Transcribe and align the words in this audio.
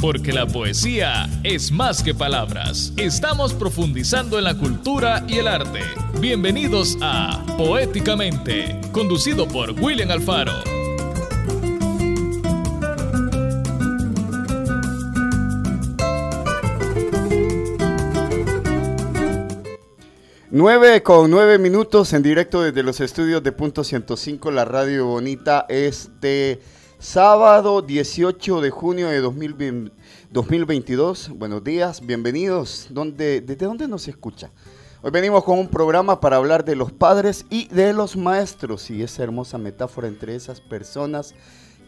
Porque 0.00 0.32
la 0.32 0.46
poesía 0.46 1.28
es 1.42 1.72
más 1.72 2.04
que 2.04 2.14
palabras. 2.14 2.92
Estamos 2.96 3.52
profundizando 3.52 4.38
en 4.38 4.44
la 4.44 4.54
cultura 4.54 5.24
y 5.26 5.38
el 5.38 5.48
arte. 5.48 5.80
Bienvenidos 6.20 6.96
a 7.02 7.44
Poéticamente, 7.56 8.80
conducido 8.92 9.48
por 9.48 9.72
William 9.72 10.08
Alfaro. 10.12 10.52
Nueve 20.52 21.02
con 21.02 21.28
nueve 21.28 21.58
minutos 21.58 22.12
en 22.12 22.22
directo 22.22 22.62
desde 22.62 22.84
los 22.84 23.00
estudios 23.00 23.42
de 23.42 23.50
Punto 23.50 23.82
105, 23.82 24.52
la 24.52 24.64
radio 24.64 25.06
bonita, 25.06 25.66
este 25.68 26.60
sábado 26.98 27.80
18 27.80 28.60
de 28.60 28.70
junio 28.70 29.08
de 29.08 29.20
2022. 29.20 31.30
Buenos 31.36 31.62
días, 31.62 32.04
bienvenidos. 32.04 32.88
¿Dónde, 32.90 33.40
¿Desde 33.40 33.66
dónde 33.66 33.86
nos 33.86 34.08
escucha? 34.08 34.50
Hoy 35.00 35.12
venimos 35.12 35.44
con 35.44 35.60
un 35.60 35.68
programa 35.68 36.20
para 36.20 36.38
hablar 36.38 36.64
de 36.64 36.74
los 36.74 36.90
padres 36.90 37.46
y 37.50 37.68
de 37.68 37.92
los 37.92 38.16
maestros 38.16 38.90
y 38.90 39.04
esa 39.04 39.22
hermosa 39.22 39.58
metáfora 39.58 40.08
entre 40.08 40.34
esas 40.34 40.60
personas 40.60 41.36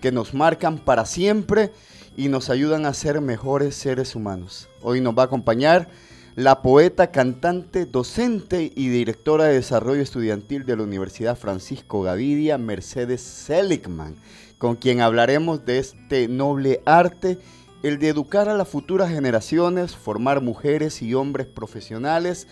que 0.00 0.12
nos 0.12 0.32
marcan 0.32 0.78
para 0.78 1.04
siempre 1.04 1.72
y 2.16 2.28
nos 2.28 2.48
ayudan 2.48 2.86
a 2.86 2.94
ser 2.94 3.20
mejores 3.20 3.74
seres 3.74 4.14
humanos. 4.14 4.68
Hoy 4.80 5.00
nos 5.00 5.18
va 5.18 5.22
a 5.22 5.26
acompañar 5.26 5.88
la 6.36 6.62
poeta, 6.62 7.10
cantante, 7.10 7.84
docente 7.84 8.72
y 8.76 8.88
directora 8.88 9.46
de 9.46 9.54
desarrollo 9.54 10.02
estudiantil 10.02 10.64
de 10.64 10.76
la 10.76 10.84
Universidad 10.84 11.36
Francisco 11.36 12.02
Gavidia, 12.02 12.58
Mercedes 12.58 13.20
Seligman, 13.20 14.14
con 14.60 14.76
quien 14.76 15.00
hablaremos 15.00 15.64
de 15.64 15.78
este 15.78 16.28
noble 16.28 16.82
arte, 16.84 17.38
el 17.82 17.98
de 17.98 18.08
educar 18.08 18.50
a 18.50 18.54
las 18.54 18.68
futuras 18.68 19.08
generaciones, 19.08 19.96
formar 19.96 20.42
mujeres 20.42 21.00
y 21.00 21.14
hombres 21.14 21.46
profesionales, 21.46 22.46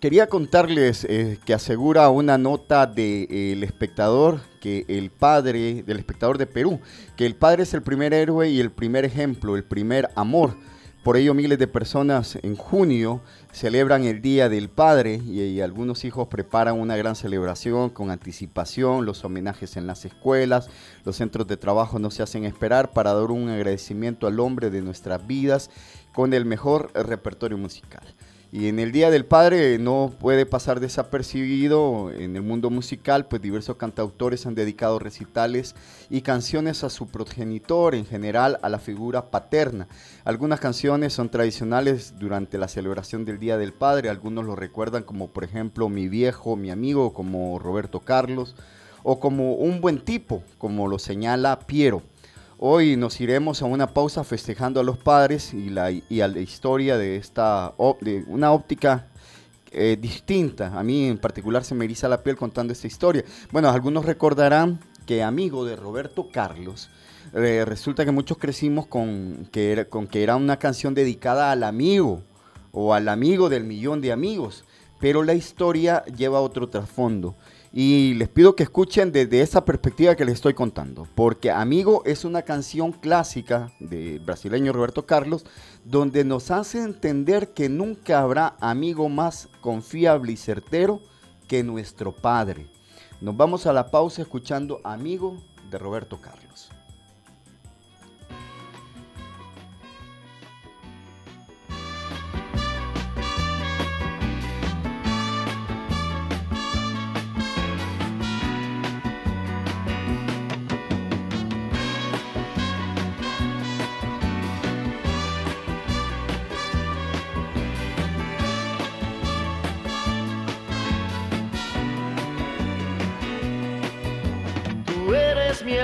quería 0.00 0.28
contarles 0.28 1.04
eh, 1.04 1.38
que 1.44 1.52
asegura 1.52 2.08
una 2.08 2.38
nota 2.38 2.86
del 2.86 3.28
de, 3.28 3.52
eh, 3.52 3.62
espectador 3.62 4.40
que 4.58 4.86
el 4.88 5.10
padre, 5.10 5.82
del 5.82 5.98
espectador 5.98 6.38
de 6.38 6.46
Perú, 6.46 6.80
que 7.14 7.26
el 7.26 7.34
padre 7.34 7.64
es 7.64 7.74
el 7.74 7.82
primer 7.82 8.14
héroe 8.14 8.48
y 8.48 8.58
el 8.58 8.70
primer 8.70 9.04
ejemplo, 9.04 9.54
el 9.54 9.64
primer 9.64 10.08
amor. 10.14 10.56
Por 11.02 11.16
ello 11.16 11.34
miles 11.34 11.58
de 11.58 11.66
personas 11.66 12.38
en 12.42 12.54
junio 12.54 13.22
celebran 13.50 14.04
el 14.04 14.22
Día 14.22 14.48
del 14.48 14.68
Padre 14.68 15.16
y, 15.16 15.60
algunos 15.60 16.04
hijos 16.04 16.28
preparan 16.28 16.78
una 16.78 16.96
gran 16.96 17.16
celebración 17.16 17.90
con 17.90 18.12
anticipación, 18.12 19.04
los 19.04 19.24
homenajes 19.24 19.76
en 19.76 19.88
las 19.88 20.04
escuelas, 20.04 20.70
los 21.04 21.16
centros 21.16 21.48
de 21.48 21.56
trabajo 21.56 21.98
no 21.98 22.12
se 22.12 22.22
hacen 22.22 22.44
esperar 22.44 22.92
para 22.92 23.14
dar 23.14 23.32
un 23.32 23.48
agradecimiento 23.48 24.28
al 24.28 24.38
hombre 24.38 24.70
de 24.70 24.80
nuestras 24.80 25.26
vidas 25.26 25.70
con 26.14 26.34
el 26.34 26.44
mejor 26.44 26.92
repertorio 26.94 27.58
musical. 27.58 28.04
Y 28.54 28.68
en 28.68 28.78
el 28.78 28.92
Día 28.92 29.10
del 29.10 29.24
Padre 29.24 29.78
no 29.78 30.12
puede 30.18 30.44
pasar 30.44 30.78
desapercibido 30.78 32.12
en 32.12 32.36
el 32.36 32.42
mundo 32.42 32.68
musical, 32.68 33.26
pues 33.26 33.40
diversos 33.40 33.76
cantautores 33.76 34.44
han 34.44 34.54
dedicado 34.54 34.98
recitales 34.98 35.74
y 36.10 36.20
canciones 36.20 36.84
a 36.84 36.90
su 36.90 37.06
progenitor, 37.06 37.94
en 37.94 38.04
general 38.04 38.58
a 38.60 38.68
la 38.68 38.78
figura 38.78 39.30
paterna. 39.30 39.88
Algunas 40.26 40.60
canciones 40.60 41.14
son 41.14 41.30
tradicionales 41.30 42.12
durante 42.18 42.58
la 42.58 42.68
celebración 42.68 43.24
del 43.24 43.38
Día 43.38 43.56
del 43.56 43.72
Padre, 43.72 44.10
algunos 44.10 44.44
lo 44.44 44.54
recuerdan 44.54 45.02
como 45.02 45.28
por 45.28 45.44
ejemplo 45.44 45.88
Mi 45.88 46.08
viejo, 46.08 46.54
mi 46.54 46.70
amigo, 46.70 47.14
como 47.14 47.58
Roberto 47.58 48.00
Carlos, 48.00 48.54
o 49.02 49.18
como 49.18 49.54
Un 49.54 49.80
buen 49.80 49.98
tipo, 50.04 50.42
como 50.58 50.88
lo 50.88 50.98
señala 50.98 51.58
Piero. 51.60 52.02
Hoy 52.64 52.96
nos 52.96 53.20
iremos 53.20 53.60
a 53.60 53.64
una 53.64 53.88
pausa 53.88 54.22
festejando 54.22 54.78
a 54.78 54.84
los 54.84 54.96
padres 54.96 55.52
y, 55.52 55.68
la, 55.68 55.90
y 55.90 56.20
a 56.20 56.28
la 56.28 56.38
historia 56.38 56.96
de 56.96 57.16
esta 57.16 57.74
de 58.00 58.22
una 58.28 58.52
óptica 58.52 59.08
eh, 59.72 59.98
distinta. 60.00 60.78
A 60.78 60.84
mí 60.84 61.08
en 61.08 61.18
particular 61.18 61.64
se 61.64 61.74
me 61.74 61.86
eriza 61.86 62.08
la 62.08 62.22
piel 62.22 62.36
contando 62.36 62.72
esta 62.72 62.86
historia. 62.86 63.24
Bueno, 63.50 63.68
algunos 63.68 64.04
recordarán 64.04 64.78
que 65.06 65.24
amigo 65.24 65.64
de 65.64 65.74
Roberto 65.74 66.28
Carlos, 66.32 66.88
resulta 67.32 68.04
que 68.04 68.12
muchos 68.12 68.38
crecimos 68.38 68.86
con 68.86 69.48
que, 69.50 69.72
era, 69.72 69.86
con 69.86 70.06
que 70.06 70.22
era 70.22 70.36
una 70.36 70.60
canción 70.60 70.94
dedicada 70.94 71.50
al 71.50 71.64
amigo 71.64 72.22
o 72.70 72.94
al 72.94 73.08
amigo 73.08 73.48
del 73.48 73.64
millón 73.64 74.00
de 74.00 74.12
amigos, 74.12 74.64
pero 75.00 75.24
la 75.24 75.34
historia 75.34 76.04
lleva 76.04 76.40
otro 76.40 76.68
trasfondo. 76.68 77.34
Y 77.74 78.12
les 78.14 78.28
pido 78.28 78.54
que 78.54 78.64
escuchen 78.64 79.12
desde 79.12 79.40
esa 79.40 79.64
perspectiva 79.64 80.14
que 80.14 80.26
les 80.26 80.34
estoy 80.34 80.52
contando, 80.52 81.08
porque 81.14 81.50
Amigo 81.50 82.02
es 82.04 82.26
una 82.26 82.42
canción 82.42 82.92
clásica 82.92 83.72
del 83.80 84.20
brasileño 84.20 84.74
Roberto 84.74 85.06
Carlos, 85.06 85.46
donde 85.82 86.22
nos 86.22 86.50
hace 86.50 86.82
entender 86.82 87.54
que 87.54 87.70
nunca 87.70 88.20
habrá 88.20 88.56
amigo 88.60 89.08
más 89.08 89.48
confiable 89.62 90.32
y 90.32 90.36
certero 90.36 91.00
que 91.48 91.62
nuestro 91.62 92.14
Padre. 92.14 92.66
Nos 93.22 93.36
vamos 93.38 93.66
a 93.66 93.72
la 93.72 93.90
pausa 93.90 94.20
escuchando 94.20 94.80
Amigo 94.84 95.38
de 95.70 95.78
Roberto 95.78 96.20
Carlos. 96.20 96.70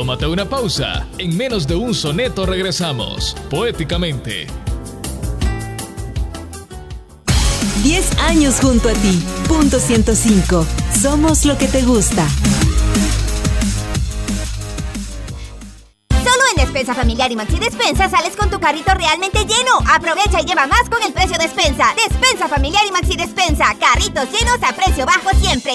Tómate 0.00 0.26
una 0.26 0.48
pausa. 0.48 1.06
En 1.18 1.36
menos 1.36 1.66
de 1.66 1.74
un 1.74 1.92
soneto 1.92 2.46
regresamos, 2.46 3.36
poéticamente. 3.50 4.46
10 7.82 8.18
años 8.20 8.60
junto 8.62 8.88
a 8.88 8.94
ti. 8.94 9.22
Punto 9.46 9.78
105. 9.78 10.64
Somos 10.98 11.44
lo 11.44 11.58
que 11.58 11.68
te 11.68 11.82
gusta. 11.82 12.26
Solo 16.08 16.44
en 16.52 16.64
Despensa 16.64 16.94
Familiar 16.94 17.30
y 17.30 17.36
Maxi 17.36 17.58
Despensa 17.58 18.08
sales 18.08 18.36
con 18.36 18.48
tu 18.48 18.58
carrito 18.58 18.94
realmente 18.94 19.40
lleno. 19.40 19.80
Aprovecha 19.86 20.40
y 20.40 20.46
lleva 20.46 20.66
más 20.66 20.88
con 20.88 21.02
el 21.02 21.12
precio 21.12 21.36
Despensa. 21.36 21.94
Despensa 22.08 22.48
Familiar 22.48 22.84
y 22.88 22.92
Maxi 22.92 23.16
Despensa. 23.18 23.76
Carritos 23.78 24.28
llenos 24.32 24.62
a 24.62 24.74
precio 24.74 25.04
bajo 25.04 25.28
siempre. 25.38 25.74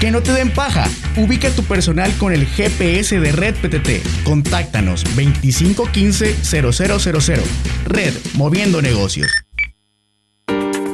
Que 0.00 0.10
no 0.10 0.22
te 0.22 0.32
den 0.32 0.50
paja. 0.50 0.88
Ubica 1.16 1.50
tu 1.50 1.62
personal 1.64 2.10
con 2.18 2.32
el 2.32 2.46
GPS 2.46 3.18
de 3.18 3.32
Red 3.32 3.56
PTT. 3.56 4.24
Contáctanos 4.24 5.04
2515-0000. 5.16 7.40
Red, 7.86 8.14
moviendo 8.34 8.80
negocios. 8.80 9.47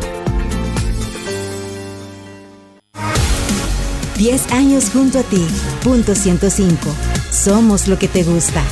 10 4.16 4.52
años 4.52 4.90
junto 4.90 5.18
a 5.18 5.22
ti. 5.24 5.46
Punto 5.84 6.14
105. 6.14 6.78
Somos 7.30 7.86
lo 7.86 7.98
que 7.98 8.08
te 8.08 8.22
gusta. 8.22 8.62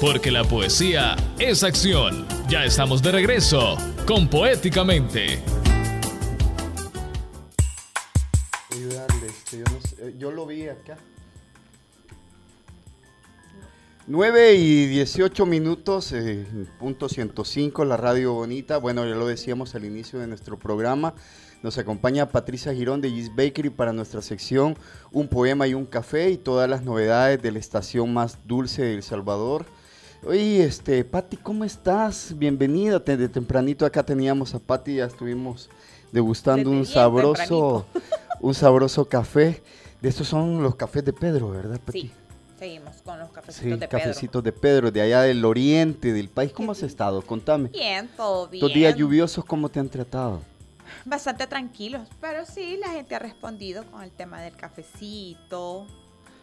Porque 0.00 0.32
la 0.32 0.42
poesía 0.42 1.14
es 1.38 1.62
acción. 1.62 2.26
Ya 2.48 2.64
estamos 2.64 3.00
de 3.00 3.12
regreso 3.12 3.76
con 4.04 4.26
Poéticamente. 4.26 5.51
Lo 10.42 10.46
vi 10.48 10.68
acá. 10.68 10.96
9 14.08 14.54
y 14.54 14.86
18 14.86 15.46
minutos, 15.46 16.12
eh, 16.12 16.44
punto 16.80 17.08
105, 17.08 17.84
la 17.84 17.96
radio 17.96 18.32
bonita. 18.34 18.78
Bueno, 18.78 19.06
ya 19.06 19.14
lo 19.14 19.26
decíamos 19.28 19.76
al 19.76 19.84
inicio 19.84 20.18
de 20.18 20.26
nuestro 20.26 20.58
programa. 20.58 21.14
Nos 21.62 21.78
acompaña 21.78 22.28
Patricia 22.28 22.74
Girón 22.74 23.00
de 23.00 23.10
Gis 23.10 23.30
Bakery 23.36 23.70
para 23.70 23.92
nuestra 23.92 24.20
sección 24.20 24.76
Un 25.12 25.28
poema 25.28 25.68
y 25.68 25.74
un 25.74 25.86
café 25.86 26.28
y 26.30 26.36
todas 26.36 26.68
las 26.68 26.82
novedades 26.82 27.40
de 27.40 27.52
la 27.52 27.60
estación 27.60 28.12
más 28.12 28.38
dulce 28.48 28.82
de 28.82 28.94
El 28.94 29.04
Salvador. 29.04 29.64
Oye, 30.26 30.64
este, 30.64 31.04
Pati, 31.04 31.36
¿cómo 31.36 31.62
estás? 31.64 32.34
Bienvenida. 32.36 32.98
Te- 33.04 33.16
De 33.16 33.28
tempranito 33.28 33.86
acá 33.86 34.02
teníamos 34.04 34.56
a 34.56 34.58
Pati, 34.58 34.96
ya 34.96 35.04
estuvimos 35.06 35.70
degustando 36.10 36.70
Desde 36.70 36.80
un 36.80 36.86
sabroso, 36.86 37.86
un 38.40 38.54
sabroso 38.54 39.04
café. 39.04 39.62
De 40.02 40.08
estos 40.08 40.26
son 40.28 40.62
los 40.62 40.74
cafés 40.74 41.04
de 41.04 41.12
Pedro, 41.12 41.50
¿verdad, 41.50 41.80
Pati? 41.80 42.00
Sí, 42.02 42.12
seguimos 42.58 42.96
con 43.02 43.18
los 43.20 43.30
cafecitos 43.30 43.62
Sí, 43.62 43.70
de 43.70 43.76
Pedro. 43.88 43.88
cafecitos 44.04 44.42
de 44.42 44.52
Pedro, 44.52 44.90
de 44.90 45.00
allá 45.00 45.22
del 45.22 45.44
oriente 45.44 46.12
del 46.12 46.28
país. 46.28 46.52
¿Cómo 46.52 46.72
has 46.72 46.82
estado? 46.82 47.22
Contame. 47.22 47.68
Bien, 47.68 48.08
todo 48.16 48.48
bien. 48.48 48.64
Estos 48.64 48.74
días 48.74 48.96
lluviosos, 48.96 49.44
¿cómo 49.44 49.68
te 49.68 49.78
han 49.78 49.88
tratado? 49.88 50.42
Bastante 51.04 51.46
tranquilos, 51.46 52.08
pero 52.20 52.44
sí, 52.44 52.76
la 52.78 52.88
gente 52.90 53.14
ha 53.14 53.18
respondido 53.20 53.84
con 53.90 54.02
el 54.02 54.10
tema 54.10 54.40
del 54.40 54.54
cafecito 54.56 55.86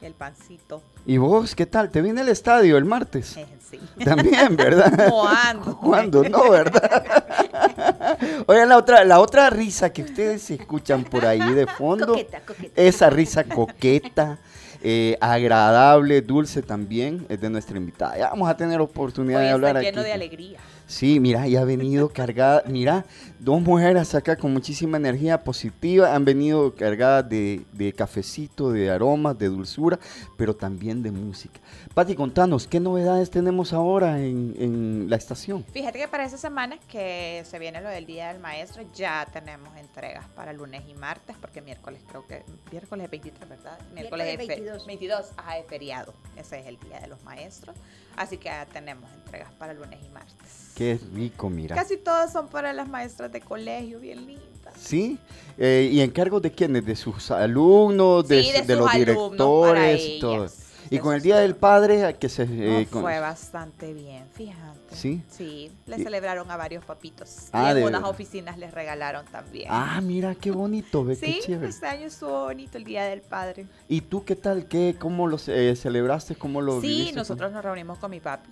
el 0.02 0.14
pancito. 0.14 0.82
¿Y 1.06 1.18
vos 1.18 1.56
qué 1.56 1.66
tal? 1.66 1.90
¿Te 1.90 2.02
viene 2.02 2.22
el 2.22 2.30
estadio 2.30 2.78
el 2.78 2.86
martes? 2.86 3.36
Eh, 3.38 3.46
sí. 3.70 3.80
También, 4.04 4.56
¿verdad? 4.56 5.10
¿Cuándo? 5.12 5.78
¿Cuándo? 5.78 6.24
No, 6.24 6.50
¿verdad? 6.52 8.18
Oigan, 8.48 8.70
la 8.70 8.78
otra, 8.78 9.04
la 9.04 9.20
otra 9.20 9.50
risa 9.50 9.92
que 9.92 10.04
ustedes 10.04 10.50
escuchan 10.52 11.04
por 11.04 11.26
ahí 11.26 11.54
de 11.54 11.68
fondo, 11.68 12.08
Coqueta, 12.08 12.40
coqueta. 12.46 12.82
esa 12.82 13.10
risa 13.10 13.44
coqueta, 13.44 14.40
eh, 14.82 15.18
agradable, 15.20 16.22
dulce 16.22 16.62
también, 16.62 17.26
es 17.30 17.42
de 17.42 17.50
nuestra 17.50 17.78
invitada. 17.78 18.18
Ya 18.18 18.30
vamos 18.30 18.50
a 18.50 18.56
tener 18.56 18.80
oportunidad 18.82 19.40
Hoy 19.40 19.46
de 19.48 19.50
está 19.54 19.68
hablar 19.70 19.84
lleno 19.84 20.00
aquí. 20.02 20.08
de 20.08 20.14
alegría. 20.14 20.60
Sí, 20.88 21.20
mira, 21.20 21.48
y 21.48 21.56
ha 21.56 21.64
venido 21.66 22.10
cargada, 22.10 22.64
mira, 22.66 23.06
dos 23.40 23.62
mujeres 23.62 24.14
acá 24.16 24.36
con 24.36 24.52
muchísima 24.54 24.98
energía 24.98 25.44
positiva, 25.44 26.14
han 26.14 26.26
venido 26.26 26.76
cargadas 26.76 27.28
de, 27.30 27.66
de 27.74 27.94
cafecito, 27.94 28.72
de 28.72 28.90
aromas, 28.92 29.38
de 29.38 29.48
dulzura, 29.48 29.98
pero 30.38 30.56
también 30.56 31.02
de 31.04 31.12
música. 31.12 31.60
Pati, 31.94 32.16
contanos, 32.16 32.68
¿qué 32.68 32.80
novedades 32.80 33.30
tenemos 33.30 33.74
ahora 33.74 34.20
en, 34.20 34.56
en 34.60 35.10
la 35.10 35.16
estación? 35.16 35.64
Fíjate 35.72 36.00
que 36.00 36.08
para 36.08 36.26
esa 36.26 36.38
semana 36.38 36.78
que 36.88 37.44
se 37.46 37.60
viene 37.60 37.82
lo 37.82 37.90
del 37.90 38.06
Día 38.06 38.28
del 38.32 38.40
Maestro, 38.42 38.84
ya 38.94 39.26
tenemos 39.32 39.76
entregas 39.78 40.26
para 40.36 40.52
lunes 40.54 40.84
y 40.88 40.94
martes, 40.94 41.36
porque 41.40 41.62
miércoles 41.62 42.02
creo 42.10 42.26
que, 42.28 42.44
miércoles 42.72 43.06
es 43.06 43.12
23, 43.12 43.50
¿verdad? 43.50 43.80
Miércoles 43.94 44.28
es 44.28 44.38
fe- 44.38 44.48
22. 44.48 44.86
22, 44.86 45.26
ajá, 45.38 45.58
es 45.58 45.66
feriado. 45.68 46.14
Ese 46.36 46.60
es 46.60 46.68
el 46.68 46.78
Día 46.80 47.00
de 47.00 47.08
los 47.08 47.24
Maestros. 47.24 47.76
Así 48.16 48.38
que 48.38 48.46
ya 48.50 48.66
tenemos 48.66 49.10
entregas 49.14 49.52
para 49.54 49.74
lunes 49.74 49.98
y 50.06 50.10
martes. 50.10 50.72
Qué 50.76 51.00
rico, 51.14 51.50
mira. 51.50 51.76
Casi 51.76 51.96
todas 51.96 52.34
son 52.34 52.50
para 52.50 52.74
las 52.74 52.88
maestras 52.90 53.29
de 53.32 53.42
colegio, 53.42 54.00
bien 54.00 54.26
lindas. 54.26 54.74
¿Sí? 54.78 55.18
Eh, 55.58 55.90
¿Y 55.92 56.02
encargos 56.02 56.42
de 56.42 56.52
quiénes? 56.52 56.86
¿De 56.86 56.96
sus 56.96 57.32
alumnos? 57.32 58.28
¿De, 58.28 58.44
Sí, 58.44 58.52
de 58.52 58.62
de 58.62 58.68
sus 58.74 58.78
los 58.78 58.92
directores? 58.94 60.20
todo. 60.20 60.48
Y 60.92 60.98
con 60.98 61.14
el 61.14 61.22
Día 61.22 61.38
del 61.38 61.56
Padre, 61.56 62.04
¿a 62.06 62.14
que 62.14 62.30
se... 62.30 62.48
eh, 62.50 62.88
con- 62.90 63.04
fue 63.04 63.20
bastante 63.20 63.94
bien, 63.94 64.26
fíjate. 64.34 64.96
¿Sí? 64.96 65.22
Sí, 65.30 65.72
le 65.86 66.00
Y- 66.00 66.04
celebraron 66.04 66.50
a 66.50 66.58
varios 66.58 66.84
papitos. 66.84 67.50
Ah, 67.52 67.72
y 67.72 67.76
de 67.76 67.82
en 67.82 67.88
unas 67.88 68.00
verdad. 68.02 68.10
oficinas 68.10 68.58
les 68.58 68.74
regalaron 68.74 69.24
también. 69.26 69.68
Ah, 69.70 70.02
mira, 70.02 70.34
qué 70.34 70.50
bonito, 70.50 71.04
ve, 71.06 71.16
sí, 71.16 71.22
qué 71.36 71.40
chévere. 71.42 71.70
este 71.70 71.86
año 71.86 72.08
estuvo 72.08 72.46
bonito 72.46 72.78
el 72.80 72.86
Día 72.86 73.04
del 73.04 73.22
Padre. 73.22 73.68
¿Y 73.88 74.02
tú 74.02 74.24
qué 74.26 74.36
tal? 74.36 74.66
¿Qué, 74.66 74.96
¿Cómo 74.98 75.28
lo 75.28 75.38
eh, 75.48 75.76
celebraste? 75.76 76.36
¿Cómo 76.36 76.60
lo 76.60 76.82
Sí, 76.82 76.88
viviste? 76.88 77.16
nosotros 77.16 77.52
nos 77.52 77.64
reunimos 77.64 78.00
con 78.00 78.10
mi 78.10 78.20
papi. 78.20 78.50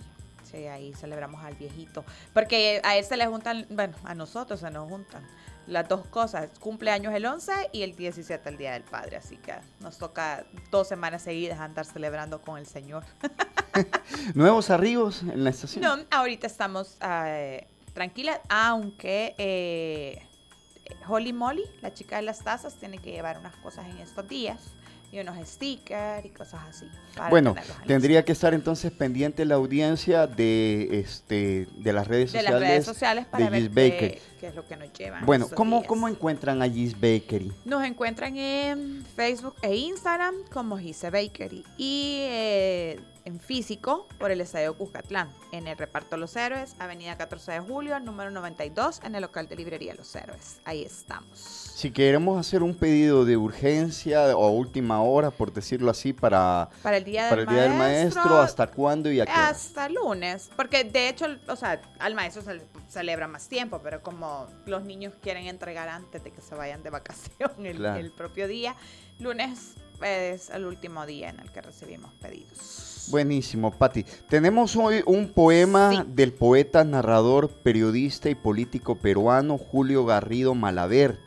Sí, 0.50 0.66
ahí 0.66 0.92
celebramos 0.94 1.42
al 1.44 1.54
viejito. 1.54 2.04
Porque 2.32 2.80
a 2.84 2.96
él 2.96 3.04
se 3.04 3.16
le 3.16 3.26
juntan, 3.26 3.66
bueno, 3.70 3.94
a 4.04 4.14
nosotros 4.14 4.60
se 4.60 4.70
nos 4.70 4.88
juntan 4.88 5.26
las 5.66 5.88
dos 5.88 6.06
cosas. 6.06 6.50
Cumpleaños 6.58 7.14
el 7.14 7.26
11 7.26 7.70
y 7.72 7.82
el 7.82 7.94
17 7.94 8.48
el 8.48 8.56
Día 8.56 8.72
del 8.72 8.84
Padre. 8.84 9.16
Así 9.16 9.36
que 9.36 9.54
nos 9.80 9.98
toca 9.98 10.46
dos 10.70 10.88
semanas 10.88 11.22
seguidas 11.22 11.60
andar 11.60 11.84
celebrando 11.84 12.40
con 12.40 12.58
el 12.58 12.66
Señor. 12.66 13.04
¿Nuevos 14.34 14.70
arribos 14.70 15.22
en 15.22 15.44
la 15.44 15.50
estación? 15.50 15.84
No, 15.84 16.04
ahorita 16.10 16.46
estamos 16.46 16.96
eh, 17.02 17.66
tranquilas, 17.92 18.40
aunque 18.48 19.34
eh, 19.36 20.26
Holly 21.06 21.32
Molly, 21.32 21.64
la 21.82 21.92
chica 21.92 22.16
de 22.16 22.22
las 22.22 22.42
tazas, 22.42 22.76
tiene 22.76 22.98
que 22.98 23.12
llevar 23.12 23.38
unas 23.38 23.54
cosas 23.56 23.86
en 23.86 23.98
estos 23.98 24.26
días 24.26 24.72
y 25.10 25.20
unos 25.20 25.36
stickers 25.48 26.24
y 26.24 26.28
cosas 26.30 26.60
así. 26.68 26.86
Bueno, 27.30 27.54
tendría 27.86 28.24
que 28.24 28.32
estar 28.32 28.54
entonces 28.54 28.92
pendiente 28.92 29.44
la 29.44 29.54
audiencia 29.54 30.26
de 30.26 31.00
este 31.00 31.66
de 31.76 31.92
las 31.92 32.06
redes 32.06 32.32
de 32.32 32.38
sociales 32.38 32.60
las 32.60 32.68
redes 32.68 32.84
sociales 32.84 33.26
para 33.26 33.50
de 33.50 33.68
ver 33.68 33.96
qué, 33.96 34.22
Qué 34.38 34.48
es 34.48 34.54
lo 34.54 34.66
que 34.66 34.76
nos 34.76 34.92
llevan. 34.92 35.26
Bueno, 35.26 35.48
¿cómo, 35.54 35.78
días. 35.78 35.88
¿cómo 35.88 36.08
encuentran 36.08 36.62
a 36.62 36.68
Gis 36.68 36.94
Bakery? 36.94 37.52
Nos 37.64 37.84
encuentran 37.84 38.36
en 38.36 39.04
Facebook 39.16 39.54
e 39.62 39.74
Instagram 39.74 40.34
como 40.52 40.78
Gise 40.78 41.10
Bakery 41.10 41.64
y 41.76 42.18
eh, 42.20 43.00
en 43.28 43.40
físico 43.40 44.06
por 44.18 44.30
el 44.30 44.40
Estadio 44.40 44.74
Cuscatlán, 44.76 45.28
en 45.52 45.66
el 45.66 45.76
Reparto 45.76 46.16
Los 46.16 46.34
Héroes, 46.34 46.74
Avenida 46.78 47.16
14 47.18 47.52
de 47.52 47.60
Julio, 47.60 48.00
número 48.00 48.30
92, 48.30 49.00
en 49.04 49.14
el 49.14 49.22
local 49.22 49.48
de 49.48 49.56
librería 49.56 49.94
Los 49.94 50.14
Héroes. 50.16 50.60
Ahí 50.64 50.82
estamos. 50.82 51.38
Si 51.38 51.90
queremos 51.90 52.38
hacer 52.38 52.62
un 52.62 52.74
pedido 52.74 53.26
de 53.26 53.36
urgencia 53.36 54.36
o 54.36 54.46
a 54.46 54.50
última 54.50 55.02
hora, 55.02 55.30
por 55.30 55.52
decirlo 55.52 55.90
así, 55.90 56.14
para, 56.14 56.70
Para 56.82 56.96
el 56.96 57.04
Día, 57.04 57.28
para 57.28 57.42
del, 57.42 57.48
el 57.50 57.54
día 57.54 57.62
del 57.64 57.74
maestro, 57.74 58.22
maestro, 58.22 58.40
¿hasta 58.40 58.66
cuándo 58.66 59.12
y 59.12 59.20
a 59.20 59.26
qué? 59.26 59.32
Hasta 59.32 59.88
lunes, 59.90 60.50
porque 60.56 60.84
de 60.84 61.08
hecho, 61.10 61.26
o 61.48 61.56
sea, 61.56 61.82
al 61.98 62.14
maestro 62.14 62.42
se 62.42 62.54
le 62.54 62.62
celebra 62.88 63.28
más 63.28 63.48
tiempo, 63.48 63.80
pero 63.82 64.02
como 64.02 64.27
los 64.66 64.84
niños 64.84 65.14
quieren 65.22 65.46
entregar 65.46 65.88
antes 65.88 66.22
de 66.24 66.30
que 66.30 66.40
se 66.40 66.54
vayan 66.54 66.82
de 66.82 66.90
vacación 66.90 67.50
el, 67.66 67.76
Claro. 67.76 68.00
el 68.00 68.10
propio 68.10 68.48
día, 68.48 68.74
lunes 69.18 69.74
es 70.02 70.50
el 70.50 70.64
último 70.64 71.06
día 71.06 71.30
en 71.30 71.40
el 71.40 71.50
que 71.50 71.60
recibimos 71.60 72.12
pedidos. 72.14 73.06
Buenísimo, 73.10 73.70
Patti. 73.72 74.04
Tenemos 74.28 74.76
hoy 74.76 75.02
un 75.06 75.32
poema 75.32 75.90
Sí. 75.92 76.02
del 76.08 76.32
poeta, 76.32 76.84
narrador, 76.84 77.48
periodista 77.48 78.28
y 78.28 78.34
político 78.34 78.96
peruano 78.96 79.56
Julio 79.58 80.04
Garrido 80.04 80.54
Malaver, 80.54 81.18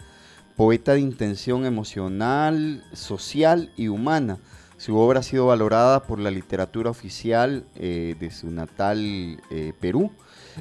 poeta 0.56 0.94
de 0.94 1.00
intención 1.00 1.66
emocional, 1.66 2.84
social 2.94 3.72
y 3.76 3.88
humana. 3.88 4.38
Su 4.78 4.98
obra 4.98 5.20
ha 5.20 5.24
sido 5.24 5.48
valorada 5.48 6.04
por 6.04 6.20
la 6.20 6.32
literatura 6.32 6.90
oficial 6.90 7.66
eh, 7.76 8.16
de 8.20 8.32
su 8.32 8.50
natal 8.52 9.40
eh, 9.50 9.74
Perú. 9.80 10.12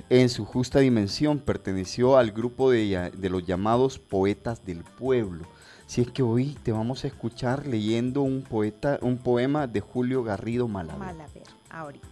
En 0.08 0.28
su 0.28 0.44
justa 0.44 0.80
dimensión 0.80 1.38
perteneció 1.38 2.16
al 2.16 2.32
grupo 2.32 2.70
de, 2.70 3.12
los 3.20 3.46
llamados 3.46 3.98
poetas 3.98 4.64
del 4.64 4.84
pueblo. 4.84 5.44
Si 5.86 6.00
es 6.00 6.10
que 6.10 6.22
hoy 6.22 6.56
te 6.62 6.72
vamos 6.72 7.04
a 7.04 7.08
escuchar 7.08 7.66
leyendo 7.66 8.22
un 8.22 8.42
poeta, 8.42 8.98
un 9.02 9.18
poema 9.18 9.66
de 9.66 9.80
Julio 9.80 10.22
Garrido 10.22 10.68
Malaver. 10.68 10.98
Malaver, 11.00 11.42
ahorita. 11.70 12.06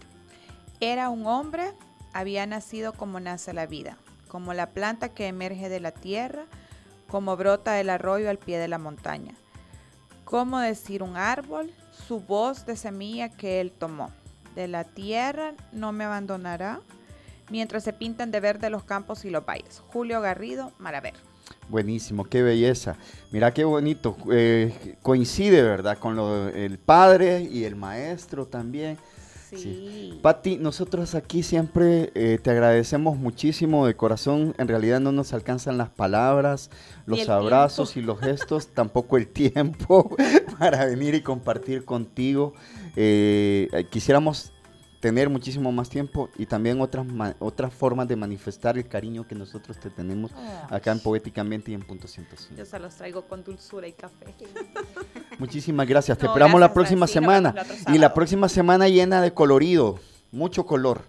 Era 0.81 1.09
un 1.09 1.25
hombre, 1.27 1.73
había 2.13 2.45
nacido 2.45 2.93
como 2.93 3.19
nace 3.19 3.53
la 3.53 3.65
vida, 3.65 3.97
como 4.27 4.53
la 4.53 4.71
planta 4.71 5.09
que 5.09 5.27
emerge 5.27 5.69
de 5.69 5.79
la 5.79 5.91
tierra, 5.91 6.45
como 7.07 7.37
brota 7.37 7.79
el 7.79 7.89
arroyo 7.89 8.29
al 8.29 8.37
pie 8.37 8.57
de 8.59 8.67
la 8.67 8.77
montaña. 8.77 9.33
Como 10.25 10.59
decir 10.59 11.01
un 11.01 11.17
árbol, 11.17 11.73
su 12.07 12.19
voz 12.19 12.65
de 12.65 12.75
semilla 12.75 13.29
que 13.29 13.61
él 13.61 13.71
tomó. 13.71 14.11
De 14.55 14.67
la 14.67 14.83
tierra 14.83 15.53
no 15.71 15.91
me 15.91 16.03
abandonará, 16.03 16.81
mientras 17.49 17.83
se 17.83 17.93
pintan 17.93 18.31
de 18.31 18.39
verde 18.39 18.69
los 18.69 18.83
campos 18.83 19.25
y 19.25 19.29
los 19.29 19.45
valles. 19.45 19.81
Julio 19.87 20.21
Garrido, 20.21 20.71
Malaver. 20.79 21.13
Buenísimo, 21.67 22.25
qué 22.25 22.41
belleza. 22.41 22.97
Mira 23.31 23.53
qué 23.53 23.63
bonito. 23.63 24.15
eh, 24.31 24.95
coincide, 25.01 25.61
¿verdad? 25.61 25.97
Con 25.97 26.15
lo, 26.15 26.47
el 26.49 26.79
padre 26.79 27.41
y 27.41 27.63
el 27.63 27.75
maestro 27.75 28.47
también. 28.47 28.97
Sí. 29.55 30.19
Pati, 30.21 30.57
nosotros 30.57 31.15
aquí 31.15 31.41
siempre 31.41 32.11
eh, 32.13 32.37
te 32.41 32.51
agradecemos 32.51 33.17
muchísimo 33.17 33.87
de 33.87 33.95
corazón. 33.95 34.53
En 34.59 34.67
realidad 34.67 34.99
no 34.99 35.11
nos 35.11 35.33
alcanzan 35.33 35.77
las 35.77 35.89
palabras, 35.89 36.69
los 37.07 37.27
abrazos 37.29 37.93
tiempo. 37.93 38.11
y 38.11 38.15
los 38.15 38.19
gestos, 38.23 38.67
tampoco 38.73 39.17
el 39.17 39.27
tiempo 39.27 40.15
para 40.59 40.85
venir 40.85 41.15
y 41.15 41.21
compartir 41.21 41.83
contigo. 41.83 42.53
Eh, 42.95 43.85
quisiéramos 43.89 44.53
tener 44.99 45.29
muchísimo 45.29 45.71
más 45.71 45.89
tiempo 45.89 46.29
y 46.37 46.45
también 46.45 46.81
otras, 46.81 47.05
otras 47.39 47.73
formas 47.73 48.07
de 48.07 48.15
manifestar 48.15 48.77
el 48.77 48.87
cariño 48.87 49.25
que 49.27 49.33
nosotros 49.35 49.79
te 49.79 49.89
tenemos 49.89 50.31
acá 50.69 50.91
en 50.91 50.99
Poéticamente 50.99 51.71
y 51.71 51.73
en 51.73 51.81
Punto 51.81 52.07
105. 52.07 52.55
Yo 52.57 52.65
se 52.65 52.79
los 52.79 52.95
traigo 52.95 53.21
con 53.23 53.43
dulzura 53.43 53.87
y 53.87 53.93
café. 53.93 54.25
Muchísimas 55.39 55.87
gracias. 55.87 56.17
Te 56.17 56.25
No, 56.25 56.31
esperamos 56.31 56.59
la 56.59 56.67
gracias, 56.67 56.73
próxima 56.75 57.07
sí, 57.07 57.13
nos 57.15 57.23
semana. 57.23 57.49
otro 57.61 57.93
Y 57.93 57.97
la 57.97 58.13
próxima 58.13 58.49
semana 58.49 58.89
llena 58.89 59.21
de 59.21 59.33
colorido, 59.33 59.99
mucho 60.31 60.65
color. 60.65 61.01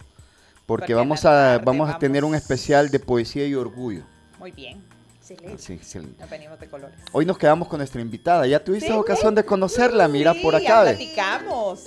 Porque, 0.67 0.83
Porque 0.83 0.95
vamos, 0.95 1.25
la 1.25 1.31
a, 1.31 1.51
tarde 1.57 1.65
vamos 1.65 1.91
a 1.91 1.99
tener 1.99 2.25
un 2.25 2.35
especial 2.37 2.91
de 2.91 3.01
poesía 3.01 3.45
y 3.47 3.55
orgullo. 3.57 4.03
Muy 4.39 4.53
bien. 4.53 4.81
Excelente. 5.21 5.59
Sí, 5.63 5.73
excelente. 5.73 6.21
Nos 6.21 6.31
venimos 6.31 6.61
de 6.61 6.69
colores. 6.69 6.97
Hoy 7.13 7.27
nos 7.27 7.39
quedamos 7.39 7.67
con 7.69 7.79
nuestra 7.79 8.01
invitada. 8.01 8.47
¿Ya 8.47 8.63
tuviste 8.63 8.89
Sí. 8.89 8.93
ocasión 8.95 9.35
de 9.35 9.45
conocerla? 9.45 10.07
Mira 10.09 10.33
por 10.35 10.55
acá. 10.55 10.65
ya 10.65 10.83
platicamos. 10.83 11.85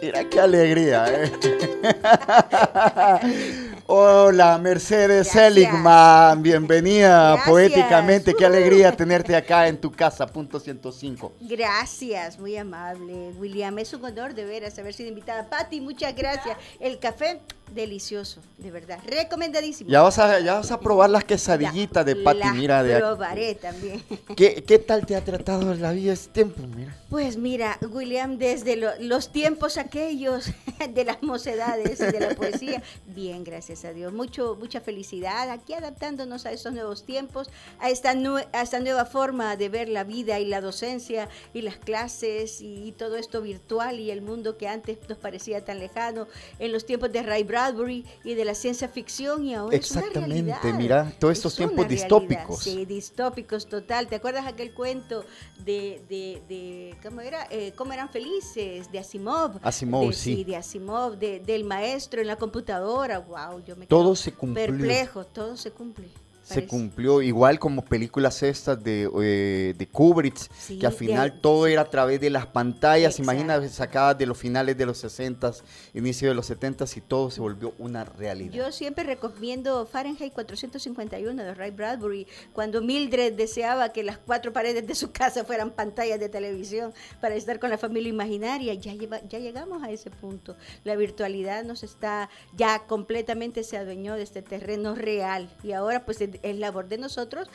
Mira 0.00 0.28
qué 0.28 0.40
alegría. 0.40 1.06
eh. 1.08 1.32
Hola, 3.86 4.58
Mercedes 4.58 5.32
Gracias. 5.32 5.54
Seligman. 5.54 6.42
Bienvenida 6.42 7.30
Gracias. 7.32 7.48
poéticamente. 7.48 8.34
Qué 8.34 8.46
alegría 8.46 8.92
tenerte 8.96 9.34
acá 9.34 9.66
en 9.66 9.78
tu 9.80 9.90
casa, 9.90 10.26
punto 10.26 10.60
105. 10.60 11.32
Gracias, 11.40 12.38
muy 12.38 12.56
amable. 12.56 13.32
William, 13.38 13.78
es 13.78 13.92
un 13.94 14.04
honor 14.04 14.34
de 14.34 14.44
veras 14.44 14.78
haber 14.78 14.94
sido 14.94 15.08
invitada. 15.08 15.48
Patti, 15.48 15.80
muchas 15.80 16.14
gracias. 16.14 16.56
El 16.80 16.98
café 16.98 17.40
delicioso, 17.74 18.40
de 18.58 18.70
verdad. 18.70 18.98
Recomendadísimo. 19.06 19.90
Ya 19.90 20.02
vas 20.02 20.18
a, 20.18 20.40
ya 20.40 20.54
vas 20.54 20.70
a 20.70 20.80
probar 20.80 21.10
las 21.10 21.24
quesadillitas 21.24 22.04
de 22.04 22.16
Pati, 22.16 22.48
mira. 22.54 22.82
De, 22.82 22.96
probaré 22.98 23.54
también. 23.54 24.02
¿Qué, 24.36 24.64
¿Qué 24.66 24.78
tal 24.78 25.06
te 25.06 25.16
ha 25.16 25.24
tratado 25.24 25.74
la 25.74 25.92
vida 25.92 26.12
este 26.12 26.30
tiempo? 26.44 26.62
Mira. 26.76 26.96
Pues 27.10 27.36
mira, 27.36 27.78
William, 27.90 28.38
desde 28.38 28.76
lo- 28.76 28.98
los 29.00 29.30
tiempos 29.32 29.78
aquellos 29.78 30.50
de 30.94 31.04
las 31.04 31.22
mocedades 31.22 32.00
y 32.00 32.04
de 32.04 32.20
la 32.20 32.34
poesía, 32.34 32.82
bien, 33.18 33.42
gracias 33.42 33.84
a 33.84 33.92
Dios. 33.92 34.12
Mucho, 34.12 34.56
mucha 34.60 34.80
felicidad 34.80 35.50
aquí 35.50 35.72
adaptándonos 35.74 36.46
a 36.46 36.52
estos 36.52 36.72
nuevos 36.72 37.04
tiempos, 37.04 37.48
a 37.80 37.90
esta, 37.90 38.14
nue- 38.14 38.46
a 38.52 38.62
esta 38.62 38.78
nueva 38.78 39.04
forma 39.06 39.56
de 39.56 39.68
ver 39.68 39.88
la 39.88 40.04
vida 40.04 40.38
y 40.38 40.44
la 40.46 40.60
docencia 40.60 41.28
y 41.52 41.62
las 41.62 41.78
clases 41.78 42.60
y, 42.60 42.92
todo 42.96 43.16
esto 43.16 43.42
virtual 43.42 43.98
y 43.98 44.12
el 44.12 44.22
mundo 44.22 44.56
que 44.56 44.68
antes 44.68 44.98
nos 45.08 45.18
parecía 45.18 45.64
tan 45.64 45.80
lejano 45.80 46.28
en 46.60 46.70
los 46.70 46.86
tiempos 46.86 47.10
de 47.10 47.22
Ray 47.24 47.42
Bradbury 47.42 48.04
y 48.22 48.34
de 48.34 48.44
la 48.44 48.54
ciencia 48.54 48.88
ficción 48.88 49.44
y 49.44 49.54
ahora 49.56 49.76
es 49.76 49.90
una 49.90 50.00
Exactamente, 50.00 50.72
mira, 50.74 51.12
todos 51.18 51.32
estos 51.36 51.52
Es 51.54 51.58
tiempos 51.58 51.88
distópicos. 51.88 52.62
Sí, 52.62 52.84
distópicos 52.84 53.66
total. 53.66 54.06
¿Te 54.06 54.14
acuerdas 54.16 54.46
aquel 54.46 54.72
cuento 54.72 55.24
de, 55.64 56.00
de, 56.08 56.40
de 56.48 56.96
¿cómo 57.02 57.20
era? 57.20 57.48
Eh, 57.50 57.72
¿Cómo 57.76 57.92
eran 57.92 58.10
felices? 58.10 58.90
De 58.92 58.98
Asimov. 59.00 59.58
Asimov, 59.62 60.06
De- 60.08 60.12
sí. 60.12 60.44
de 60.44 60.56
Asimov, 60.56 61.18
de- 61.18 61.40
del 61.40 61.64
maestro 61.64 62.20
en 62.20 62.28
la 62.28 62.36
computadora. 62.36 63.07
Wow, 63.16 63.64
yo 63.64 63.76
me 63.76 63.86
Todo 63.86 64.02
quedo 64.02 64.16
se 64.16 64.32
cumplió. 64.32 64.66
Perplejo, 64.66 65.24
todo 65.24 65.56
se 65.56 65.70
cumple. 65.70 66.08
Se 66.54 66.66
cumplió 66.66 67.20
igual 67.22 67.58
como 67.58 67.84
películas 67.84 68.42
estas 68.42 68.82
de, 68.82 69.08
eh, 69.22 69.74
de 69.76 69.86
Kubrick, 69.88 70.36
Sí, 70.58 70.78
que 70.78 70.86
al 70.86 70.92
de- 70.92 70.98
final 70.98 71.40
todo 71.40 71.66
era 71.66 71.82
a 71.82 71.90
través 71.90 72.20
de 72.20 72.30
las 72.30 72.46
pantallas, 72.46 73.18
imagínate, 73.18 73.68
sacadas 73.68 74.16
de 74.18 74.26
los 74.26 74.38
finales 74.38 74.76
de 74.76 74.86
los 74.86 74.98
60, 74.98 75.52
inicio 75.94 76.28
de 76.28 76.34
los 76.34 76.46
70 76.46 76.84
y 76.96 77.00
todo 77.00 77.30
se 77.30 77.40
volvió 77.40 77.74
una 77.78 78.04
realidad. 78.04 78.52
Yo 78.52 78.72
siempre 78.72 79.04
recomiendo 79.04 79.86
Fahrenheit 79.86 80.32
451 80.32 81.42
de 81.42 81.54
Ray 81.54 81.70
Bradbury, 81.70 82.26
cuando 82.52 82.80
Mildred 82.82 83.34
deseaba 83.34 83.90
que 83.92 84.02
las 84.02 84.18
cuatro 84.18 84.52
paredes 84.52 84.86
de 84.86 84.94
su 84.94 85.12
casa 85.12 85.44
fueran 85.44 85.70
pantallas 85.70 86.18
de 86.20 86.28
televisión 86.28 86.92
para 87.20 87.34
estar 87.34 87.58
con 87.58 87.70
la 87.70 87.78
familia 87.78 88.08
imaginaria. 88.10 88.74
Ya, 88.74 88.94
lleva- 88.94 89.20
ya 89.28 89.38
llegamos 89.38 89.82
a 89.82 89.90
ese 89.90 90.10
punto. 90.10 90.56
La 90.84 90.96
virtualidad 90.96 91.64
nos 91.64 91.82
está, 91.82 92.28
ya 92.56 92.86
completamente 92.86 93.64
se 93.64 93.76
adueñó 93.76 94.14
de 94.14 94.22
este 94.22 94.42
terreno 94.42 94.94
real 94.94 95.48
y 95.62 95.72
ahora 95.72 96.04
pues 96.04 96.18
es, 96.42 96.56
labor 96.56 96.88
de 96.88 96.98
nosotros 96.98 97.48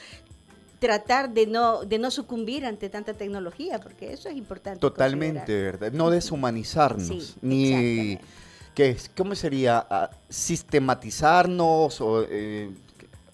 tratar 0.80 1.34
de 1.34 1.48
no, 1.48 1.86
de 1.86 1.98
no 1.98 2.12
sucumbir 2.12 2.66
ante 2.66 2.90
tanta 2.90 3.14
tecnología, 3.14 3.80
porque 3.80 4.12
eso 4.12 4.28
es 4.28 4.36
importante. 4.36 4.80
Totalmente. 4.82 5.62
¿verdad? 5.62 5.92
No 5.94 6.10
deshumanizarnos, 6.10 7.08
Sí, 7.08 7.34
ni... 7.42 8.18
¿qué 8.76 8.90
es? 8.90 9.10
¿Cómo 9.16 9.34
sería? 9.36 9.86
Ah, 9.90 10.10
¿Sistematizarnos 10.30 12.02
o 12.02 12.26
eh, 12.30 12.70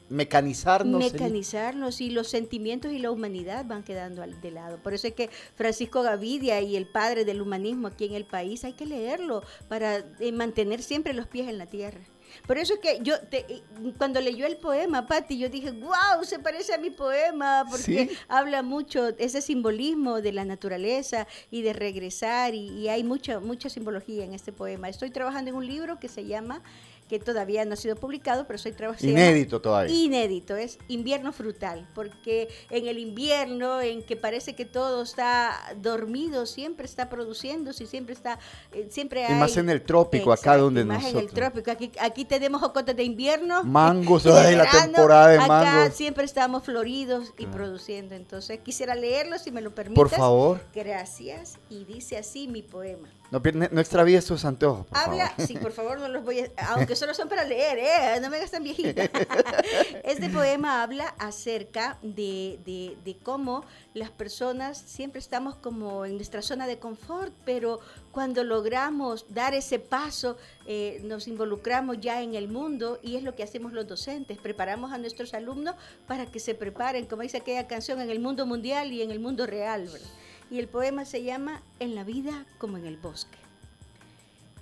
mecanizarnos? 0.09 0.99
mecanizarnos 1.11 2.01
y 2.01 2.11
los 2.11 2.27
sentimientos 2.27 2.91
y 2.91 2.99
la 2.99 3.09
humanidad 3.09 3.65
van 3.65 3.81
quedando 3.83 4.21
al- 4.21 4.39
de 4.41 4.51
lado. 4.51 4.77
Por 4.77 4.93
eso 4.93 5.07
es 5.07 5.13
que 5.13 5.29
Francisco 5.55 6.03
Gavidia 6.03 6.61
y 6.61 6.75
el 6.75 6.87
padre 6.87 7.25
del 7.25 7.41
humanismo 7.41 7.87
aquí 7.87 8.05
en 8.05 8.13
el 8.13 8.25
país 8.25 8.63
hay 8.63 8.73
que 8.73 8.85
leerlo 8.85 9.43
para 9.67 10.03
eh, 10.19 10.31
mantener 10.31 10.83
siempre 10.83 11.13
los 11.13 11.25
pies 11.27 11.47
en 11.47 11.57
la 11.57 11.65
tierra. 11.65 12.01
Por 12.47 12.57
eso 12.57 12.73
es 12.75 12.79
que 12.79 12.99
yo, 13.01 13.19
te- 13.21 13.45
eh, 13.51 13.61
cuando 13.97 14.19
leyó 14.21 14.45
el 14.45 14.57
poema, 14.57 15.05
Patti, 15.07 15.37
yo 15.37 15.49
dije, 15.49 15.71
wow, 15.71 16.23
se 16.23 16.39
parece 16.39 16.73
a 16.73 16.77
mi 16.77 16.89
poema, 16.89 17.65
porque 17.69 18.07
Sí. 18.07 18.09
habla 18.27 18.61
mucho 18.63 19.09
ese 19.17 19.41
simbolismo 19.41 20.21
de 20.21 20.31
la 20.31 20.45
naturaleza 20.45 21.27
y 21.51 21.61
de 21.61 21.73
regresar, 21.73 22.53
y, 22.55 22.69
y 22.69 22.89
hay 22.89 23.03
mucha, 23.03 23.39
mucha 23.39 23.69
simbología 23.69 24.23
en 24.25 24.33
este 24.33 24.51
poema. 24.51 24.89
Estoy 24.89 25.11
trabajando 25.11 25.49
en 25.51 25.57
un 25.57 25.67
libro 25.67 25.99
que 25.99 26.07
se 26.09 26.25
llama, 26.25 26.61
que 27.09 27.19
todavía 27.19 27.65
no 27.65 27.73
ha 27.73 27.75
sido 27.75 27.95
publicado, 27.95 28.45
pero 28.45 28.55
estoy 28.57 28.71
trabajando... 28.71 29.09
Inédito 29.11 29.59
todavía. 29.61 29.93
Inédito, 29.93 30.55
es 30.55 30.77
invierno 30.87 31.33
frutal, 31.33 31.89
porque 31.95 32.47
en 32.69 32.87
el 32.87 32.99
invierno 32.99 33.81
en 33.81 34.03
que 34.03 34.15
parece 34.15 34.55
que 34.55 34.63
todo 34.65 35.01
está 35.01 35.59
dormido, 35.77 36.45
siempre 36.45 36.85
está 36.85 37.09
produciéndose 37.09 37.83
y 37.83 37.87
siempre 37.87 38.13
está, 38.13 38.37
eh, 38.71 38.87
siempre 38.91 39.21
Y 39.21 39.23
hay... 39.25 39.39
más 39.39 39.57
en 39.57 39.69
el 39.69 39.81
trópico, 39.81 40.31
acá 40.31 40.55
donde 40.55 40.81
y 40.81 40.85
más 40.85 41.01
en 41.03 41.07
el 41.09 41.13
nosotros. 41.15 41.33
trópico, 41.33 41.71
aquí, 41.71 41.91
aquí 41.99 42.25
tenemos 42.25 42.61
jocotes 42.61 42.95
de 42.95 43.03
invierno. 43.03 43.63
Mangos, 43.63 44.25
y 44.27 44.29
de 44.29 44.55
la 44.55 44.69
temporada 44.69 45.27
de 45.29 45.37
acá 45.39 45.47
mangos. 45.47 45.95
siempre 45.95 46.23
estamos 46.25 46.63
floridos 46.63 47.33
y 47.37 47.45
Claro. 47.45 47.51
produciendo, 47.57 48.13
entonces 48.15 48.59
quisiera 48.59 48.93
leerlo 48.93 49.39
si 49.39 49.49
me 49.51 49.61
lo 49.61 49.73
permites. 49.73 49.95
Por 49.95 50.09
favor. 50.09 50.61
Gracias, 50.75 51.57
y 51.71 51.85
dice 51.85 52.17
así 52.17 52.47
mi 52.47 52.61
poema. 52.61 53.09
No, 53.31 53.39
no 53.71 53.79
extravíes 53.81 54.25
tus 54.25 54.43
anteojos, 54.43 54.87
por 54.87 54.97
Habla, 54.97 55.29
favor. 55.29 55.45
sí, 55.47 55.57
por 55.57 55.71
favor, 55.71 55.99
no 55.99 56.07
los 56.07 56.23
voy 56.23 56.39
a, 56.39 56.47
aunque 56.73 56.95
solo 56.95 57.13
son 57.13 57.29
para 57.29 57.43
leer, 57.43 57.77
¿eh? 57.77 58.19
no 58.21 58.29
me 58.31 58.39
gastan 58.39 58.63
viejita. 58.63 59.03
Este 60.03 60.29
poema 60.29 60.81
habla 60.81 61.13
acerca 61.19 61.99
de, 62.01 62.59
de- 62.65 62.97
de 63.05 63.17
cómo 63.21 63.63
las 63.93 64.09
personas 64.09 64.77
siempre 64.79 65.19
estamos 65.19 65.55
como 65.55 66.05
en 66.05 66.15
nuestra 66.15 66.41
zona 66.41 66.65
de 66.65 66.79
confort, 66.79 67.31
pero 67.45 67.79
cuando 68.11 68.43
logramos 68.43 69.25
dar 69.29 69.53
ese 69.53 69.77
paso, 69.77 70.35
eh, 70.65 70.99
nos 71.03 71.27
involucramos 71.27 71.99
ya 71.99 72.23
en 72.23 72.33
el 72.33 72.47
mundo 72.47 72.99
y 73.03 73.15
es 73.15 73.23
lo 73.23 73.35
que 73.35 73.43
hacemos 73.43 73.73
los 73.73 73.87
docentes, 73.87 74.39
preparamos 74.39 74.91
a 74.91 74.97
nuestros 74.97 75.35
alumnos 75.35 75.75
para 76.07 76.25
que 76.25 76.39
se 76.39 76.55
preparen, 76.55 77.05
como 77.05 77.21
dice 77.21 77.37
aquella 77.37 77.67
canción, 77.67 78.01
en 78.01 78.09
el 78.09 78.19
mundo 78.19 78.47
mundial 78.47 78.91
y 78.91 79.03
en 79.03 79.11
el 79.11 79.19
mundo 79.19 79.45
real. 79.45 79.83
¿verdad? 79.85 80.07
Y 80.51 80.59
el 80.59 80.67
poema 80.67 81.05
se 81.05 81.23
llama 81.23 81.61
En 81.79 81.95
la 81.95 82.03
vida 82.03 82.45
como 82.57 82.77
en 82.77 82.85
el 82.85 82.97
bosque. 82.97 83.37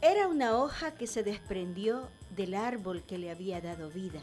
Era 0.01 0.27
una 0.27 0.57
hoja 0.57 0.91
que 0.91 1.07
se 1.07 1.23
desprendió 1.23 2.09
del 2.35 2.53
árbol 2.53 3.03
que 3.03 3.17
le 3.17 3.31
había 3.31 3.61
dado 3.61 3.89
vida. 3.89 4.21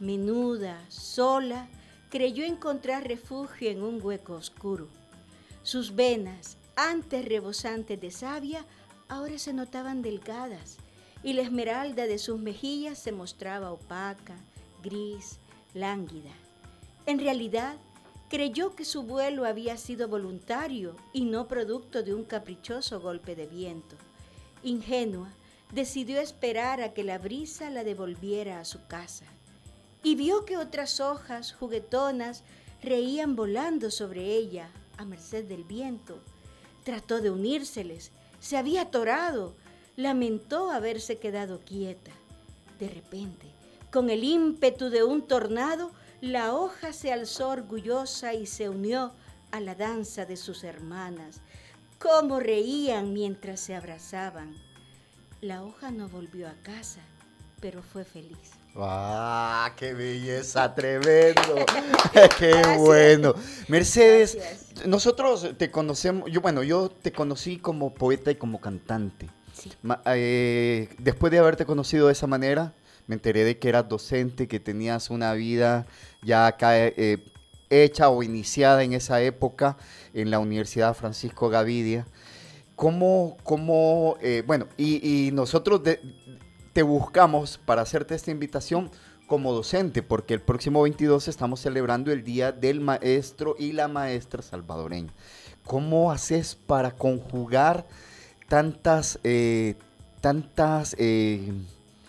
Menuda, 0.00 0.80
sola, 0.88 1.68
creyó 2.08 2.44
encontrar 2.44 3.06
refugio 3.06 3.70
en 3.70 3.82
un 3.82 4.00
hueco 4.02 4.34
oscuro. 4.34 4.88
Sus 5.62 5.94
venas, 5.94 6.56
antes 6.76 7.24
rebosantes 7.24 8.00
de 8.00 8.10
savia, 8.10 8.64
ahora 9.08 9.38
se 9.38 9.52
notaban 9.52 10.02
delgadas, 10.02 10.78
y 11.22 11.32
la 11.32 11.42
esmeralda 11.42 12.06
de 12.06 12.18
sus 12.18 12.38
mejillas 12.38 12.98
se 12.98 13.12
mostraba 13.12 13.72
opaca, 13.72 14.36
gris, 14.82 15.38
lánguida. 15.74 16.32
En 17.06 17.18
realidad, 17.18 17.76
creyó 18.28 18.74
que 18.74 18.84
su 18.84 19.02
vuelo 19.02 19.44
había 19.44 19.76
sido 19.76 20.08
voluntario 20.08 20.96
y 21.12 21.24
no 21.24 21.46
producto 21.48 22.02
de 22.02 22.14
un 22.14 22.24
caprichoso 22.24 23.00
golpe 23.00 23.36
de 23.36 23.46
viento. 23.46 23.96
Ingenua, 24.62 25.32
decidió 25.72 26.20
esperar 26.20 26.80
a 26.80 26.92
que 26.92 27.04
la 27.04 27.18
brisa 27.18 27.70
la 27.70 27.84
devolviera 27.84 28.60
a 28.60 28.64
su 28.64 28.86
casa 28.86 29.24
y 30.02 30.14
vio 30.14 30.44
que 30.44 30.56
otras 30.56 31.00
hojas 31.00 31.52
juguetonas 31.52 32.44
reían 32.82 33.34
volando 33.34 33.90
sobre 33.90 34.34
ella 34.34 34.70
a 34.96 35.04
merced 35.04 35.44
del 35.44 35.64
viento. 35.64 36.18
Trató 36.84 37.20
de 37.20 37.30
unírseles, 37.30 38.12
se 38.38 38.56
había 38.56 38.82
atorado, 38.82 39.54
lamentó 39.96 40.70
haberse 40.70 41.18
quedado 41.18 41.60
quieta. 41.60 42.12
De 42.78 42.88
repente, 42.88 43.46
con 43.90 44.10
el 44.10 44.22
ímpetu 44.22 44.90
de 44.90 45.02
un 45.02 45.22
tornado, 45.22 45.90
la 46.20 46.54
hoja 46.54 46.92
se 46.92 47.12
alzó 47.12 47.48
orgullosa 47.50 48.34
y 48.34 48.46
se 48.46 48.68
unió 48.68 49.12
a 49.52 49.60
la 49.60 49.74
danza 49.74 50.24
de 50.24 50.36
sus 50.36 50.64
hermanas. 50.64 51.40
Cómo 51.98 52.40
reían 52.40 53.12
mientras 53.12 53.60
se 53.60 53.74
abrazaban. 53.74 54.54
La 55.40 55.62
hoja 55.62 55.90
no 55.90 56.08
volvió 56.08 56.48
a 56.48 56.54
casa, 56.62 57.00
pero 57.60 57.82
fue 57.82 58.04
feliz. 58.04 58.52
¡Ah, 58.78 59.72
qué 59.76 59.94
belleza! 59.94 60.74
¡Tremendo! 60.74 61.64
¡Qué 62.38 62.62
bueno! 62.78 63.34
Mercedes, 63.68 64.36
nosotros 64.86 65.52
te 65.56 65.70
conocemos, 65.70 66.30
yo 66.30 66.40
bueno, 66.42 66.62
yo 66.62 66.90
te 66.90 67.12
conocí 67.12 67.56
como 67.58 67.94
poeta 67.94 68.30
y 68.30 68.34
como 68.34 68.60
cantante. 68.60 69.28
Ma- 69.82 70.02
eh, 70.06 70.94
después 70.98 71.30
de 71.30 71.38
haberte 71.38 71.64
conocido 71.64 72.08
de 72.08 72.12
esa 72.12 72.26
manera, 72.26 72.74
me 73.06 73.14
enteré 73.14 73.44
de 73.44 73.58
que 73.58 73.68
eras 73.68 73.88
docente, 73.88 74.48
que 74.48 74.60
tenías 74.60 75.10
una 75.10 75.32
vida 75.34 75.86
ya 76.22 76.46
acá 76.46 76.78
eh, 76.78 77.24
hecha 77.70 78.08
o 78.08 78.22
iniciada 78.22 78.82
en 78.84 78.92
esa 78.92 79.20
época 79.22 79.76
en 80.14 80.30
la 80.30 80.38
Universidad 80.38 80.94
Francisco 80.94 81.48
Gavidia. 81.48 82.06
¿Cómo, 82.74 83.36
cómo 83.42 84.16
eh, 84.20 84.42
bueno, 84.46 84.66
y, 84.76 85.26
y 85.28 85.30
nosotros 85.32 85.82
de- 85.82 86.00
te 86.72 86.82
buscamos 86.82 87.58
para 87.64 87.82
hacerte 87.82 88.14
esta 88.14 88.30
invitación 88.30 88.90
como 89.26 89.52
docente, 89.52 90.02
porque 90.02 90.34
el 90.34 90.40
próximo 90.42 90.82
22 90.82 91.26
estamos 91.26 91.60
celebrando 91.60 92.12
el 92.12 92.22
Día 92.22 92.52
del 92.52 92.80
Maestro 92.80 93.56
y 93.58 93.72
la 93.72 93.88
Maestra 93.88 94.42
Salvadoreña. 94.42 95.12
¿Cómo 95.64 96.12
haces 96.12 96.54
para 96.54 96.92
conjugar 96.92 97.86
tantas, 98.46 99.18
eh, 99.24 99.74
tantas 100.20 100.94
eh, 100.98 101.50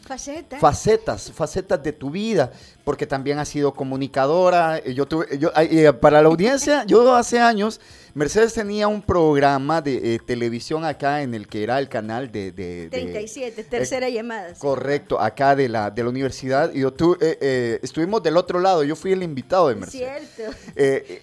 Faceta. 0.07 0.57
facetas, 0.57 1.29
facetas 1.29 1.81
de 1.83 1.91
tu 1.91 2.09
vida? 2.09 2.51
Porque 2.87 3.05
también 3.05 3.37
ha 3.37 3.43
sido 3.43 3.73
comunicadora. 3.73 4.77
Eh, 4.77 4.93
Yo 4.93 5.05
tuve, 5.05 5.37
yo, 5.37 5.51
eh, 5.57 5.91
para 5.91 6.21
la 6.21 6.29
audiencia, 6.29 6.85
yo 6.85 7.13
hace 7.13 7.37
años, 7.37 7.81
Mercedes 8.13 8.53
tenía 8.53 8.87
un 8.87 9.01
programa 9.01 9.81
de 9.81 10.15
eh, 10.15 10.19
televisión 10.25 10.85
acá 10.85 11.21
en 11.21 11.33
el 11.33 11.49
que 11.49 11.63
era 11.63 11.79
el 11.79 11.89
canal 11.89 12.31
de... 12.31 12.53
de- 12.53 12.83
de- 12.83 12.89
37, 12.89 13.65
tercera 13.65 14.07
llamada. 14.07 14.53
Correcto, 14.57 15.19
acá 15.19 15.53
de 15.53 15.67
la, 15.67 15.91
de 15.91 16.01
la 16.01 16.09
universidad. 16.09 16.73
Y 16.73 16.79
yo 16.79 16.93
tu- 16.93 17.17
estuvimos 17.19 18.23
del 18.23 18.37
otro 18.37 18.61
lado, 18.61 18.85
yo 18.85 18.95
fui 18.95 19.11
el 19.11 19.21
invitado 19.21 19.67
de 19.67 19.75
Mercedes. 19.75 20.29
Cierto. 20.33 20.57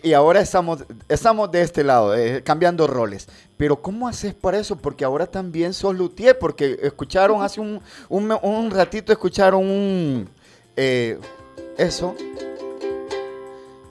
Y 0.03 0.13
ahora 0.13 0.43
estamos, 0.43 0.85
estamos 1.09 1.51
de 1.51 1.63
este 1.63 1.83
lado, 1.83 2.13
cambiando 2.45 2.87
roles. 2.87 3.27
Pero 3.57 3.81
¿cómo 3.81 4.07
haces 4.07 4.35
para 4.35 4.59
eso? 4.59 4.77
Porque 4.77 5.03
ahora 5.07 5.27
también 5.27 5.73
sos 5.73 5.95
luthier, 5.97 6.39
porque 6.39 6.79
escucharon 6.83 7.43
hace 7.43 7.59
un, 7.63 7.81
un, 8.11 8.37
un 8.43 8.71
ratito, 8.71 9.13
escucharon 9.15 9.63
un... 9.67 10.29
eso. 11.79 12.15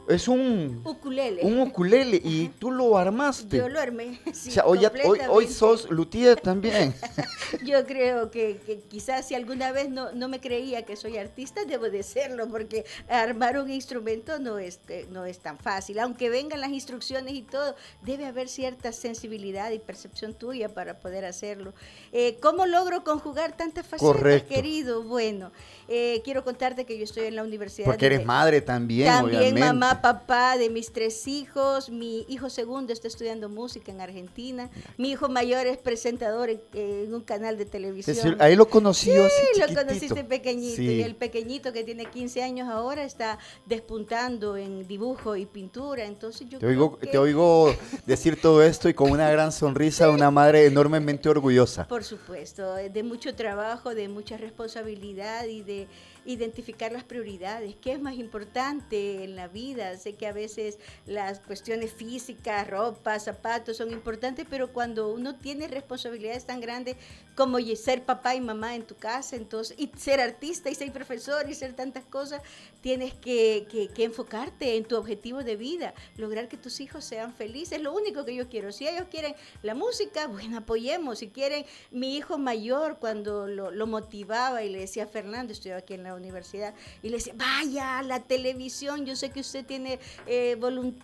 Es 0.10 0.28
un, 0.28 0.82
Ukulele. 0.84 1.42
un 1.44 1.60
ukulele 1.62 2.20
y 2.24 2.50
tú 2.60 2.72
lo 2.72 2.98
armaste. 2.98 3.58
Yo 3.58 3.70
lo 3.70 3.80
armé. 3.80 4.20
sí, 4.34 4.50
o 4.50 4.52
sea, 4.52 4.66
hoy, 4.66 4.80
hoy, 5.06 5.20
hoy 5.30 5.48
sos 5.48 5.89
luthier 5.89 6.39
también. 6.42 6.94
Yo 7.63 7.86
creo 7.86 8.30
que, 8.30 8.58
que 8.66 8.80
quizás 8.82 9.28
si 9.28 9.36
alguna 9.36 9.72
vez 9.72 9.89
no, 9.89 10.12
no 10.12 10.28
me 10.28 10.39
creía 10.42 10.84
que 10.84 10.96
soy 10.96 11.18
artista, 11.18 11.63
debo 11.66 11.89
de 11.89 12.04
serlo, 12.04 12.48
porque 12.50 12.84
armar 13.08 13.58
un 13.58 13.70
instrumento 13.72 14.39
no 14.39 14.60
es, 14.60 14.80
eh, 14.89 15.08
no 15.12 15.26
es 15.26 15.39
tan 15.39 15.58
fácil. 15.58 16.00
Aunque 16.00 16.30
vengan 16.30 16.60
las 16.60 16.72
instrucciones 16.72 17.34
y 17.34 17.42
todo, 17.44 17.76
debe 18.02 18.26
haber 18.26 18.50
cierta 18.50 18.92
sensibilidad 18.92 19.72
y 19.72 19.80
percepción 19.80 20.34
tuya 20.34 20.70
para 20.70 21.00
poder 21.00 21.24
hacerlo. 21.26 21.74
Eh, 22.12 22.38
¿Cómo 22.42 22.66
logro 22.66 23.04
conjugar 23.04 23.56
tantas 23.56 23.86
facetas, 23.86 24.13
Correcto. 24.16 24.54
querido? 24.54 25.04
Bueno, 25.04 25.52
eh, 25.88 26.22
quiero 26.26 26.44
contarte 26.44 26.86
que 26.86 26.98
yo 26.98 27.04
estoy 27.06 27.26
en 27.26 27.36
la 27.36 27.44
universidad. 27.44 27.86
Porque 27.86 28.10
de- 28.10 28.16
eres 28.16 28.26
madre 28.28 28.62
también, 28.62 29.08
también 29.08 29.38
obviamente. 29.39 29.60
mamá, 29.62 29.93
papá 30.02 30.58
de 30.58 30.70
mis 30.70 30.92
tres 30.92 31.28
hijos. 31.28 31.90
Mi 31.90 32.26
hijo 32.28 32.50
segundo 32.50 32.92
está 32.94 33.08
estudiando 33.08 33.50
música 33.50 33.92
en 33.92 34.02
Argentina. 34.02 34.70
Mi 34.98 35.12
hijo 35.12 35.30
mayor 35.30 35.68
es 35.68 35.78
presentador 35.78 36.50
en, 36.50 36.62
en 36.74 37.14
un 37.14 37.22
canal 37.22 37.58
de 37.58 37.66
televisión. 37.66 38.16
decir, 38.16 38.38
ahí 38.40 38.56
lo 38.56 38.68
conocí 38.70 39.12
Sí, 39.12 39.60
lo 39.60 39.76
conociste 39.76 40.24
pequeñito. 40.24 40.76
Sí. 40.78 40.84
Y 40.90 41.02
el 41.02 41.16
pequeñito 41.16 41.72
que 41.74 41.84
tiene 41.84 42.06
15 42.06 42.42
años 42.44 42.70
ahora 42.70 43.04
está 43.04 43.38
despuntando 43.66 44.56
en 44.58 44.88
dibujo 44.88 45.36
y 45.36 45.46
pintura. 45.46 46.06
Entonces 46.06 46.48
yo 46.50 46.60
Te 46.60 46.66
oigo, 46.68 46.98
que- 46.98 47.08
te 47.08 47.18
oigo 47.18 47.74
decir 48.06 48.40
todo 48.42 48.64
esto 48.64 48.88
y 48.90 48.94
con 48.94 49.12
una 49.12 49.30
gran 49.30 49.52
sonrisa, 49.52 50.10
una 50.10 50.32
madre 50.32 50.66
enormemente 50.66 51.30
orgullosa. 51.30 51.88
Por 51.88 52.04
supuesto, 52.04 52.76
de 52.76 53.04
mucho 53.04 53.36
trabajo, 53.36 53.94
de 53.94 54.08
mucha 54.08 54.38
responsabilidad 54.38 55.46
y 55.46 55.62
de 55.62 55.88
identificar 56.26 56.92
las 56.92 57.04
prioridades. 57.04 57.76
¿Qué 57.82 57.92
es 57.94 58.02
más 58.02 58.16
importante 58.16 59.24
en 59.24 59.36
la 59.36 59.48
vida? 59.48 59.98
Sé 59.98 60.16
que 60.16 60.28
a 60.28 60.34
veces 60.34 60.78
las 61.06 61.40
cuestiones 61.40 61.94
físicas, 61.94 62.68
ropa, 62.68 63.20
zapatos 63.20 63.78
son 63.78 63.92
importantes, 63.92 64.46
pero 64.50 64.72
cuando 64.74 65.12
uno 65.14 65.36
tiene 65.36 65.68
responsabilidades 65.68 66.46
tan 66.46 66.62
grandes 66.62 66.96
como 67.36 67.60
ser 67.76 68.04
papá 68.04 68.36
y 68.36 68.42
mamá 68.42 68.76
en 68.76 68.84
tu 68.84 68.96
casa, 68.96 69.36
entonces, 69.36 69.76
y 69.80 69.90
ser 69.98 70.20
artista 70.22 70.70
y 70.70 70.76
ser 70.76 70.92
profesor 70.92 71.50
y 71.50 71.54
ser 71.56 71.74
tantas 71.74 72.04
cosas, 72.06 72.42
tienes 72.82 73.14
que, 73.14 73.66
que- 73.72 73.88
que 73.88 74.04
enfocarte 74.04 74.76
en 74.78 74.86
tu 74.86 74.96
objetivo 74.98 75.44
de 75.44 75.56
vida, 75.56 75.94
lograr 76.18 76.48
que 76.48 76.58
tus 76.58 76.80
hijos 76.80 77.04
sean 77.04 77.34
felices, 77.34 77.78
es 77.78 77.82
lo 77.82 77.94
único 77.94 78.24
que 78.26 78.36
yo 78.36 78.50
quiero. 78.50 78.72
Si 78.72 78.88
ellos 78.88 79.06
quieren 79.10 79.36
la 79.64 79.74
música, 79.74 80.28
bueno, 80.28 80.58
apoyemos. 80.60 81.20
Si 81.20 81.30
quieren, 81.30 81.66
mi 81.92 82.16
hijo 82.18 82.38
mayor, 82.38 82.98
cuando 83.00 83.48
lo, 83.48 83.72
lo 83.72 83.88
motivaba 83.88 84.64
y 84.64 84.70
le 84.70 84.80
decía, 84.80 85.08
Fernando, 85.08 85.54
estoy 85.54 85.72
aquí 85.72 85.94
en 85.96 86.04
la 86.04 86.12
universidad, 86.15 86.73
y 87.02 87.10
le 87.10 87.17
decía, 87.17 87.34
vaya 87.36 88.02
la 88.02 88.19
televisión, 88.21 89.06
yo 89.06 89.15
sé 89.15 89.30
que 89.32 89.39
usted 89.41 89.65
tiene, 89.65 89.99
eh, 90.28 90.58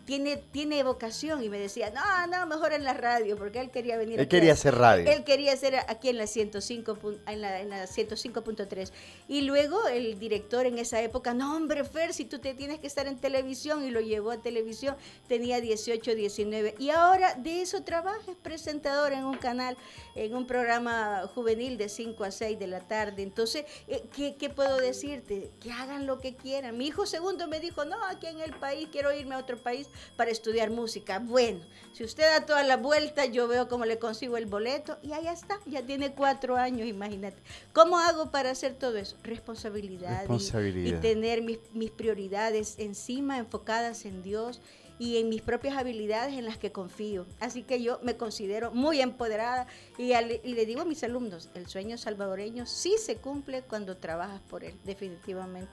tiene, 0.06 0.38
tiene 0.38 0.84
vocación, 0.84 1.44
y 1.44 1.50
me 1.50 1.60
decía, 1.60 1.92
no, 1.92 2.28
no, 2.28 2.46
mejor 2.48 2.74
en 2.74 2.84
la 2.84 2.94
radio, 2.94 3.38
porque 3.38 3.60
él 3.60 3.70
quería 3.72 3.98
venir 3.98 4.16
Él 4.20 4.26
aquí 4.26 4.36
a- 4.36 4.40
quería 4.40 4.54
hacer 4.54 4.76
radio. 4.76 5.10
Él 5.12 5.24
quería 5.24 5.54
hacer 5.54 5.76
aquí 5.88 6.10
en 6.10 6.18
la 6.18 6.28
105, 6.28 6.96
pun- 6.98 7.20
en 7.28 7.42
la, 7.42 7.60
en 7.62 7.70
la 7.70 7.86
105.3. 7.88 8.92
Y 9.28 9.42
luego 9.42 9.88
el 9.88 10.18
director 10.20 10.66
en 10.66 10.78
esa 10.80 11.02
época, 11.02 11.34
no 11.34 11.56
hombre, 11.56 11.84
Fer, 11.84 12.14
si 12.14 12.26
tú 12.26 12.40
te 12.40 12.54
tienes 12.54 12.80
que 12.80 12.88
estar 12.88 13.08
en 13.08 13.18
televisión, 13.18 13.84
y 13.86 13.92
lo 13.92 14.02
llevó 14.02 14.32
a 14.32 14.42
televisión, 14.42 14.96
tenía 15.28 15.62
18, 15.62 16.16
19. 16.16 16.76
Y 16.80 16.90
ahora 16.90 17.36
de 17.36 17.62
eso 17.62 17.84
trabaja, 17.84 18.20
es 18.32 18.38
presentador 18.38 19.14
en 19.14 19.24
un 19.26 19.38
canal, 19.38 19.78
en 20.16 20.36
un 20.36 20.46
programa 20.48 21.24
juvenil 21.34 21.78
de 21.78 21.90
5 21.90 22.24
a 22.24 22.32
6 22.32 22.60
de 22.60 22.68
la 22.68 22.80
tarde. 22.82 23.24
Entonces, 23.24 23.66
eh, 23.88 24.04
¿qué, 24.16 24.36
qué 24.36 24.50
puedo 24.50 24.78
decirte? 25.08 25.52
Que 25.60 25.72
hagan 25.72 26.06
lo 26.08 26.20
que 26.20 26.36
quieran. 26.36 26.78
Mi 26.78 26.88
hijo 26.88 27.06
segundo 27.06 27.48
me 27.48 27.60
dijo, 27.60 27.86
no, 27.86 27.98
aquí 28.06 28.28
en 28.28 28.40
el 28.40 28.54
país, 28.54 28.90
quiero 28.92 29.14
irme 29.14 29.36
a 29.36 29.40
otro 29.40 29.58
país 29.58 29.88
para 30.16 30.32
estudiar 30.32 30.70
música. 30.70 31.20
Bueno, 31.20 31.60
si 31.94 32.04
usted 32.04 32.24
da 32.24 32.46
toda 32.46 32.64
la 32.64 32.78
vuelta, 32.78 33.26
yo 33.26 33.48
veo 33.48 33.68
cómo 33.68 33.86
le 33.86 34.00
consigo 34.00 34.38
el 34.38 34.46
boleto 34.46 34.98
y 35.02 35.14
allá 35.14 35.32
está, 35.34 35.60
ya 35.66 35.82
tiene 35.86 36.14
cuatro 36.14 36.56
años, 36.58 36.88
imagínate. 36.88 37.38
¿Cómo 37.74 37.98
hago 38.00 38.32
para 38.32 38.52
hacer 38.52 38.74
todo 38.76 38.98
eso? 38.98 39.16
Responsabilidad. 39.24 40.16
y- 40.16 40.18
Responsabilidad. 40.20 40.98
Y, 40.98 41.02
tener 41.02 41.42
mis, 41.42 41.60
mis 41.74 41.92
prioridades 41.92 42.76
encima, 42.80 43.38
enfocadas 43.38 44.06
en 44.06 44.24
Dios 44.24 44.62
y 45.00 45.18
en 45.18 45.30
mis 45.30 45.42
propias 45.42 45.78
habilidades 45.78 46.36
en 46.36 46.46
las 46.46 46.58
que 46.58 46.72
confío. 46.72 47.26
Así 47.40 47.64
que 47.64 47.82
yo 47.82 48.00
me 48.04 48.18
considero 48.18 48.72
muy 48.72 49.02
empoderada 49.02 49.66
y, 49.98 50.14
le 50.14 50.66
digo 50.66 50.82
a 50.82 50.86
mis 50.86 51.04
alumnos, 51.04 51.50
el 51.56 51.68
sueño 51.68 51.98
salvadoreño 51.98 52.66
sí 52.66 52.96
se 53.04 53.16
cumple 53.16 53.64
cuando 53.64 53.98
trabajas 53.98 54.42
por 54.42 54.64
él, 54.64 54.76
definitivamente. 54.84 55.72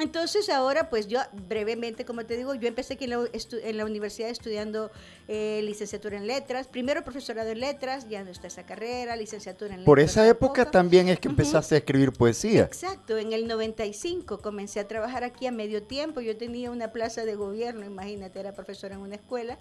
Entonces 0.00 0.48
ahora, 0.48 0.90
pues 0.90 1.08
yo 1.08 1.20
brevemente, 1.48 2.04
como 2.04 2.24
te 2.24 2.36
digo, 2.36 2.54
yo 2.54 2.68
empecé 2.68 2.94
aquí 2.94 3.04
en 3.04 3.10
la, 3.10 3.18
estu- 3.18 3.60
en 3.62 3.76
la 3.76 3.84
universidad 3.84 4.30
estudiando 4.30 4.90
eh, 5.26 5.60
licenciatura 5.64 6.16
en 6.16 6.26
letras, 6.26 6.68
primero 6.68 7.02
profesorado 7.02 7.50
en 7.50 7.60
letras, 7.60 8.08
ya 8.08 8.22
no 8.22 8.30
está 8.30 8.46
esa 8.46 8.64
carrera, 8.64 9.16
licenciatura 9.16 9.74
en 9.74 9.84
Por 9.84 9.98
letras. 9.98 10.12
esa 10.16 10.28
época 10.28 10.70
también 10.70 11.08
es 11.08 11.18
que 11.18 11.28
empezaste 11.28 11.74
a 11.74 11.78
escribir 11.78 12.12
poesía. 12.12 12.62
Exacto, 12.62 13.18
en 13.18 13.32
el 13.32 13.46
95 13.48 14.38
comencé 14.38 14.78
a 14.80 14.86
trabajar 14.86 15.24
aquí 15.24 15.46
a 15.46 15.52
medio 15.52 15.82
tiempo. 15.82 16.20
Yo 16.20 16.36
tenía 16.36 16.70
una 16.70 16.92
plaza 16.92 17.24
de 17.24 17.34
gobierno, 17.34 17.84
imagínate, 17.84 18.38
era 18.38 18.52
profesora 18.52 18.94
en 18.94 19.00
una 19.00 19.16
escuela. 19.16 19.58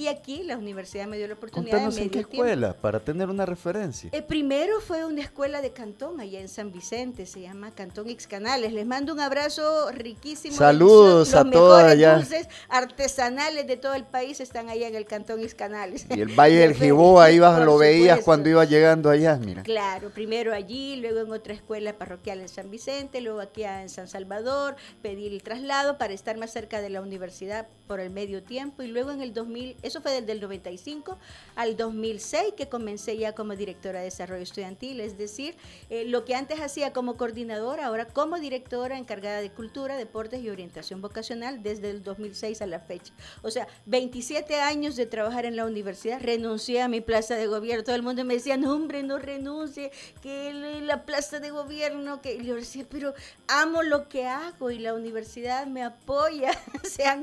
Y 0.00 0.08
aquí 0.08 0.44
la 0.44 0.56
universidad 0.56 1.06
me 1.06 1.18
dio 1.18 1.28
la 1.28 1.34
oportunidad 1.34 1.72
Contanos 1.72 1.96
de 1.96 2.00
en 2.00 2.06
medio 2.08 2.22
qué 2.22 2.24
tiempo. 2.30 2.46
escuela, 2.46 2.72
para 2.72 3.00
tener 3.00 3.28
una 3.28 3.44
referencia. 3.44 4.08
El 4.14 4.24
primero 4.24 4.80
fue 4.80 5.04
una 5.04 5.20
escuela 5.20 5.60
de 5.60 5.72
Cantón 5.74 6.20
allá 6.20 6.40
en 6.40 6.48
San 6.48 6.72
Vicente, 6.72 7.26
se 7.26 7.42
llama 7.42 7.70
Cantón 7.72 8.08
X 8.08 8.26
Canales. 8.26 8.72
Les 8.72 8.86
mando 8.86 9.12
un 9.12 9.20
abrazo 9.20 9.90
riquísimo. 9.92 10.56
Saludos 10.56 11.34
a 11.34 11.44
Los 11.44 11.52
todos 11.52 11.76
mejores 11.82 11.92
allá. 11.92 12.14
dulces 12.14 12.48
artesanales 12.70 13.66
de 13.66 13.76
todo 13.76 13.92
el 13.92 14.04
país 14.04 14.40
están 14.40 14.70
allá 14.70 14.88
en 14.88 14.94
el 14.94 15.04
Cantón 15.04 15.40
X 15.40 15.54
Canales. 15.54 16.06
Y 16.08 16.22
el 16.22 16.28
Valle 16.28 16.56
De 16.56 16.60
del. 16.68 16.74
Gibó, 16.76 17.20
ahí 17.20 17.38
vas, 17.38 17.62
lo 17.62 17.76
veías 17.76 18.20
cuando 18.20 18.48
ibas 18.48 18.70
llegando 18.70 19.10
allá, 19.10 19.36
mira. 19.36 19.62
Claro, 19.64 20.08
primero 20.08 20.54
allí, 20.54 20.96
luego 20.96 21.20
en 21.20 21.30
otra 21.30 21.52
escuela 21.52 21.98
parroquial 21.98 22.40
en 22.40 22.48
San 22.48 22.70
Vicente, 22.70 23.20
luego 23.20 23.40
aquí 23.40 23.64
en 23.64 23.90
San 23.90 24.08
Salvador, 24.08 24.76
pedí 25.02 25.26
el 25.26 25.42
traslado 25.42 25.98
para 25.98 26.14
estar 26.14 26.38
más 26.38 26.50
cerca 26.52 26.80
de 26.80 26.88
la 26.88 27.02
universidad 27.02 27.66
por 27.90 27.98
el 27.98 28.10
medio 28.10 28.40
tiempo 28.40 28.84
y 28.84 28.86
luego 28.86 29.10
en 29.10 29.20
el 29.20 29.34
2000, 29.34 29.76
eso 29.82 30.00
fue 30.00 30.12
desde 30.12 30.30
el 30.30 30.40
95 30.40 31.18
al 31.56 31.76
2006 31.76 32.54
que 32.56 32.68
comencé 32.68 33.18
ya 33.18 33.32
como 33.32 33.56
directora 33.56 33.98
de 33.98 34.04
desarrollo 34.04 34.44
estudiantil, 34.44 35.00
es 35.00 35.18
decir, 35.18 35.56
eh, 35.88 36.04
lo 36.04 36.24
que 36.24 36.36
antes 36.36 36.60
hacía 36.60 36.92
como 36.92 37.16
coordinadora, 37.16 37.86
ahora 37.86 38.06
como 38.06 38.38
directora 38.38 38.96
encargada 38.96 39.40
de 39.40 39.50
cultura, 39.50 39.96
deportes 39.96 40.40
y 40.40 40.50
orientación 40.50 41.02
vocacional 41.02 41.64
desde 41.64 41.90
el 41.90 42.04
2006 42.04 42.62
a 42.62 42.66
la 42.68 42.78
fecha. 42.78 43.12
O 43.42 43.50
sea, 43.50 43.66
27 43.86 44.60
años 44.60 44.94
de 44.94 45.06
trabajar 45.06 45.44
en 45.44 45.56
la 45.56 45.66
universidad, 45.66 46.20
renuncié 46.20 46.82
a 46.82 46.88
mi 46.88 47.00
plaza 47.00 47.34
de 47.34 47.48
gobierno, 47.48 47.82
todo 47.82 47.96
el 47.96 48.04
mundo 48.04 48.24
me 48.24 48.34
decía, 48.34 48.56
no 48.56 48.72
hombre, 48.72 49.02
no 49.02 49.18
renuncie, 49.18 49.90
que 50.22 50.52
la 50.84 51.04
plaza 51.04 51.40
de 51.40 51.50
gobierno, 51.50 52.22
que 52.22 52.40
yo 52.44 52.54
decía, 52.54 52.86
pero 52.88 53.14
amo 53.48 53.82
lo 53.82 54.08
que 54.08 54.26
hago 54.26 54.70
y 54.70 54.78
la 54.78 54.94
universidad 54.94 55.66
me 55.66 55.82
apoya. 55.82 56.52
o 56.84 56.86
sea, 56.86 57.20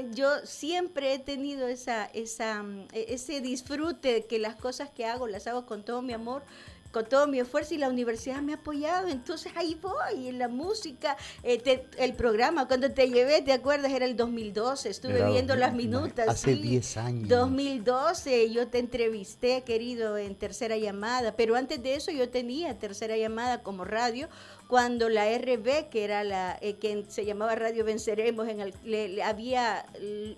eh, 0.00 0.06
yo 0.12 0.28
siempre 0.44 1.14
he 1.14 1.18
tenido 1.18 1.68
esa, 1.68 2.06
esa, 2.06 2.62
mm, 2.62 2.88
e- 2.92 3.06
ese 3.14 3.40
disfrute 3.40 4.12
de 4.12 4.24
que 4.26 4.38
las 4.38 4.56
cosas 4.56 4.90
que 4.90 5.06
hago 5.06 5.26
las 5.28 5.46
hago 5.46 5.66
con 5.66 5.84
todo 5.84 6.02
mi 6.02 6.12
amor 6.12 6.42
con 6.92 7.06
todo 7.06 7.26
mi 7.26 7.40
esfuerzo 7.40 7.72
y 7.72 7.78
la 7.78 7.88
universidad 7.88 8.42
me 8.42 8.52
ha 8.52 8.56
apoyado, 8.56 9.08
entonces 9.08 9.50
ahí 9.56 9.78
voy, 9.80 10.28
en 10.28 10.38
la 10.38 10.48
música, 10.48 11.16
eh, 11.42 11.56
te- 11.58 11.86
el 11.96 12.12
programa, 12.12 12.68
cuando 12.68 12.92
te 12.92 13.08
llevé, 13.08 13.40
¿te 13.40 13.54
acuerdas? 13.54 13.92
Era 13.92 14.04
el 14.04 14.14
2012, 14.14 14.90
estuve 14.90 15.16
Era 15.16 15.30
viendo 15.30 15.54
2000, 15.54 15.60
las 15.60 15.74
minutas. 15.74 16.28
hace 16.28 16.54
sí. 16.54 16.60
10 16.60 16.96
años. 16.98 17.30
2012, 17.30 18.50
yo 18.50 18.68
te 18.68 18.78
entrevisté, 18.78 19.62
querido, 19.62 20.18
en 20.18 20.34
tercera 20.34 20.76
llamada, 20.76 21.34
pero 21.34 21.56
antes 21.56 21.82
de 21.82 21.94
eso 21.94 22.10
yo 22.10 22.28
tenía 22.28 22.78
tercera 22.78 23.16
llamada 23.16 23.62
como 23.62 23.86
radio, 23.86 24.28
cuando 24.72 25.10
la 25.10 25.26
RB, 25.36 25.90
que 25.90 26.02
era 26.02 26.24
la 26.24 26.56
eh, 26.62 26.76
que 26.76 27.04
se 27.08 27.26
llamaba 27.26 27.54
Radio 27.54 27.84
Venceremos, 27.84 28.48
en 28.48 28.60
el- 28.60 28.74
le- 28.84 29.10
le 29.10 29.22
había 29.22 29.84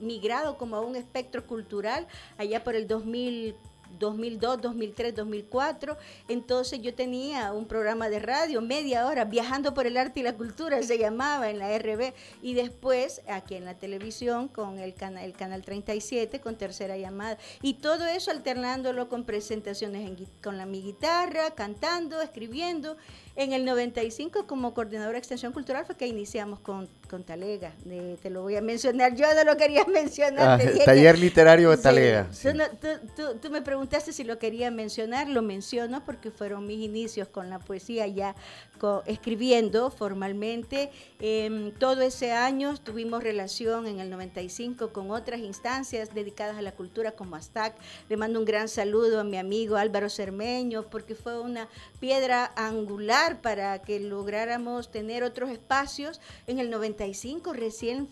migrado 0.00 0.58
como 0.58 0.74
a 0.74 0.80
un 0.80 0.96
espectro 0.96 1.46
cultural 1.46 2.08
allá 2.36 2.64
por 2.64 2.74
el 2.74 2.88
2000 2.88 3.54
2002, 3.98 4.60
2003, 4.60 5.14
2004. 5.14 5.96
Entonces 6.28 6.80
yo 6.82 6.94
tenía 6.94 7.52
un 7.52 7.66
programa 7.66 8.08
de 8.08 8.18
radio, 8.18 8.60
media 8.60 9.06
hora, 9.06 9.24
viajando 9.24 9.74
por 9.74 9.86
el 9.86 9.96
arte 9.96 10.20
y 10.20 10.22
la 10.22 10.34
cultura, 10.34 10.82
se 10.82 10.98
llamaba 10.98 11.50
en 11.50 11.58
la 11.58 11.76
RB. 11.78 12.12
Y 12.42 12.54
después 12.54 13.22
aquí 13.28 13.54
en 13.56 13.64
la 13.64 13.74
televisión 13.74 14.48
con 14.48 14.78
el, 14.78 14.94
cana- 14.94 15.24
el 15.24 15.32
canal 15.32 15.62
37, 15.62 16.40
con 16.40 16.56
tercera 16.56 16.96
llamada. 16.96 17.38
Y 17.62 17.74
todo 17.74 18.06
eso 18.06 18.30
alternándolo 18.30 19.08
con 19.08 19.24
presentaciones 19.24 20.06
en 20.06 20.26
con 20.42 20.56
la, 20.58 20.66
mi 20.66 20.82
guitarra, 20.82 21.50
cantando, 21.54 22.20
escribiendo. 22.20 22.96
En 23.36 23.52
el 23.52 23.64
95 23.64 24.46
como 24.46 24.74
coordinadora 24.74 25.14
de 25.14 25.18
extensión 25.18 25.52
cultural 25.52 25.84
fue 25.84 25.96
que 25.96 26.06
iniciamos 26.06 26.60
con, 26.60 26.88
con 27.10 27.24
Talega. 27.24 27.72
De- 27.84 28.16
te 28.22 28.30
lo 28.30 28.42
voy 28.42 28.54
a 28.56 28.60
mencionar, 28.62 29.16
yo 29.16 29.26
no 29.34 29.42
lo 29.42 29.56
quería 29.56 29.84
mencionar. 29.92 30.60
Ah, 30.60 30.84
taller 30.84 31.14
que- 31.16 31.20
literario 31.20 31.70
de 31.70 31.76
Talega. 31.78 32.28
Tú 33.42 33.50
me 33.50 33.60
preguntaste 33.62 33.83
si 34.12 34.24
lo 34.24 34.38
quería 34.38 34.70
mencionar, 34.70 35.28
lo 35.28 35.42
menciono 35.42 36.04
porque 36.04 36.30
fueron 36.30 36.66
mis 36.66 36.80
inicios 36.80 37.28
con 37.28 37.50
la 37.50 37.58
poesía 37.58 38.06
ya 38.06 38.34
escribiendo 39.06 39.90
formalmente. 39.90 40.90
Em, 41.20 41.72
todo 41.72 42.02
ese 42.02 42.32
año 42.32 42.76
tuvimos 42.76 43.22
relación 43.22 43.86
en 43.86 44.00
el 44.00 44.10
95 44.10 44.92
con 44.92 45.10
otras 45.10 45.40
instancias 45.40 46.14
dedicadas 46.14 46.56
a 46.56 46.62
la 46.62 46.72
cultura 46.72 47.12
como 47.12 47.36
ASTAC. 47.36 47.76
Le 48.08 48.16
mando 48.16 48.38
un 48.38 48.44
gran 48.44 48.68
saludo 48.68 49.20
a 49.20 49.24
mi 49.24 49.38
amigo 49.38 49.76
Álvaro 49.76 50.10
Cermeño 50.10 50.84
porque 50.90 51.14
fue 51.14 51.40
una 51.40 51.68
piedra 52.00 52.52
angular 52.56 53.40
para 53.40 53.80
que 53.80 54.00
lográramos 54.00 54.90
tener 54.90 55.22
otros 55.22 55.50
espacios. 55.50 56.20
En 56.46 56.58
el 56.58 56.70
95 56.70 57.52
recién 57.52 58.08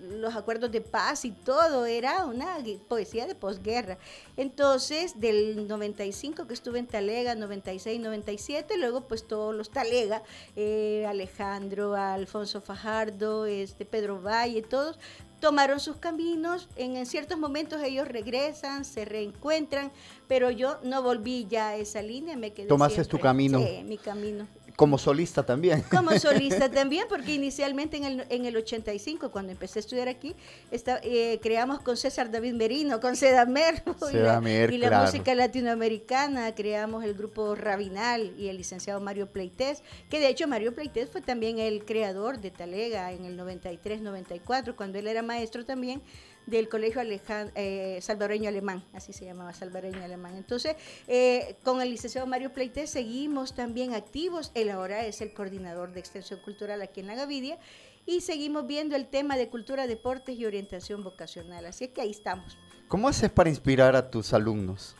los 0.00 0.34
acuerdos 0.34 0.70
de 0.72 0.80
paz 0.80 1.24
y 1.24 1.30
todo 1.32 1.86
era 1.86 2.24
una 2.26 2.56
poesía 2.88 3.26
de 3.26 3.34
posguerra. 3.34 3.98
Entonces, 4.36 5.20
del 5.20 5.68
95 5.68 6.46
que 6.46 6.54
estuve 6.54 6.78
en 6.78 6.86
Talega, 6.86 7.34
96, 7.34 8.00
97, 8.00 8.78
luego 8.78 9.02
pues 9.06 9.26
todos 9.26 9.54
los 9.54 9.70
Talega, 9.70 10.22
eh, 10.56 11.04
Alejandro, 11.08 11.94
Alfonso 11.94 12.60
Fajardo, 12.60 13.46
este, 13.46 13.84
Pedro 13.84 14.20
Valle, 14.22 14.62
todos 14.62 14.98
tomaron 15.40 15.80
sus 15.80 15.96
caminos, 15.96 16.68
en, 16.76 16.96
en 16.96 17.06
ciertos 17.06 17.38
momentos 17.38 17.82
ellos 17.82 18.06
regresan, 18.06 18.84
se 18.84 19.06
reencuentran, 19.06 19.90
pero 20.28 20.50
yo 20.50 20.78
no 20.82 21.02
volví 21.02 21.46
ya 21.48 21.68
a 21.70 21.76
esa 21.76 22.02
línea, 22.02 22.36
me 22.36 22.52
quedé 22.52 22.66
Tomaste 22.66 22.96
siempre- 22.96 23.18
tu 23.18 23.22
camino. 23.22 23.58
Sí, 23.58 23.82
mi 23.84 23.96
camino. 23.96 24.46
Como 24.80 24.96
solista 24.96 25.44
también. 25.44 25.82
Como 25.90 26.10
solista 26.18 26.70
también, 26.70 27.04
porque 27.06 27.34
inicialmente 27.34 27.98
en 27.98 28.04
el, 28.04 28.24
en 28.30 28.46
el 28.46 28.56
85, 28.56 29.30
cuando 29.30 29.52
empecé 29.52 29.78
a 29.78 29.80
estudiar 29.80 30.08
aquí, 30.08 30.34
esta- 30.70 31.00
eh, 31.02 31.38
creamos 31.42 31.80
con 31.80 31.98
César 31.98 32.30
David 32.30 32.54
Merino, 32.54 32.98
con 32.98 33.14
Sedamer, 33.14 33.82
y 34.10 34.14
la, 34.16 34.40
y 34.72 34.78
la 34.78 34.88
música 35.04 35.34
latinoamericana, 35.34 36.54
creamos 36.54 37.04
el 37.04 37.12
grupo 37.12 37.54
Rabinal 37.54 38.32
y 38.38 38.48
el 38.48 38.56
licenciado 38.56 39.00
Mario 39.00 39.26
Pleites, 39.26 39.82
que 40.08 40.18
de 40.18 40.28
hecho 40.28 40.48
Mario 40.48 40.74
Pleites 40.74 41.10
fue 41.10 41.20
también 41.20 41.58
el 41.58 41.84
creador 41.84 42.40
de 42.40 42.50
Talega 42.50 43.12
en 43.12 43.26
el 43.26 43.38
93-94, 43.38 44.74
cuando 44.76 44.98
él 44.98 45.06
era 45.08 45.22
maestro 45.22 45.66
también 45.66 46.00
del 46.46 46.68
Colegio 46.68 47.00
Alejan- 47.00 47.52
eh, 47.54 47.98
Salvadoreño 48.02 48.48
Alemán, 48.48 48.84
así 48.92 49.12
se 49.12 49.24
llamaba, 49.24 49.52
Salvadoreño 49.54 50.02
Alemán. 50.02 50.36
Entonces, 50.36 50.76
eh, 51.06 51.56
con 51.62 51.80
el 51.80 51.90
licenciado 51.90 52.26
Mario 52.26 52.52
Pleite 52.52 52.86
seguimos 52.86 53.54
también 53.54 53.94
activos. 53.94 54.50
Él 54.54 54.70
ahora 54.70 55.06
es 55.06 55.20
el 55.20 55.32
coordinador 55.32 55.92
de 55.92 56.00
extensión 56.00 56.40
cultural 56.40 56.82
aquí 56.82 57.00
en 57.00 57.06
La 57.06 57.14
Gavidia 57.14 57.58
y 58.06 58.22
seguimos 58.22 58.66
viendo 58.66 58.96
el 58.96 59.06
tema 59.06 59.36
de 59.36 59.48
cultura, 59.48 59.86
deportes 59.86 60.36
y 60.36 60.44
orientación 60.46 61.04
vocacional. 61.04 61.66
Así 61.66 61.84
es 61.84 61.90
que 61.90 62.00
ahí 62.00 62.10
estamos. 62.10 62.58
¿Cómo 62.88 63.06
haces 63.08 63.30
para 63.30 63.48
inspirar 63.48 63.94
a 63.94 64.10
tus 64.10 64.32
alumnos? 64.32 64.96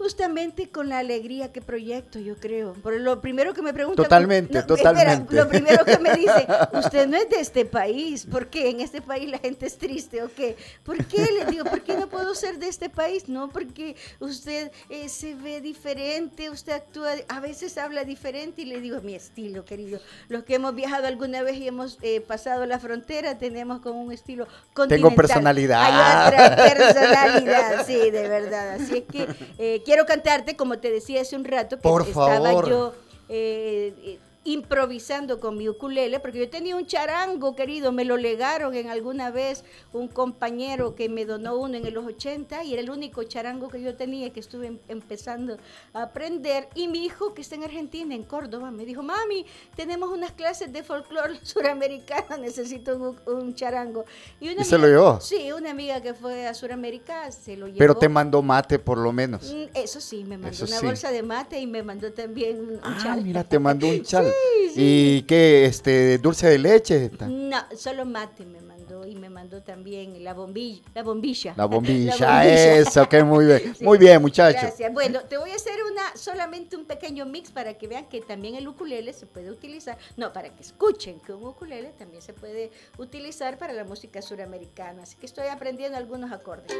Justamente 0.00 0.70
con 0.70 0.88
la 0.88 1.00
alegría 1.00 1.52
que 1.52 1.60
proyecto, 1.60 2.18
yo 2.18 2.34
creo. 2.36 2.72
Por 2.72 2.98
lo 2.98 3.20
primero 3.20 3.52
que 3.52 3.60
me 3.60 3.74
preguntan. 3.74 4.02
Totalmente, 4.02 4.56
espera, 4.56 4.82
totalmente. 4.82 5.36
lo 5.36 5.46
primero 5.46 5.84
que 5.84 5.98
me 5.98 6.14
dice, 6.14 6.46
usted 6.72 7.06
no 7.06 7.18
es 7.18 7.28
de 7.28 7.38
este 7.38 7.66
país. 7.66 8.24
¿Por 8.24 8.46
qué? 8.46 8.70
En 8.70 8.80
este 8.80 9.02
país 9.02 9.28
la 9.28 9.36
gente 9.36 9.66
es 9.66 9.76
triste, 9.76 10.22
¿o 10.22 10.30
qué? 10.34 10.56
¿Por 10.84 11.04
qué? 11.04 11.28
Le 11.30 11.44
digo, 11.50 11.66
¿por 11.66 11.82
qué 11.82 11.98
no 11.98 12.08
puedo 12.08 12.34
ser 12.34 12.58
de 12.58 12.68
este 12.68 12.88
país? 12.88 13.28
No, 13.28 13.50
porque 13.50 13.94
usted 14.20 14.72
eh, 14.88 15.10
se 15.10 15.34
ve 15.34 15.60
diferente, 15.60 16.48
usted 16.48 16.72
actúa, 16.72 17.10
a 17.28 17.40
veces 17.40 17.76
habla 17.76 18.04
diferente 18.04 18.62
y 18.62 18.64
le 18.64 18.80
digo, 18.80 19.02
mi 19.02 19.14
estilo, 19.14 19.66
querido. 19.66 20.00
Los 20.28 20.44
que 20.44 20.54
hemos 20.54 20.74
viajado 20.74 21.08
alguna 21.08 21.42
vez 21.42 21.58
y 21.58 21.68
hemos 21.68 21.98
eh, 22.00 22.22
pasado 22.22 22.64
la 22.64 22.78
frontera, 22.78 23.36
tenemos 23.36 23.80
como 23.82 24.00
un 24.00 24.12
estilo 24.12 24.48
continental. 24.72 25.14
personalidad. 25.14 25.82
Hay 25.84 26.26
otra 26.32 26.56
personalidad, 26.56 27.86
sí, 27.86 28.10
de 28.10 28.28
verdad. 28.28 28.76
Así 28.76 28.96
es 28.96 29.04
que 29.04 29.28
eh, 29.58 29.82
quiero 29.90 30.06
cantarte, 30.06 30.54
como 30.54 30.78
te 30.78 30.88
decía 30.88 31.20
hace 31.22 31.34
un 31.34 31.44
rato, 31.44 31.76
que 31.76 31.82
Por 31.82 32.02
estaba 32.06 32.36
favor. 32.40 32.68
yo 32.70 32.94
eh, 33.28 33.92
eh, 34.04 34.18
improvisando 34.44 35.38
con 35.38 35.56
mi 35.58 35.68
ukulele, 35.68 36.18
porque 36.18 36.38
yo 36.38 36.48
tenía 36.48 36.74
un 36.74 36.86
charango, 36.86 37.54
querido, 37.54 37.92
me 37.92 38.04
lo 38.04 38.16
legaron 38.16 38.74
en 38.74 38.88
alguna 38.88 39.30
vez 39.30 39.64
un 39.92 40.08
compañero 40.08 40.94
que 40.94 41.08
me 41.10 41.26
donó 41.26 41.56
uno 41.56 41.76
en 41.76 41.94
los 41.94 42.06
80 42.06 42.64
y 42.64 42.72
era 42.72 42.80
el 42.82 42.90
único 42.90 43.22
charango 43.22 43.68
que 43.68 43.82
yo 43.82 43.94
tenía 43.96 44.30
que 44.32 44.40
estuve 44.40 44.68
em- 44.68 44.78
empezando 44.88 45.58
a 45.92 46.02
aprender. 46.04 46.68
Y 46.74 46.88
mi 46.88 47.04
hijo, 47.04 47.34
que 47.34 47.42
está 47.42 47.54
en 47.56 47.64
Argentina, 47.64 48.14
en 48.14 48.22
Córdoba, 48.24 48.70
me 48.70 48.86
dijo, 48.86 49.02
mami, 49.02 49.44
tenemos 49.76 50.10
unas 50.10 50.32
clases 50.32 50.72
de 50.72 50.82
folclore 50.82 51.38
suramericano, 51.42 52.38
necesito 52.38 52.96
un, 52.96 53.20
un 53.32 53.54
charango. 53.54 54.04
una 54.40 54.52
¿Y 54.52 54.64
se 54.64 54.78
lo 54.78 54.84
amiga- 54.84 54.88
llevó? 55.00 55.20
Sí, 55.20 55.52
una 55.52 55.70
amiga 55.70 56.00
que 56.00 56.14
fue 56.14 56.46
a 56.46 56.54
Suramérica 56.54 57.30
se 57.30 57.56
lo 57.58 57.66
llevó. 57.66 57.78
Pero 57.78 57.94
te 57.94 58.08
mandó 58.08 58.40
mate 58.42 58.78
por 58.78 58.96
lo 58.98 59.12
menos. 59.12 59.52
Mm, 59.52 59.64
Eso 59.74 60.00
sí, 60.00 60.24
me 60.24 60.38
mandó 60.38 60.48
Eso 60.48 60.64
una 60.64 60.78
sí. 60.78 60.86
bolsa 60.86 61.10
de 61.10 61.22
mate 61.22 61.60
y 61.60 61.66
me 61.66 61.82
mandó 61.82 62.10
también 62.12 62.58
un, 62.58 62.70
un 62.70 62.80
Ah, 62.82 62.98
chal. 63.02 63.22
mira, 63.22 63.44
te 63.44 63.58
mandó 63.58 63.86
un 63.86 64.02
chal. 64.02 64.29
Sí. 64.74 64.74
¿Y 64.76 65.22
qué? 65.22 65.64
Este, 65.64 66.18
dulce 66.18 66.48
de 66.48 66.58
leche. 66.58 67.10
No, 67.28 67.58
solo 67.76 68.04
mate 68.04 68.44
me 68.44 68.60
mandó 68.60 69.06
y 69.06 69.14
me 69.16 69.28
mandó 69.28 69.62
también 69.62 70.22
la 70.22 70.34
bombilla. 70.34 70.82
La 70.94 71.02
bombilla. 71.02 71.54
La 71.56 71.64
bombilla, 71.66 72.12
bombilla. 72.12 72.76
eso, 72.76 73.08
que 73.08 73.22
muy 73.22 73.46
bien. 73.46 73.74
Sí. 73.80 73.84
Muy 73.84 73.98
bien, 73.98 74.20
muchachos. 74.20 74.62
Gracias. 74.62 74.92
Bueno, 74.92 75.20
te 75.28 75.38
voy 75.38 75.50
a 75.50 75.54
hacer 75.54 75.74
una 75.90 76.16
solamente 76.16 76.76
un 76.76 76.84
pequeño 76.84 77.24
mix 77.26 77.50
para 77.50 77.74
que 77.74 77.86
vean 77.86 78.06
que 78.06 78.20
también 78.20 78.54
el 78.56 78.66
ukulele 78.68 79.12
se 79.12 79.26
puede 79.26 79.50
utilizar, 79.50 79.96
no, 80.16 80.32
para 80.32 80.54
que 80.54 80.62
escuchen 80.62 81.20
que 81.20 81.32
un 81.32 81.44
ukulele 81.44 81.92
también 81.98 82.22
se 82.22 82.32
puede 82.32 82.70
utilizar 82.98 83.58
para 83.58 83.72
la 83.72 83.84
música 83.84 84.22
suramericana. 84.22 85.02
Así 85.02 85.16
que 85.16 85.26
estoy 85.26 85.46
aprendiendo 85.48 85.96
algunos 85.96 86.32
acordes. 86.32 86.76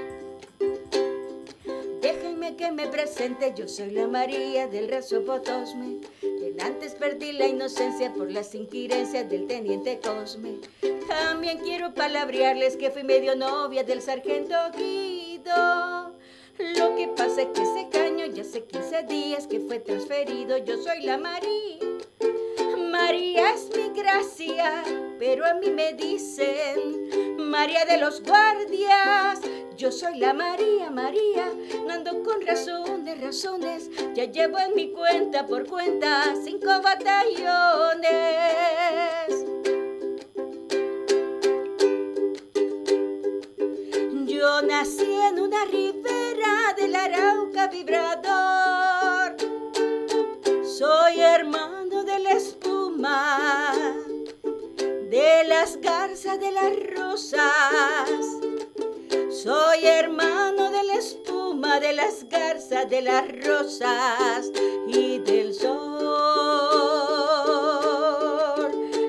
Que 2.40 2.72
me 2.72 2.88
presente, 2.88 3.52
yo 3.54 3.68
soy 3.68 3.90
la 3.90 4.06
María 4.06 4.66
del 4.66 4.88
Rezo 4.88 5.22
Potosme. 5.24 5.98
Quien 6.20 6.58
antes 6.60 6.94
perdí 6.94 7.32
la 7.32 7.46
inocencia 7.46 8.12
por 8.14 8.30
las 8.30 8.54
inquirencias 8.54 9.28
del 9.28 9.46
teniente 9.46 10.00
Cosme. 10.00 10.58
También 11.06 11.58
quiero 11.58 11.92
palabrearles 11.92 12.76
que 12.76 12.90
fui 12.90 13.04
medio 13.04 13.36
novia 13.36 13.84
del 13.84 14.00
sargento 14.00 14.54
Guido. 14.74 16.12
Lo 16.78 16.96
que 16.96 17.08
pasa 17.08 17.42
es 17.42 17.48
que 17.48 17.62
ese 17.62 17.88
caño 17.90 18.24
ya 18.26 18.42
hace 18.42 18.64
15 18.64 19.02
días 19.02 19.46
que 19.46 19.60
fue 19.60 19.78
transferido. 19.78 20.56
Yo 20.56 20.82
soy 20.82 21.02
la 21.02 21.18
María. 21.18 21.99
María 23.02 23.54
es 23.54 23.70
mi 23.74 23.88
gracia, 23.98 24.84
pero 25.18 25.46
a 25.46 25.54
mí 25.54 25.70
me 25.70 25.94
dicen 25.94 27.38
María 27.38 27.86
de 27.86 27.96
los 27.96 28.22
guardias. 28.22 29.40
Yo 29.74 29.90
soy 29.90 30.18
la 30.18 30.34
María, 30.34 30.90
María, 30.90 31.50
no 31.86 31.94
ando 31.94 32.22
con 32.22 32.42
razones, 32.46 33.18
razones. 33.20 33.90
Ya 34.14 34.26
llevo 34.26 34.58
en 34.58 34.74
mi 34.74 34.92
cuenta 34.92 35.46
por 35.46 35.66
cuenta 35.66 36.34
cinco 36.44 36.68
batallones. 36.82 38.10
Yo 44.26 44.62
nací 44.62 45.10
en 45.30 45.40
una 45.40 45.64
ribera 45.64 46.74
del 46.76 46.94
Arauca 46.94 47.66
vibrador. 47.68 49.36
Soy 50.64 51.20
hermano 51.20 52.04
de 52.04 52.18
la 52.20 52.32
de 55.10 55.44
las 55.48 55.80
garzas, 55.80 56.38
de 56.38 56.52
las 56.52 56.72
rosas. 56.94 58.10
Soy 59.30 59.86
hermano 59.86 60.70
de 60.70 60.84
la 60.84 60.94
espuma, 60.96 61.80
de 61.80 61.94
las 61.94 62.28
garzas, 62.28 62.90
de 62.90 63.00
las 63.00 63.24
rosas 63.42 64.50
y 64.86 65.18
del 65.20 65.54
sol. 65.54 65.70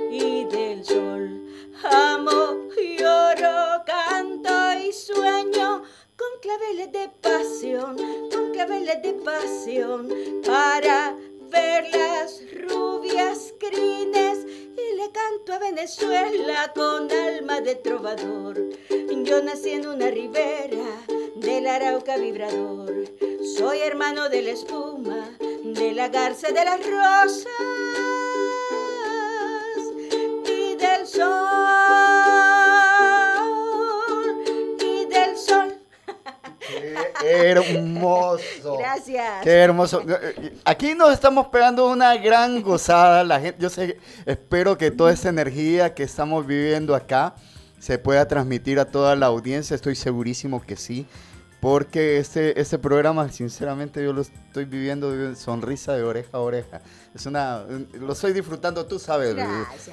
Y 0.10 0.46
del 0.46 0.86
sol. 0.86 1.44
Amo, 1.84 2.70
lloro, 2.98 3.84
canto 3.86 4.74
y 4.88 4.94
sueño 4.94 5.84
con 6.16 6.40
claveles 6.42 6.94
de 6.94 7.10
pasión, 7.20 7.98
con 8.32 8.52
claveles 8.52 9.02
de 9.02 9.14
pasión 9.16 10.08
para 10.46 11.14
ver 11.52 11.86
las 11.94 12.42
rubias 12.68 13.54
crines 13.60 14.40
y 14.48 14.98
le 14.98 15.12
canto 15.12 15.54
a 15.54 15.60
Venezuela 15.60 16.72
con 16.74 17.12
alma 17.12 17.62
de 17.62 17.76
trovador. 17.76 18.58
Yo 19.24 19.44
nací 19.44 19.72
en 19.72 19.88
una 19.88 20.10
ribera 20.10 21.06
del 21.36 21.68
Arauca 21.68 22.18
vibrador. 22.18 23.06
Soy 23.58 23.80
hermano 23.80 24.30
de 24.30 24.42
la 24.42 24.52
espuma, 24.52 25.38
de 25.64 25.92
la 25.94 26.08
garza 26.08 26.48
de 26.48 26.66
las 26.66 26.80
rosas 26.80 28.21
hermoso. 37.32 38.78
Gracias. 38.78 39.44
Qué 39.44 39.52
hermoso. 39.52 40.04
Aquí 40.66 40.94
nos 40.96 41.14
estamos 41.14 41.48
pegando 41.48 41.90
una 41.90 42.16
gran 42.18 42.62
gozada. 42.62 43.24
La 43.24 43.40
gente, 43.40 43.58
yo 43.62 43.70
sé, 43.70 43.98
espero 44.26 44.78
que 44.78 44.92
toda 44.92 45.12
esa 45.12 45.30
energía 45.30 45.94
que 45.94 46.04
estamos 46.04 46.46
viviendo 46.46 46.96
acá 46.96 47.36
se 47.80 47.98
pueda 47.98 48.28
transmitir 48.28 48.80
a 48.80 48.86
toda 48.86 49.16
la 49.16 49.26
audiencia. 49.26 49.76
Estoy 49.76 49.96
segurísimo 49.96 50.62
que 50.62 50.76
sí. 50.76 51.08
Porque 51.62 52.18
este, 52.18 52.60
este 52.60 52.80
programa, 52.80 53.32
sinceramente, 53.32 54.04
yo 54.04 54.14
lo 54.14 54.22
estoy 54.22 54.66
viviendo 54.66 55.12
de 55.12 55.36
sonrisa 55.36 55.94
de 55.94 56.02
oreja 56.02 56.30
a 56.34 56.40
oreja. 56.40 56.82
Es 57.14 57.28
una, 57.28 57.64
lo 57.94 58.14
estoy 58.14 58.34
disfrutando, 58.34 58.88
tú 58.88 58.98
sabes, 58.98 59.36
de, 59.36 59.46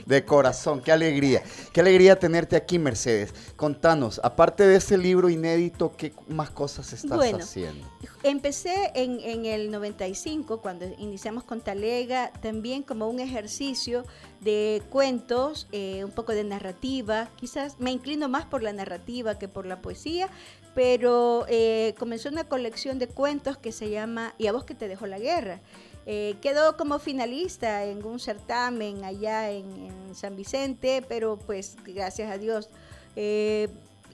de, 0.06 0.24
corazón. 0.24 0.80
Qué 0.80 0.92
alegría. 0.92 1.42
Qué 1.74 1.82
alegría 1.82 2.18
tenerte 2.18 2.56
aquí, 2.56 2.78
Mercedes. 2.78 3.34
Contanos, 3.54 4.18
aparte 4.24 4.66
de 4.66 4.76
este 4.76 4.96
libro 4.96 5.28
inédito, 5.28 5.92
¿qué 5.94 6.14
más 6.28 6.48
cosas 6.48 6.90
estás 6.94 7.18
bueno, 7.18 7.38
haciendo? 7.38 7.86
Empecé 8.22 8.90
en, 8.94 9.20
en 9.20 9.44
el 9.44 9.70
95, 9.70 10.62
cuando 10.62 10.86
iniciamos 10.96 11.44
con 11.44 11.60
Talega, 11.60 12.32
también 12.40 12.82
como 12.82 13.08
un 13.08 13.20
ejercicio 13.20 14.04
de 14.40 14.82
cuentos, 14.90 15.66
eh, 15.72 16.04
un 16.04 16.12
poco 16.12 16.32
de 16.32 16.44
narrativa. 16.44 17.28
Quizás 17.36 17.78
me 17.78 17.90
inclino 17.90 18.28
más 18.28 18.44
por 18.44 18.62
la 18.62 18.72
narrativa 18.72 19.38
que 19.38 19.48
por 19.48 19.66
la 19.66 19.82
poesía, 19.82 20.28
pero 20.74 21.46
eh, 21.48 21.94
comenzó 21.98 22.28
una 22.28 22.44
colección 22.44 22.98
de 22.98 23.08
cuentos 23.08 23.56
que 23.58 23.72
se 23.72 23.90
llama 23.90 24.34
Y 24.38 24.46
a 24.46 24.52
vos 24.52 24.64
que 24.64 24.74
te 24.74 24.88
dejó 24.88 25.06
la 25.06 25.18
guerra. 25.18 25.60
Eh, 26.06 26.36
quedó 26.40 26.76
como 26.76 26.98
finalista 26.98 27.84
en 27.84 28.02
un 28.04 28.18
certamen 28.18 29.04
allá 29.04 29.50
en, 29.50 30.14
San 30.14 30.36
Vicente, 30.36 31.04
pero 31.06 31.36
pues 31.36 31.76
gracias 31.84 32.30
a 32.30 32.38
Dios 32.38 32.70
eh, 33.14 33.68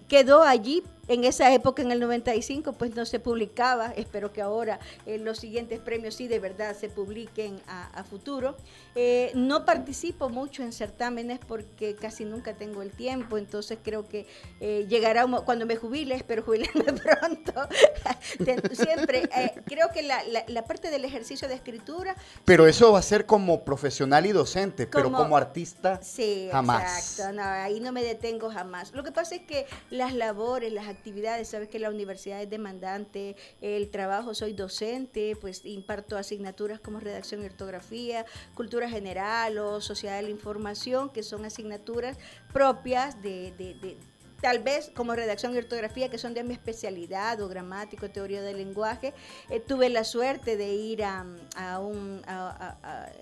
quedó 0.08 0.42
allí 0.42 0.82
en 1.08 1.24
esa 1.24 1.52
época, 1.52 1.82
en 1.82 1.92
el 1.92 2.00
95, 2.00 2.72
pues 2.72 2.94
no 2.94 3.04
se 3.06 3.18
publicaba. 3.18 3.92
Espero 3.96 4.32
que 4.32 4.42
ahora 4.42 4.78
eh, 5.06 5.18
los 5.18 5.38
siguientes 5.38 5.80
premios 5.80 6.14
sí 6.14 6.28
de 6.28 6.38
verdad 6.38 6.76
se 6.76 6.88
publiquen 6.88 7.60
a, 7.66 8.04
futuro. 8.04 8.56
Eh, 8.94 9.32
no 9.34 9.64
participo 9.64 10.28
mucho 10.28 10.62
en 10.62 10.72
certámenes 10.72 11.40
porque 11.46 11.94
casi 11.94 12.24
nunca 12.24 12.54
tengo 12.54 12.82
el 12.82 12.90
tiempo, 12.90 13.38
entonces 13.38 13.78
creo 13.82 14.06
que 14.06 14.26
eh, 14.60 14.86
llegará 14.88 15.26
cuando 15.44 15.64
me 15.64 15.76
jubile, 15.76 16.14
espero 16.14 16.42
jubilarme 16.42 16.84
pronto. 16.92 17.68
Siempre, 18.72 19.28
creo 19.64 19.88
que 19.92 20.02
la, 20.02 20.22
la, 20.48 20.64
parte 20.64 20.90
del 20.90 21.04
ejercicio 21.04 21.48
de 21.48 21.54
escritura... 21.54 22.14
Pero 22.44 22.66
eso 22.66 22.92
va 22.92 22.98
a 22.98 23.02
ser 23.02 23.26
como 23.26 23.64
profesional 23.64 24.26
y 24.26 24.32
docente, 24.32 24.86
pero 24.86 25.10
como 25.10 25.36
artista 25.36 26.00
sí, 26.02 26.48
jamás. 26.50 27.14
Exacto, 27.16 27.40
ahí 27.40 27.80
no 27.80 27.92
me 27.92 28.02
detengo 28.02 28.50
jamás. 28.50 28.92
Lo 28.92 29.02
que 29.02 29.12
pasa 29.12 29.34
es 29.34 29.42
que 29.42 29.66
las 29.90 30.14
labores, 30.14 30.72
las 30.72 30.88
actividades, 30.94 31.48
sabes 31.48 31.68
que 31.68 31.78
la 31.78 31.90
universidad 31.90 32.42
es 32.42 32.48
demandante, 32.48 33.36
el 33.60 33.90
trabajo, 33.90 34.34
soy 34.34 34.52
docente, 34.52 35.36
pues 35.40 35.64
imparto 35.64 36.16
asignaturas 36.16 36.80
como 36.80 37.00
redacción 37.00 37.42
y 37.42 37.46
ortografía, 37.46 38.24
cultura 38.54 38.88
general 38.88 39.58
o 39.58 39.80
sociedad 39.80 40.16
de 40.16 40.22
la 40.22 40.30
información, 40.30 41.10
que 41.10 41.22
son 41.22 41.44
asignaturas 41.44 42.18
propias 42.52 43.20
de, 43.22 43.52
de, 43.58 43.74
de 43.74 43.96
tal 44.44 44.58
vez 44.58 44.90
como 44.94 45.16
redacción 45.16 45.54
y 45.54 45.56
ortografía, 45.56 46.10
que 46.10 46.18
son 46.18 46.34
de 46.34 46.44
mi 46.44 46.52
especialidad, 46.52 47.40
o 47.40 47.48
gramático, 47.48 48.10
teoría 48.10 48.42
del 48.42 48.58
lenguaje, 48.58 49.14
eh, 49.48 49.58
tuve 49.58 49.88
la 49.88 50.04
suerte 50.04 50.58
de 50.58 50.74
ir 50.74 51.02
a, 51.02 51.24
un, 51.80 52.20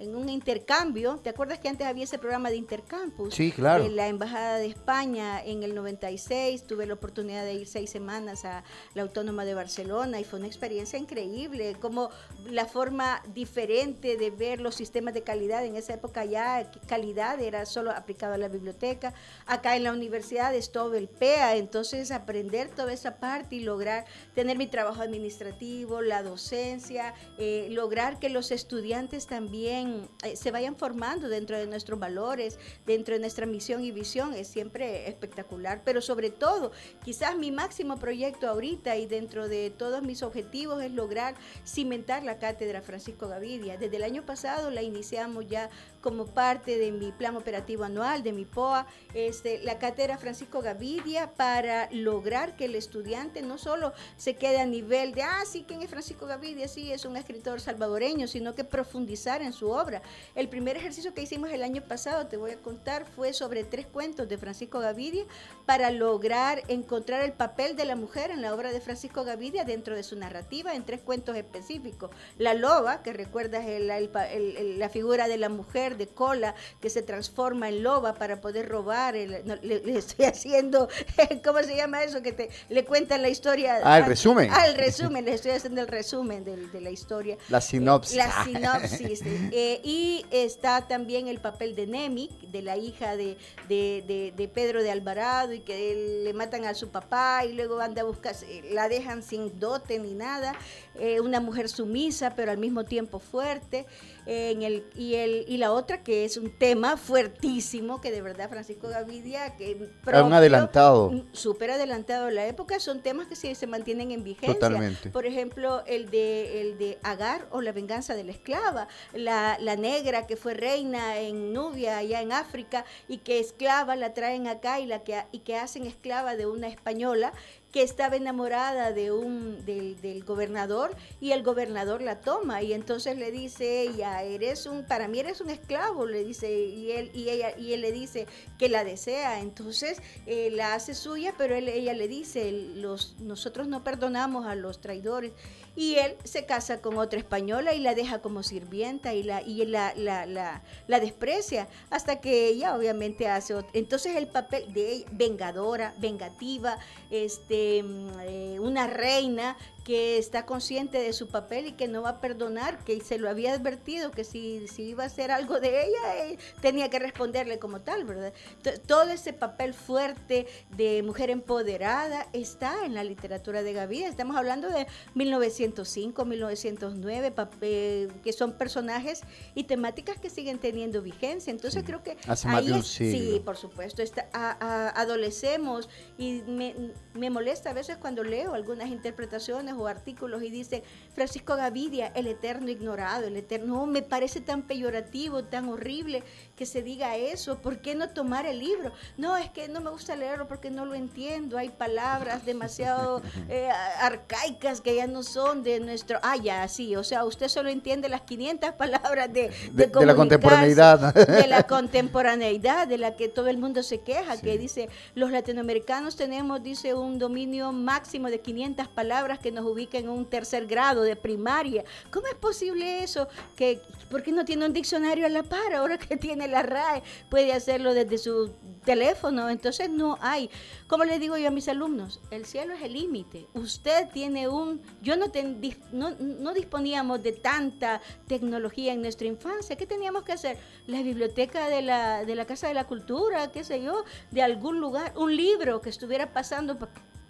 en 0.01 0.17
un 0.17 0.29
intercambio. 0.29 1.21
¿Te 1.23 1.31
acuerdas 1.31 1.61
que 1.61 1.69
antes 1.69 1.87
había 1.87 2.03
ese 2.03 2.19
programa 2.19 2.51
de 2.51 2.57
intercampus? 2.57 3.35
Sí, 3.35 3.53
claro. 3.53 3.85
De 3.85 3.91
la 3.91 4.09
Embajada 4.09 4.57
de 4.57 4.67
España 4.67 5.41
en 5.45 5.63
el 5.63 5.77
96. 5.77 6.67
Tuve 6.67 6.87
la 6.87 6.95
oportunidad 6.95 7.45
de 7.45 7.55
ir 7.55 7.69
seis 7.69 7.91
semanas 7.91 8.45
a 8.45 8.65
la 8.95 9.03
Autónoma 9.03 9.45
de 9.45 9.55
Barcelona 9.55 10.19
y 10.19 10.25
fue 10.25 10.41
una 10.41 10.49
experiencia 10.49 10.99
increíble, 10.99 11.77
como 11.79 12.11
la 12.47 12.67
forma 12.67 13.23
diferente 13.33 14.17
de 14.17 14.31
ver 14.33 14.61
los 14.61 14.75
sistemas 14.75 15.15
de 15.15 15.23
calidad. 15.23 15.65
En 15.65 15.77
esa 15.77 15.95
época 15.95 16.25
ya 16.25 16.69
calidad 16.89 17.41
era 17.41 17.65
solo 17.65 17.93
aplicado 17.93 18.35
a 18.35 18.39
la 18.39 18.49
biblioteca. 18.49 19.15
Acá 19.47 19.77
en 19.77 19.85
la 19.85 19.93
universidad 19.93 20.53
todo 20.73 20.95
el 20.95 21.12
Entonces 21.21 22.11
aprender 22.11 22.69
toda 22.69 22.93
esa 22.93 23.17
parte 23.17 23.57
y 23.57 23.61
lograr 23.61 24.05
tener 24.35 24.59
mi 24.59 24.67
trabajo 24.67 25.03
administrativo, 25.03 26.03
la 26.03 26.23
docencia, 26.23 27.15
eh, 27.39 27.69
lograr 27.71 28.19
que 28.19 28.29
los 28.29 28.51
estudiantes 28.51 29.27
también 29.27 30.09
eh, 30.25 30.37
se 30.37 30.51
vayan 30.51 30.77
formando 30.77 31.29
dentro 31.29 31.57
de 31.57 31.67
nuestros 31.67 31.99
valores, 31.99 32.59
dentro 32.87 33.15
de 33.15 33.21
nuestra 33.21 33.47
misión 33.47 33.85
y 33.85 33.93
visión, 33.93 34.35
es 34.35 34.49
siempre 34.49 35.09
espectacular, 35.09 35.83
pero 35.85 36.01
sobre 36.01 36.31
todo, 36.31 36.73
quizás 37.05 37.37
mi 37.37 37.53
máximo 37.53 37.99
proyecto 37.99 38.49
ahorita 38.49 38.97
y 38.97 39.07
dentro 39.07 39.49
de 39.49 39.71
todos 39.71 40.03
mis 40.03 40.23
objetivos 40.23 40.83
es 40.83 40.91
lograr 40.91 41.35
cimentar 41.65 42.25
la 42.25 42.39
cátedra 42.39 42.83
Francisco 42.83 43.29
Gavidia. 43.29 43.77
Desde 43.77 43.97
el 43.97 44.03
año 44.03 44.27
pasado 44.27 44.71
la 44.71 44.83
iniciamos 44.83 45.47
ya 45.47 45.71
como 46.01 46.27
parte 46.27 46.79
de 46.79 46.91
mi 46.91 47.13
plan 47.13 47.37
operativo 47.37 47.85
anual, 47.85 48.25
de 48.25 48.33
mi 48.33 48.45
POA, 48.45 48.87
este, 49.15 49.63
la 49.63 49.79
cátedra 49.79 50.19
Francisco 50.19 50.63
Gavidia 50.63 51.02
para 51.37 51.89
lograr 51.91 52.57
que 52.57 52.67
el 52.67 52.75
estudiante 52.75 53.43
no 53.43 53.59
solo 53.59 53.93
se 54.17 54.35
quede 54.35 54.61
a 54.61 54.67
nivel 54.67 55.13
de, 55.15 55.23
ah, 55.23 55.43
sí, 55.45 55.65
¿quién 55.67 55.83
es 55.83 55.91
Francisco 55.91 56.27
Gavidia? 56.27 56.69
Sí, 56.69 56.93
es 56.93 57.05
un 57.05 57.17
escritor 57.17 57.61
salvadoreño, 57.61 58.29
sino 58.29 58.55
que 58.55 58.63
profundizar 58.63 59.43
en 59.43 59.53
su 59.53 59.71
obra. 59.71 60.01
El 60.35 60.49
primer 60.49 60.77
ejercicio 60.77 61.13
que 61.13 61.23
hicimos 61.23 61.51
el 61.51 61.65
año 61.65 61.83
pasado, 61.83 62.27
te 62.29 62.37
voy 62.37 62.53
a 62.53 62.57
contar, 62.57 63.05
fue 63.05 63.33
sobre 63.33 63.65
tres 63.65 63.87
cuentos 63.87 64.29
de 64.29 64.39
Francisco 64.39 64.79
Gavidia 64.79 65.25
para 65.67 65.91
lograr 65.91 66.63
encontrar 66.69 67.23
el 67.23 67.33
papel 67.33 67.77
de 67.77 67.85
la 67.85 67.97
mujer 67.97 68.31
en 68.31 68.43
la 68.43 68.55
obra 68.55 68.73
de 68.73 68.81
Francisco 68.81 69.25
Gavidia 69.25 69.65
dentro 69.65 69.95
de 69.95 70.03
su 70.03 70.17
narrativa 70.17 70.75
en 70.75 70.85
tres 70.85 71.01
cuentos 71.01 71.37
específicos. 71.37 72.11
La 72.39 72.55
loba, 72.55 73.03
que 73.03 73.13
recuerdas 73.13 73.65
la 73.67 74.89
figura 74.89 75.29
de 75.29 75.39
la 75.39 75.49
mujer, 75.49 75.97
de 75.97 76.07
cola 76.07 76.55
que 76.81 76.91
se 76.91 77.03
transforma 77.03 77.69
en 77.69 77.83
loba 77.83 78.15
para 78.15 78.41
poder 78.41 78.69
robar. 78.69 79.15
le, 79.15 79.99
estoy 79.99 80.27
haciendo, 80.27 80.89
¿cómo 81.45 81.61
se 81.63 81.77
llama 81.77 82.03
eso? 82.05 82.23
Que 82.23 82.33
te, 82.33 82.51
le 82.69 82.85
cuentan 82.85 83.23
la 83.23 83.29
historia. 83.29 83.81
Ah, 83.85 83.99
el 83.99 84.07
resumen. 84.07 84.51
Ah, 84.53 84.67
el 84.67 84.77
resumen, 84.77 85.25
le 85.25 85.35
estoy 85.35 85.53
haciendo 85.53 85.81
el 85.81 85.89
resumen 85.89 86.45
de, 86.45 86.81
la 86.81 86.91
historia. 86.91 87.37
La 87.49 87.61
sinopsis. 87.61 88.17
la 88.17 88.45
sinopsis. 88.45 89.23
Eh, 89.25 89.81
y 89.85 90.27
está 90.31 90.87
también 90.89 91.29
el 91.29 91.41
papel 91.41 91.75
de 91.75 91.87
Nemi, 91.87 92.31
de 92.51 92.63
la 92.63 92.77
hija 92.77 93.17
de, 93.17 93.37
de, 93.69 94.51
Pedro 94.53 94.83
de 94.83 94.91
Alvarado, 94.91 95.52
y 95.53 95.61
que 95.61 96.23
le 96.25 96.33
matan 96.33 96.65
a 96.65 96.75
su 96.75 96.89
papá 96.89 97.45
y 97.45 97.53
luego 97.53 97.81
anda 97.81 98.03
a 98.03 98.05
buscar, 98.05 98.35
la 98.71 98.89
dejan 98.89 99.23
sin 99.23 99.59
dote 99.59 99.99
ni 99.99 100.15
nada. 100.15 100.55
Eh, 100.99 101.21
una 101.21 101.41
mujer 101.41 101.69
sumisa, 101.69 102.35
pero 102.37 102.51
al 102.51 102.59
mismo 102.59 102.85
tiempo 102.85 103.19
fuerte. 103.19 103.87
en 104.27 104.63
el, 104.63 104.85
y, 104.95 105.15
el, 105.15 105.45
y 105.49 105.57
la 105.57 105.73
otra 105.73 106.03
que 106.05 106.25
es 106.25 106.37
un 106.37 106.57
tema 106.57 106.97
fuertísimo 106.97 108.01
que 108.01 108.13
de 108.13 108.23
verdad 108.23 108.49
Francisco 108.49 108.89
Gavidia 108.89 109.57
que 109.57 109.91
propio, 110.05 110.25
un 110.25 110.33
adelantado 110.33 111.25
súper 111.33 111.73
adelantado 111.73 112.29
en 112.29 112.37
la 112.37 112.47
época 112.47 112.79
son 112.79 113.03
temas 113.03 113.27
que 113.27 113.35
sí 113.35 113.53
se 113.57 113.67
mantienen 113.67 114.13
en 114.13 114.23
vigencia 114.23 114.55
Totalmente. 114.55 115.11
por 115.11 115.27
ejemplo 115.27 115.83
el 115.87 116.09
de 116.11 116.61
el 116.61 116.79
de 116.79 116.99
Agar 117.03 117.49
o 117.51 117.61
la 117.63 117.73
venganza 117.73 118.15
de 118.15 118.23
la 118.23 118.31
esclava 118.31 118.87
la, 119.13 119.59
la 119.61 119.75
negra 119.75 120.27
que 120.29 120.37
fue 120.37 120.55
reina 120.55 121.19
en 121.19 121.53
Nubia 121.53 121.99
allá 121.99 122.23
en 122.23 122.31
África 122.31 122.85
y 123.09 123.19
que 123.19 123.41
esclava 123.41 123.97
la 123.97 124.15
traen 124.15 124.47
acá 124.47 124.79
y 124.79 124.87
la 124.87 125.01
que 125.01 125.21
y 125.33 125.41
que 125.41 125.57
hacen 125.57 125.85
esclava 125.85 126.37
de 126.37 126.47
una 126.47 126.69
española 126.69 127.33
que 127.73 127.83
estaba 127.83 128.17
enamorada 128.17 128.93
de 128.93 129.13
un 129.13 129.65
del, 129.65 130.01
del, 130.01 130.25
gobernador 130.25 130.95
y 131.21 131.33
el 131.33 131.43
gobernador 131.43 132.03
la 132.03 132.21
toma. 132.21 132.63
Y 132.63 132.75
entonces 132.75 133.17
le 133.17 133.33
dice 133.33 133.83
ella 133.83 134.23
eres 134.23 134.67
un 134.67 134.85
para 134.85 135.09
mí 135.09 135.21
eres 135.21 135.41
un 135.41 135.51
esclavo 135.51 136.07
le 136.07 136.23
dice 136.23 136.53
y 136.53 136.93
él 136.93 137.11
y 137.15 137.31
ella 137.31 137.57
y 137.59 137.73
él 137.73 137.81
le 137.81 137.91
dice 137.91 138.27
que 138.59 138.69
la 138.69 138.85
desea. 138.85 139.41
Entonces 139.41 140.03
eh, 140.27 140.51
la 140.51 140.75
hace 140.75 140.95
suya 140.95 141.35
pero 141.39 141.55
ella 141.55 141.95
le 141.95 142.09
dice 142.09 142.53
los 142.53 143.17
nosotros 143.21 143.67
no 143.69 143.83
perdonamos 143.83 144.47
a 144.47 144.55
los 144.55 144.81
traidores 144.81 145.33
y 145.75 145.95
él 145.95 146.17
se 146.25 146.45
casa 146.45 146.81
con 146.81 146.99
otra 146.99 147.19
española 147.19 147.73
y 147.75 147.81
la 147.81 147.95
deja 147.95 148.21
como 148.21 148.43
sirvienta 148.43 149.15
y 149.15 149.23
la, 149.23 149.43
y 149.43 149.65
la, 149.65 149.95
la, 149.97 150.27
la, 150.27 151.01
desprecia 151.01 151.69
hasta 151.91 152.21
que 152.21 152.49
ella 152.49 152.77
obviamente 152.77 153.29
hace 153.29 153.55
entonces 153.73 154.17
el 154.17 154.29
papel 154.29 154.73
de 154.73 154.93
ella, 154.93 155.09
vengadora, 155.13 155.95
vengativa, 155.99 156.79
este, 157.11 157.83
mm, 157.83 158.11
eh, 158.21 158.61
una 158.61 158.87
reina 158.87 159.57
que 159.85 160.17
está 160.19 160.47
consciente 160.47 160.99
de 160.99 161.13
su 161.13 161.29
papel 161.29 161.67
y 161.67 161.73
que 161.73 161.89
no 161.89 162.03
va 162.03 162.11
a 162.11 162.21
perdonar, 162.21 162.79
que 162.85 163.01
se 163.01 163.19
lo 163.19 163.29
había 163.29 163.53
advertido 163.53 164.11
que 164.13 164.23
si, 164.25 164.69
si 164.69 164.85
iba 164.91 165.03
a 165.03 165.07
hacer 165.07 165.31
algo 165.31 165.59
de 165.61 165.87
ella, 165.87 166.25
eh, 166.27 166.39
tenía 166.61 166.89
que 166.89 166.99
responderle 167.01 167.59
como 167.59 167.81
tal, 167.81 168.05
¿verdad? 168.05 168.33
T- 168.63 168.79
Todo 168.79 169.11
ese 169.11 169.33
papel 169.33 169.75
fuerte 169.75 170.47
de 170.77 171.03
mujer 171.03 171.31
empoderada 171.31 172.29
está 172.33 172.85
en 172.85 172.95
la 172.95 173.03
literatura 173.05 173.63
de 173.63 173.73
Gaviria. 173.73 174.09
Estamos 174.09 174.37
hablando 174.37 174.69
de 174.69 174.87
1905, 175.15 176.25
1909, 176.25 177.35
pap- 177.35 177.51
eh, 177.61 178.09
que 178.23 178.33
son 178.33 178.53
personajes 178.53 179.23
y 179.55 179.65
temáticas 179.65 180.19
que 180.19 180.31
siguen 180.31 180.59
teniendo 180.59 181.03
vigencia. 181.03 181.51
Entonces 181.51 181.83
creo 181.85 182.03
que 182.03 182.17
Hace 182.29 182.47
más 182.49 182.59
ahí 182.59 182.67
de 182.67 182.73
un 182.75 182.79
es- 182.81 182.87
siglo. 182.87 183.33
Sí, 183.35 183.41
por 183.45 183.57
supuesto, 183.57 184.03
está, 184.03 184.29
a- 184.33 184.57
a- 184.61 185.01
adolecemos 185.01 185.89
y 186.19 186.43
me, 186.47 186.93
me 187.15 187.31
molesta 187.31 187.71
a 187.71 187.73
veces 187.73 187.97
cuando 187.97 188.23
leo 188.23 188.55
algunas 188.55 188.89
interpretaciones 188.89 189.72
o 189.79 189.87
artículos 189.87 190.43
y 190.43 190.51
dice 190.51 190.83
Francisco 191.15 191.57
Gavidia, 191.57 192.09
el 192.09 192.27
eterno 192.27 192.71
ignorado, 192.71 193.27
el 193.27 193.37
eterno, 193.37 193.77
no, 193.77 193.87
me 193.87 194.03
parece 194.03 194.41
tan 194.41 194.63
peyorativo, 194.63 195.45
tan 195.45 195.69
horrible 195.69 196.23
que 196.57 196.67
se 196.67 196.83
diga 196.83 197.17
eso, 197.17 197.59
¿por 197.59 197.79
qué 197.79 197.95
no 197.95 198.11
tomar 198.11 198.45
el 198.47 198.59
libro? 198.59 198.93
No, 199.17 199.37
es 199.37 199.49
que 199.51 199.69
no 199.69 199.81
me 199.81 199.91
gusta 199.91 200.15
leerlo 200.17 200.47
porque 200.47 200.71
no 200.71 200.85
lo 200.85 200.95
entiendo, 200.95 201.57
hay 201.57 201.71
palabras 201.71 202.45
demasiado 202.45 203.23
eh, 203.49 203.69
arcaicas 204.01 204.81
que 204.81 204.95
ya 204.95 205.07
no 205.07 205.23
son 205.23 205.63
de 205.63 205.81
nuestro, 205.81 206.19
ah, 206.23 206.37
ya, 206.37 206.69
sí, 206.69 206.95
o 206.95 207.05
sea, 207.05 207.25
usted 207.25 207.49
solo 207.49 207.71
entiende 207.71 208.09
las 208.09 208.21
500 208.23 208.73
palabras 208.73 209.33
de, 209.33 209.49
De- 209.73 209.87
de 209.87 209.87
la 209.87 209.93
comunicarse, 209.93 210.17
contemporaneidad. 210.17 211.15
de 211.15 211.47
la 211.47 211.63
contemporaneidad 211.67 212.87
de 212.87 212.99
la 212.99 213.17
que 213.17 213.29
todo 213.29 213.49
el 213.49 213.57
mundo 213.59 213.83
se 213.83 214.01
queja, 214.01 214.37
que 214.41 214.59
dice, 214.59 214.89
los 215.15 215.31
latinoamericanos 215.31 216.17
tenemos, 216.17 216.63
dice, 216.63 216.95
un 216.95 217.19
dominio 217.19 217.73
máximo 217.73 218.29
de 218.29 218.41
500 218.41 218.89
palabras 218.89 219.39
que 219.39 219.53
nos 219.53 219.65
ubica 219.65 219.97
en 219.99 220.09
un 220.11 220.27
tercer 220.27 220.67
grado 220.67 221.03
de 221.03 221.17
primaria. 221.17 221.85
¿Cómo 222.11 222.27
es 222.27 222.35
posible 222.35 223.03
eso? 223.03 223.27
Que, 223.57 223.81
¿Por 224.11 224.23
qué 224.23 224.33
no 224.33 224.45
tiene 224.45 224.67
un 224.67 224.73
diccionario 224.73 225.25
a 225.27 225.31
la 225.31 225.43
par? 225.43 225.73
Ahora 225.75 225.97
que 225.99 226.17
tiene 226.17 226.42
la 226.49 226.63
RAE, 226.63 227.03
puede 227.31 227.53
hacerlo 227.53 227.95
desde 227.95 228.19
su 228.19 228.53
teléfono. 228.85 229.49
Entonces 229.49 229.91
no 229.91 230.19
hay. 230.21 230.51
Como 230.87 231.05
le 231.05 231.19
digo 231.19 231.37
yo 231.37 231.49
a 231.49 231.51
mis 231.51 231.69
alumnos, 231.69 232.21
el 232.31 232.45
cielo 232.45 232.75
es 232.75 232.83
el 232.83 232.93
límite. 232.93 233.47
Usted 233.55 234.09
tiene 234.13 234.49
un... 234.49 234.81
Yo 235.03 235.17
no, 235.17 235.31
ten- 235.31 235.61
no, 235.93 236.11
no 236.19 236.53
disponíamos 236.55 237.23
de 237.23 237.33
tanta 237.33 238.01
tecnología 238.27 238.93
en 238.93 239.03
nuestra 239.03 239.27
infancia. 239.27 239.77
¿Qué 239.77 239.87
teníamos 239.87 240.23
que 240.25 240.33
hacer? 240.33 240.59
La 240.87 241.03
biblioteca 241.03 241.69
de 241.69 241.83
la, 241.83 242.25
de 242.25 242.35
la 242.35 242.45
Casa 242.45 242.69
de 242.69 242.75
la 242.75 242.87
Cultura, 242.87 243.53
qué 243.53 243.65
sé 243.65 243.83
yo, 243.83 244.05
de 244.31 244.43
algún 244.43 244.81
lugar, 244.81 245.13
un 245.17 245.35
libro 245.35 245.81
que 245.81 245.91
estuviera 245.91 246.33
pasando 246.33 246.79
por, 246.79 246.89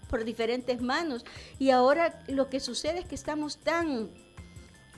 por 0.09 0.25
diferentes 0.25 0.81
manos. 0.81 1.25
Y 1.59 1.71
ahora 1.71 2.23
lo 2.29 2.49
que 2.49 2.61
sucede 2.61 3.01
es 3.01 3.05
que 3.07 3.15
estamos 3.15 3.59
tan 3.59 4.11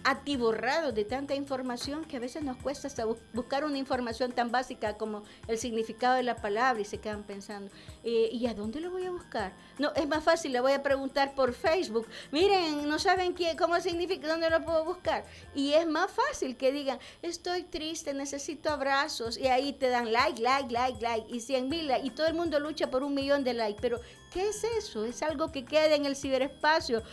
atiborrados 0.04 0.94
de 0.94 1.04
tanta 1.04 1.34
información 1.34 2.04
que 2.04 2.16
a 2.18 2.20
veces 2.20 2.42
nos 2.42 2.56
cuesta 2.58 2.86
hasta 2.88 3.04
bu- 3.06 3.18
buscar 3.32 3.64
una 3.64 3.78
información 3.78 4.32
tan 4.32 4.50
básica 4.52 4.96
como 4.96 5.22
el 5.48 5.58
significado 5.58 6.14
de 6.16 6.22
la 6.22 6.36
palabra 6.36 6.80
y 6.80 6.84
se 6.84 6.98
quedan 6.98 7.22
pensando, 7.22 7.70
eh, 8.04 8.28
¿y 8.30 8.46
a 8.46 8.54
dónde 8.54 8.80
lo 8.80 8.90
voy 8.90 9.04
a 9.06 9.10
buscar? 9.10 9.52
No, 9.78 9.92
es 9.94 10.06
más 10.06 10.22
fácil, 10.22 10.52
le 10.52 10.60
voy 10.60 10.72
a 10.72 10.82
preguntar 10.82 11.34
por 11.34 11.52
Facebook, 11.54 12.06
miren, 12.30 12.88
no 12.88 12.98
saben 12.98 13.32
quién, 13.32 13.56
cómo 13.56 13.80
significa, 13.80 14.28
dónde 14.28 14.50
lo 14.50 14.62
puedo 14.64 14.84
buscar. 14.84 15.24
Y 15.54 15.72
es 15.72 15.86
más 15.86 16.10
fácil 16.10 16.56
que 16.56 16.70
digan, 16.70 16.98
estoy 17.22 17.62
triste, 17.64 18.14
necesito 18.14 18.70
abrazos, 18.70 19.38
y 19.38 19.48
ahí 19.48 19.72
te 19.72 19.88
dan 19.88 20.12
like, 20.12 20.40
like, 20.40 20.70
like, 20.72 21.00
like, 21.00 21.26
y 21.34 21.40
100 21.40 21.68
mil 21.68 21.90
y 22.02 22.10
todo 22.10 22.26
el 22.26 22.34
mundo 22.34 22.60
lucha 22.60 22.90
por 22.90 23.02
un 23.02 23.14
millón 23.14 23.42
de 23.42 23.54
likes, 23.54 23.80
pero 23.80 24.00
¿Qué 24.34 24.48
es 24.48 24.64
eso? 24.64 25.04
Es 25.04 25.22
algo 25.22 25.52
que 25.52 25.64
queda 25.64 25.94
en 25.94 26.06
el 26.06 26.16
ciberespacio 26.16 27.04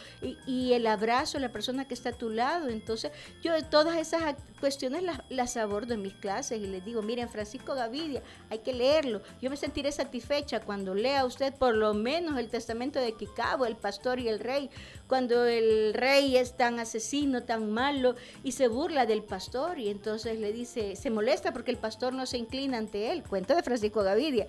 y, 0.47 0.74
el 0.74 0.88
abrazo, 0.88 1.38
la 1.38 1.51
persona 1.51 1.88
que 1.88 1.93
está 1.93 2.09
a 2.09 2.13
tu 2.13 2.32
lado. 2.32 2.67
Entonces, 2.67 3.11
yo 3.43 3.53
de 3.53 3.61
todas 3.61 3.95
esas 3.97 4.34
cuestiones 4.59 5.03
las, 5.30 5.55
abordo 5.55 5.93
en 5.93 6.01
mis 6.01 6.15
clases 6.15 6.59
y 6.59 6.65
les 6.65 6.84
digo, 6.84 7.03
miren, 7.03 7.30
Francisco 7.30 7.76
Gavidia, 7.76 8.24
hay 8.49 8.59
que 8.59 8.74
leerlo. 8.74 9.22
Yo 9.39 9.51
me 9.51 9.55
sentiré 9.55 9.91
satisfecha 9.91 10.61
cuando 10.61 10.95
lea 10.95 11.24
usted 11.24 11.53
por 11.53 11.76
lo 11.76 11.93
menos 11.93 12.39
el 12.39 12.49
testamento 12.49 12.99
de 12.99 13.13
Kikabo, 13.13 13.67
el 13.67 13.76
pastor 13.76 14.19
y 14.19 14.28
el 14.28 14.39
rey, 14.39 14.72
cuando 15.05 15.45
el 15.45 15.93
rey 15.93 16.38
es 16.38 16.57
tan 16.57 16.80
asesino, 16.80 17.43
tan 17.43 17.72
malo 17.72 18.15
y 18.43 18.53
se 18.53 18.67
burla 18.67 19.05
del 19.05 19.22
pastor 19.22 19.78
y 19.78 19.89
entonces 19.89 20.39
le 20.39 20.51
dice, 20.51 20.95
se 20.95 21.11
molesta 21.11 21.53
porque 21.53 21.69
el 21.69 21.78
pastor 21.78 22.13
no 22.13 22.26
se 22.26 22.39
inclina 22.39 22.80
ante 22.80 23.11
él. 23.11 23.22
Cuento 23.22 23.53
de 23.53 23.61
Francisco 23.61 24.01
Gavidia. 24.01 24.47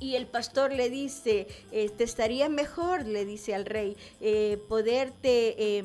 Y 0.00 0.14
el 0.14 0.28
pastor 0.28 0.72
le 0.72 0.90
dice, 0.90 1.48
eh, 1.72 1.88
te 1.88 2.04
estaría 2.04 2.48
mejor, 2.48 3.04
le 3.04 3.24
dice 3.24 3.52
al 3.52 3.66
rey, 3.66 3.96
eh, 4.20 4.62
poderte 4.68 5.78
eh, 5.78 5.84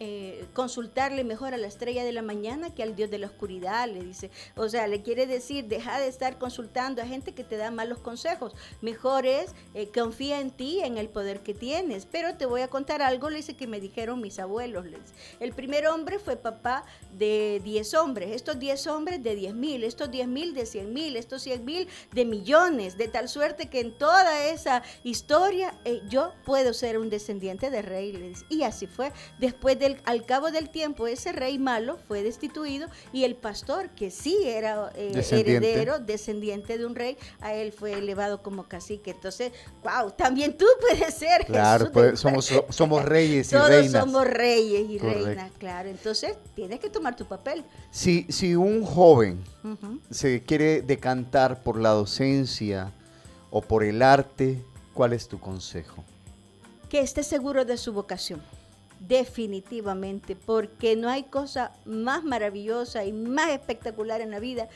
eh, 0.00 0.44
consultarle 0.52 1.22
mejor 1.22 1.54
a 1.54 1.56
la 1.56 1.68
estrella 1.68 2.02
de 2.02 2.10
la 2.10 2.22
mañana 2.22 2.74
que 2.74 2.82
al 2.82 2.96
Dios 2.96 3.08
de 3.08 3.18
la 3.18 3.28
oscuridad, 3.28 3.86
le 3.86 4.02
dice. 4.02 4.32
O 4.56 4.68
sea, 4.68 4.88
le 4.88 5.02
quiere 5.02 5.28
decir, 5.28 5.66
deja 5.66 6.00
de 6.00 6.08
estar 6.08 6.38
consultando 6.38 7.02
a 7.02 7.06
gente 7.06 7.34
que 7.34 7.44
te 7.44 7.56
da 7.56 7.70
malos 7.70 7.98
consejos. 7.98 8.52
Mejor 8.80 9.26
es, 9.26 9.54
confía 9.94 10.40
en 10.40 10.50
ti, 10.50 10.80
en 10.80 10.98
el 10.98 11.08
poder 11.08 11.40
que 11.40 11.54
tienes. 11.54 12.04
Pero 12.10 12.34
te 12.34 12.46
voy 12.46 12.62
a 12.62 12.68
contar 12.68 13.00
algo, 13.00 13.30
le 13.30 13.36
dice 13.36 13.54
que 13.54 13.68
me 13.68 13.78
dijeron 13.78 14.20
mis 14.20 14.40
abuelos. 14.40 14.86
le 14.86 14.98
dice. 14.98 15.14
El 15.38 15.52
primer 15.52 15.86
hombre 15.86 16.18
fue 16.18 16.36
papá 16.36 16.84
de 17.16 17.60
10 17.62 17.94
hombres, 17.94 18.32
estos 18.32 18.58
10 18.58 18.88
hombres 18.88 19.22
de 19.22 19.36
10 19.36 19.54
mil, 19.54 19.84
estos 19.84 20.10
10 20.10 20.26
mil 20.26 20.52
de 20.52 20.66
100 20.66 20.92
mil, 20.92 21.16
estos 21.16 21.42
100 21.42 21.64
mil 21.64 21.88
de 22.10 22.24
millones, 22.24 22.98
de 22.98 23.06
tal 23.06 23.28
suerte 23.28 23.51
que 23.56 23.80
en 23.80 23.92
toda 23.96 24.46
esa 24.48 24.82
historia 25.04 25.74
eh, 25.84 26.00
yo 26.08 26.32
puedo 26.44 26.72
ser 26.74 26.98
un 26.98 27.10
descendiente 27.10 27.70
de 27.70 27.82
rey. 27.82 28.12
le 28.12 28.28
dice. 28.28 28.44
Y 28.48 28.62
así 28.62 28.86
fue. 28.86 29.12
Después 29.38 29.78
del, 29.78 30.00
al 30.04 30.24
cabo 30.26 30.50
del 30.50 30.70
tiempo, 30.70 31.06
ese 31.06 31.32
rey 31.32 31.58
malo 31.58 31.98
fue 32.08 32.22
destituido 32.22 32.88
y 33.12 33.24
el 33.24 33.34
pastor, 33.36 33.90
que 33.90 34.10
sí 34.10 34.38
era 34.44 34.90
eh, 34.94 35.12
Descendiente. 35.14 35.70
heredero, 35.72 35.98
descendiente 35.98 36.78
de 36.78 36.86
un 36.86 36.94
rey, 36.94 37.16
a 37.40 37.54
él 37.54 37.72
fue 37.72 37.92
elevado 37.94 38.42
como 38.42 38.64
cacique. 38.64 39.10
Entonces, 39.10 39.52
wow, 39.82 40.10
también 40.12 40.56
tú 40.56 40.66
puedes 40.80 41.14
ser. 41.14 41.44
Claro, 41.46 41.86
Jesús 41.86 41.92
pues, 41.92 42.20
somos, 42.20 42.52
somos 42.70 43.04
reyes 43.04 43.48
y 43.48 43.50
Todos 43.52 43.68
reinas. 43.68 44.02
somos 44.04 44.26
reyes 44.26 44.90
y 44.90 44.98
Correcto. 44.98 45.24
reinas, 45.26 45.50
claro. 45.58 45.88
Entonces, 45.88 46.36
tienes 46.54 46.80
que 46.80 46.88
tomar 46.90 47.16
tu 47.16 47.24
papel. 47.26 47.64
Si, 47.90 48.26
si 48.28 48.54
un 48.54 48.84
joven 48.84 49.42
se 50.10 50.42
quiere 50.42 50.82
decantar 50.82 51.62
por 51.62 51.78
la 51.80 51.90
docencia 51.90 52.92
o 53.52 53.60
por 53.60 53.84
el 53.84 54.02
arte, 54.02 54.60
¿cuál 54.92 55.12
es 55.12 55.28
tu 55.28 55.38
consejo? 55.38 56.02
que 56.92 57.00
esté 57.00 57.22
seguro 57.22 57.64
de 57.64 57.78
su 57.78 57.94
vocación. 57.94 58.42
Definitivamente, 59.00 60.36
porque 60.36 60.94
no 60.94 61.08
hay 61.08 61.22
cosa 61.22 61.72
más 61.86 62.22
maravillosa 62.22 63.06
y 63.06 63.14
más 63.14 63.48
espectacular 63.48 64.20
en 64.20 64.30
la 64.30 64.40
vida 64.40 64.68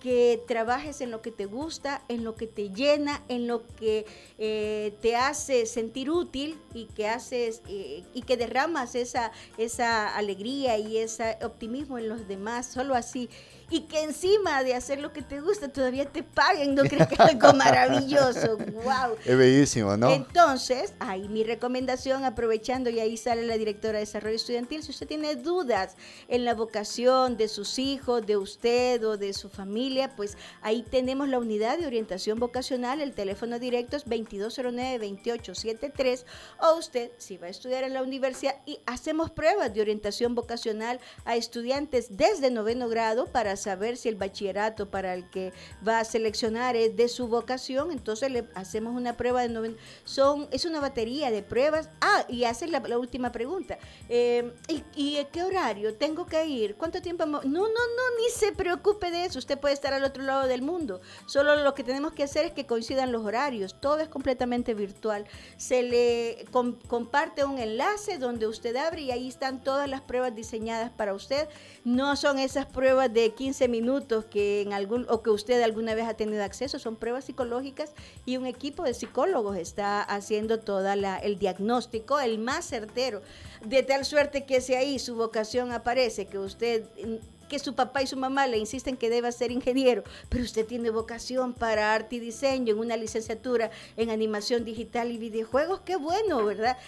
que 0.00 0.42
trabajes 0.48 1.00
en 1.00 1.12
lo 1.12 1.22
que 1.22 1.30
te 1.30 1.46
gusta, 1.46 2.02
en 2.08 2.24
lo 2.24 2.34
que 2.34 2.48
te 2.48 2.70
llena, 2.70 3.22
en 3.28 3.46
lo 3.46 3.64
que 3.76 4.04
eh, 4.38 4.94
te 5.00 5.14
hace 5.14 5.64
sentir 5.64 6.10
útil 6.10 6.58
y 6.74 6.86
que 6.86 7.06
haces 7.06 7.62
eh, 7.68 8.02
y 8.14 8.22
que 8.22 8.36
derramas 8.36 8.96
esa, 8.96 9.30
esa 9.56 10.16
alegría 10.16 10.76
y 10.76 10.96
ese 10.96 11.38
optimismo 11.42 11.98
en 11.98 12.08
los 12.08 12.26
demás, 12.26 12.66
solo 12.66 12.96
así. 12.96 13.30
Y 13.70 13.82
que 13.82 14.02
encima 14.02 14.64
de 14.64 14.74
hacer 14.74 15.00
lo 15.00 15.12
que 15.12 15.22
te 15.22 15.40
gusta 15.40 15.68
todavía 15.68 16.04
te 16.04 16.24
paguen, 16.24 16.74
¿no 16.74 16.82
crees 16.82 17.06
que 17.06 17.14
es 17.14 17.20
algo 17.20 17.52
maravilloso? 17.52 18.56
¡Wow! 18.56 19.14
Es 19.24 19.38
bellísimo, 19.38 19.96
¿no? 19.96 20.10
Entonces, 20.10 20.92
ahí 20.98 21.28
mi 21.28 21.44
recomendación, 21.44 22.24
aprovechando 22.24 22.90
y 22.90 22.98
ahí 22.98 23.16
sale 23.16 23.46
la 23.46 23.56
directora 23.56 23.94
de 23.94 24.00
Desarrollo 24.00 24.34
Estudiantil, 24.34 24.82
si 24.82 24.90
usted 24.90 25.06
tiene 25.06 25.36
dudas 25.36 25.94
en 26.26 26.44
la 26.44 26.54
vocación 26.54 27.36
de 27.36 27.46
sus 27.46 27.78
hijos, 27.78 28.26
de 28.26 28.36
usted 28.36 29.06
o 29.06 29.16
de 29.16 29.32
su 29.32 29.48
familia, 29.48 30.16
pues 30.16 30.36
ahí 30.62 30.82
tenemos 30.82 31.28
la 31.28 31.38
unidad 31.38 31.78
de 31.78 31.86
orientación 31.86 32.40
vocacional, 32.40 33.00
el 33.00 33.12
teléfono 33.12 33.60
directo 33.60 33.96
es 33.96 34.04
2209-2873, 34.06 36.24
o 36.60 36.74
usted, 36.76 37.12
si 37.18 37.36
va 37.36 37.46
a 37.46 37.50
estudiar 37.50 37.84
en 37.84 37.94
la 37.94 38.02
universidad, 38.02 38.56
y 38.66 38.80
hacemos 38.86 39.30
pruebas 39.30 39.72
de 39.72 39.80
orientación 39.80 40.34
vocacional 40.34 40.98
a 41.24 41.36
estudiantes 41.36 42.16
desde 42.16 42.50
noveno 42.50 42.88
grado 42.88 43.26
para 43.26 43.59
saber 43.60 43.96
si 43.96 44.08
el 44.08 44.16
bachillerato 44.16 44.90
para 44.90 45.14
el 45.14 45.28
que 45.30 45.52
va 45.86 46.00
a 46.00 46.04
seleccionar 46.04 46.76
es 46.76 46.96
de 46.96 47.08
su 47.08 47.28
vocación, 47.28 47.92
entonces 47.92 48.30
le 48.30 48.48
hacemos 48.54 48.94
una 48.94 49.16
prueba 49.16 49.42
de 49.42 49.48
noveno. 49.48 49.76
Son, 50.04 50.48
es 50.50 50.64
una 50.64 50.80
batería 50.80 51.30
de 51.30 51.42
pruebas. 51.42 51.90
Ah, 52.00 52.24
y 52.28 52.44
haces 52.44 52.70
la, 52.70 52.80
última 52.98 53.32
pregunta. 53.32 53.78
Eh, 54.08 54.52
¿y, 54.96 55.24
qué 55.32 55.42
horario 55.42 55.94
tengo 55.94 56.26
que 56.26 56.44
ir? 56.46 56.76
¿Cuánto 56.76 57.00
tiempo? 57.00 57.26
No, 57.26 57.40
no, 57.42 57.60
no, 57.68 58.04
ni 58.18 58.30
se 58.34 58.52
preocupe 58.52 59.10
de 59.10 59.24
eso. 59.26 59.38
Usted 59.38 59.58
puede 59.58 59.74
estar 59.74 59.92
al 59.92 60.04
otro 60.04 60.22
lado 60.22 60.46
del 60.46 60.62
mundo. 60.62 61.00
Solo 61.26 61.56
lo 61.56 61.74
que 61.74 61.84
tenemos 61.84 62.12
que 62.12 62.24
hacer 62.24 62.46
es 62.46 62.52
que 62.52 62.66
coincidan 62.66 63.12
los 63.12 63.24
horarios. 63.24 63.80
Todo 63.80 63.98
es 63.98 64.08
completamente 64.08 64.74
virtual. 64.74 65.26
Se 65.56 65.82
le 65.82 66.44
com- 66.50 66.78
comparte 66.88 67.44
un 67.44 67.58
enlace 67.58 68.18
donde 68.18 68.46
usted 68.46 68.74
abre 68.76 69.02
y 69.02 69.10
ahí 69.10 69.28
están 69.28 69.62
todas 69.62 69.88
las 69.88 70.00
pruebas 70.00 70.34
diseñadas 70.34 70.90
para 70.90 71.14
usted. 71.14 71.48
No 71.84 72.16
son 72.16 72.38
esas 72.38 72.66
pruebas 72.66 73.12
de 73.12 73.32
15 73.34 73.49
15 73.50 73.66
minutos 73.66 74.24
que 74.26 74.62
en 74.62 74.72
algún 74.72 75.06
o 75.08 75.22
que 75.22 75.30
usted 75.30 75.60
alguna 75.60 75.96
vez 75.96 76.06
ha 76.06 76.14
tenido 76.14 76.44
acceso 76.44 76.78
son 76.78 76.94
pruebas 76.94 77.24
psicológicas 77.24 77.92
y 78.24 78.36
un 78.36 78.46
equipo 78.46 78.84
de 78.84 78.94
psicólogos 78.94 79.56
está 79.56 80.02
haciendo 80.02 80.60
toda 80.60 80.94
la 80.94 81.18
el 81.18 81.36
diagnóstico 81.36 82.20
el 82.20 82.38
más 82.38 82.64
certero 82.64 83.22
de 83.66 83.82
tal 83.82 84.04
suerte 84.04 84.44
que 84.44 84.60
si 84.60 84.74
ahí 84.74 85.00
su 85.00 85.16
vocación 85.16 85.72
aparece 85.72 86.26
que 86.26 86.38
usted 86.38 86.84
que 87.48 87.58
su 87.58 87.74
papá 87.74 88.02
y 88.02 88.06
su 88.06 88.16
mamá 88.16 88.46
le 88.46 88.58
insisten 88.58 88.96
que 88.96 89.10
deba 89.10 89.32
ser 89.32 89.50
ingeniero, 89.50 90.04
pero 90.28 90.44
usted 90.44 90.64
tiene 90.64 90.90
vocación 90.90 91.52
para 91.52 91.92
arte 91.92 92.14
y 92.14 92.20
diseño 92.20 92.74
en 92.74 92.78
una 92.78 92.96
licenciatura 92.96 93.72
en 93.96 94.10
animación 94.10 94.64
digital 94.64 95.10
y 95.10 95.18
videojuegos, 95.18 95.80
qué 95.80 95.96
bueno, 95.96 96.44
¿verdad? 96.44 96.78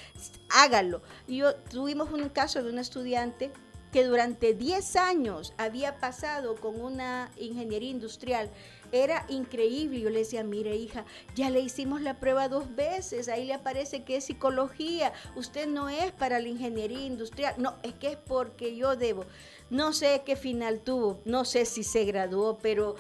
Hágalo. 0.51 1.03
Yo 1.27 1.57
tuvimos 1.57 2.13
un 2.13 2.29
caso 2.29 2.63
de 2.63 2.71
un 2.71 2.79
estudiante 2.79 3.51
que 3.93 4.05
durante 4.05 4.55
10 4.55 4.97
años 4.97 5.53
había 5.59 5.99
pasado 5.99 6.57
con 6.57 6.81
una 6.81 7.31
ingeniería 7.37 7.91
industrial 7.91 8.51
era 8.91 9.25
increíble. 9.29 10.01
Yo 10.01 10.11
le 10.11 10.21
decía, 10.21 10.45
mire 10.45 10.77
hija, 10.77 11.05
ya 11.35 11.51
le 11.51 11.61
hicimos 11.61 12.01
la 12.03 12.19
prueba 12.19 12.49
dos 12.49 12.75
veces, 12.75 13.29
ahí 13.29 13.45
le 13.45 13.55
aparece 13.55 14.05
que 14.05 14.17
es 14.17 14.25
psicología, 14.25 15.13
usted 15.35 15.67
no 15.67 15.89
es 15.89 16.13
para 16.13 16.41
la 16.41 16.49
ingeniería 16.49 17.07
industrial, 17.07 17.55
no, 17.59 17.75
es 17.83 17.95
que 17.95 18.13
es 18.13 18.17
porque 18.17 18.77
yo 18.77 18.97
debo. 18.97 19.25
No 19.71 19.95
sé 19.95 20.23
qué 20.27 20.37
final 20.37 20.81
tuvo, 20.81 21.21
no 21.25 21.47
sé 21.47 21.65
si 21.65 21.83
se 21.83 22.05
graduó, 22.05 22.59
pero 22.59 22.97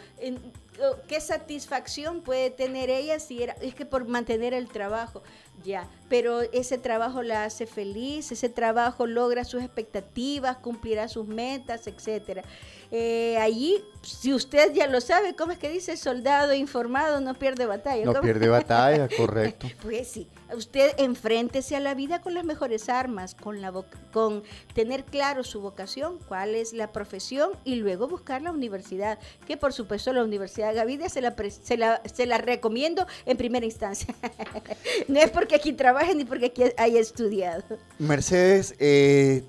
qué 1.08 1.20
satisfacción 1.20 2.22
puede 2.22 2.50
tener 2.50 2.90
ella 2.90 3.18
si 3.18 3.42
era, 3.42 3.54
es 3.60 3.74
que 3.74 3.86
por 3.86 4.06
mantener 4.06 4.54
el 4.54 4.68
trabajo, 4.68 5.22
ya, 5.64 5.88
pero 6.08 6.40
ese 6.40 6.78
trabajo 6.78 7.22
la 7.22 7.44
hace 7.44 7.66
feliz, 7.66 8.32
ese 8.32 8.48
trabajo 8.48 9.06
logra 9.06 9.44
sus 9.44 9.62
expectativas, 9.62 10.56
cumplirá 10.58 11.08
sus 11.08 11.26
metas, 11.26 11.86
etcétera. 11.86 12.42
Eh, 12.90 13.38
allí, 13.38 13.82
si 14.02 14.34
usted 14.34 14.72
ya 14.74 14.86
lo 14.86 15.00
sabe, 15.00 15.34
¿cómo 15.34 15.52
es 15.52 15.58
que 15.58 15.70
dice 15.70 15.96
soldado 15.96 16.52
informado 16.52 17.20
no 17.20 17.34
pierde 17.34 17.64
batalla? 17.64 18.04
No 18.04 18.20
pierde 18.20 18.48
batalla, 18.48 19.08
correcto. 19.16 19.68
pues 19.82 20.08
sí, 20.08 20.28
usted 20.57 20.92
enfréntese 20.98 21.76
a 21.76 21.80
la 21.80 21.94
vida 21.94 22.20
con 22.20 22.34
las 22.34 22.44
mejores 22.44 22.88
armas, 22.88 23.34
con, 23.34 23.61
la 23.61 23.72
con 24.12 24.42
tener 24.74 25.05
claro 25.05 25.44
su 25.44 25.61
vocación, 25.61 26.18
cuál 26.28 26.55
es 26.55 26.72
la 26.72 26.92
profesión 26.92 27.53
y 27.64 27.76
luego 27.76 28.09
buscar 28.09 28.42
la 28.42 28.53
universidad, 28.53 29.18
que 29.46 29.57
por 29.57 29.72
supuesto 29.72 30.12
la 30.12 30.24
Universidad 30.24 30.74
Gavidia 30.74 31.09
se 31.09 31.20
la, 31.20 31.34
se 31.62 31.76
la, 31.76 32.03
se 32.12 32.26
la 32.26 32.38
recomiendo 32.38 33.07
en 33.26 33.36
primera 33.36 33.66
instancia. 33.66 34.14
no 35.09 35.20
es 35.20 35.30
porque 35.30 35.55
aquí 35.57 35.72
trabaje 35.72 36.14
ni 36.14 36.24
porque 36.24 36.46
aquí 36.46 36.62
haya 36.76 37.00
estudiado. 37.00 37.62
Mercedes, 37.98 38.74
eh, 38.78 39.44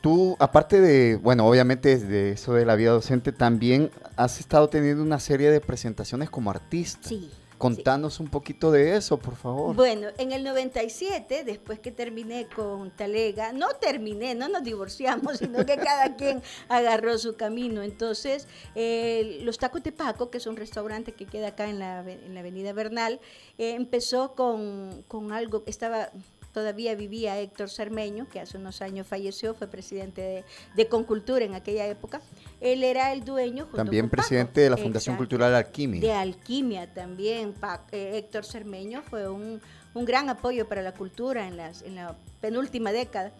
tú, 0.00 0.36
aparte 0.38 0.80
de, 0.80 1.16
bueno, 1.16 1.46
obviamente 1.46 1.98
de 1.98 2.32
eso 2.32 2.54
de 2.54 2.64
la 2.64 2.76
vida 2.76 2.90
docente, 2.90 3.32
también 3.32 3.90
has 4.16 4.40
estado 4.40 4.68
teniendo 4.68 5.02
una 5.02 5.20
serie 5.20 5.50
de 5.50 5.60
presentaciones 5.60 6.30
como 6.30 6.50
artista. 6.50 7.08
Sí. 7.08 7.30
Contanos 7.60 8.20
un 8.20 8.28
poquito 8.28 8.70
de 8.72 8.96
eso, 8.96 9.18
por 9.18 9.36
favor. 9.36 9.76
Bueno, 9.76 10.08
en 10.16 10.32
el 10.32 10.42
97, 10.42 11.44
después 11.44 11.78
que 11.78 11.90
terminé 11.90 12.48
con 12.48 12.90
Talega, 12.90 13.52
no 13.52 13.68
terminé, 13.78 14.34
no 14.34 14.48
nos 14.48 14.62
divorciamos, 14.62 15.36
sino 15.40 15.66
que 15.66 15.76
cada 15.76 16.16
quien 16.16 16.42
agarró 16.70 17.18
su 17.18 17.36
camino. 17.36 17.82
Entonces, 17.82 18.48
eh, 18.74 19.40
Los 19.42 19.58
Tacos 19.58 19.82
de 19.82 19.92
Paco, 19.92 20.30
que 20.30 20.38
es 20.38 20.46
un 20.46 20.56
restaurante 20.56 21.12
que 21.12 21.26
queda 21.26 21.48
acá 21.48 21.68
en 21.68 21.78
la, 21.80 22.00
en 22.00 22.32
la 22.32 22.40
Avenida 22.40 22.72
Bernal, 22.72 23.20
eh, 23.58 23.74
empezó 23.74 24.34
con, 24.34 25.04
con 25.06 25.30
algo, 25.30 25.62
estaba 25.66 26.12
todavía 26.52 26.94
vivía 26.94 27.38
Héctor 27.38 27.70
Cermeño, 27.70 28.28
que 28.28 28.40
hace 28.40 28.58
unos 28.58 28.82
años 28.82 29.06
falleció, 29.06 29.54
fue 29.54 29.68
presidente 29.68 30.44
de, 30.74 30.88
Concultura 30.88 31.44
en 31.44 31.54
aquella 31.54 31.86
época. 31.86 32.20
Él 32.60 32.82
era 32.82 33.12
el 33.12 33.24
dueño. 33.24 33.66
también 33.66 34.10
presidente 34.10 34.60
de 34.60 34.70
la 34.70 34.76
Fundación 34.76 35.16
Cultural 35.16 35.54
Alquimia. 35.54 36.00
De 36.00 36.12
Alquimia 36.12 36.92
también. 36.92 37.54
Eh, 37.92 38.12
Héctor 38.14 38.44
Cermeño 38.44 39.02
fue 39.02 39.28
un, 39.28 39.60
gran 39.94 40.28
apoyo 40.28 40.68
para 40.68 40.82
la 40.82 40.92
cultura 40.92 41.46
en, 41.46 41.56
las, 41.56 41.82
en 41.82 41.94
la 41.96 42.16
penúltima 42.40 42.92
década. 42.92 43.32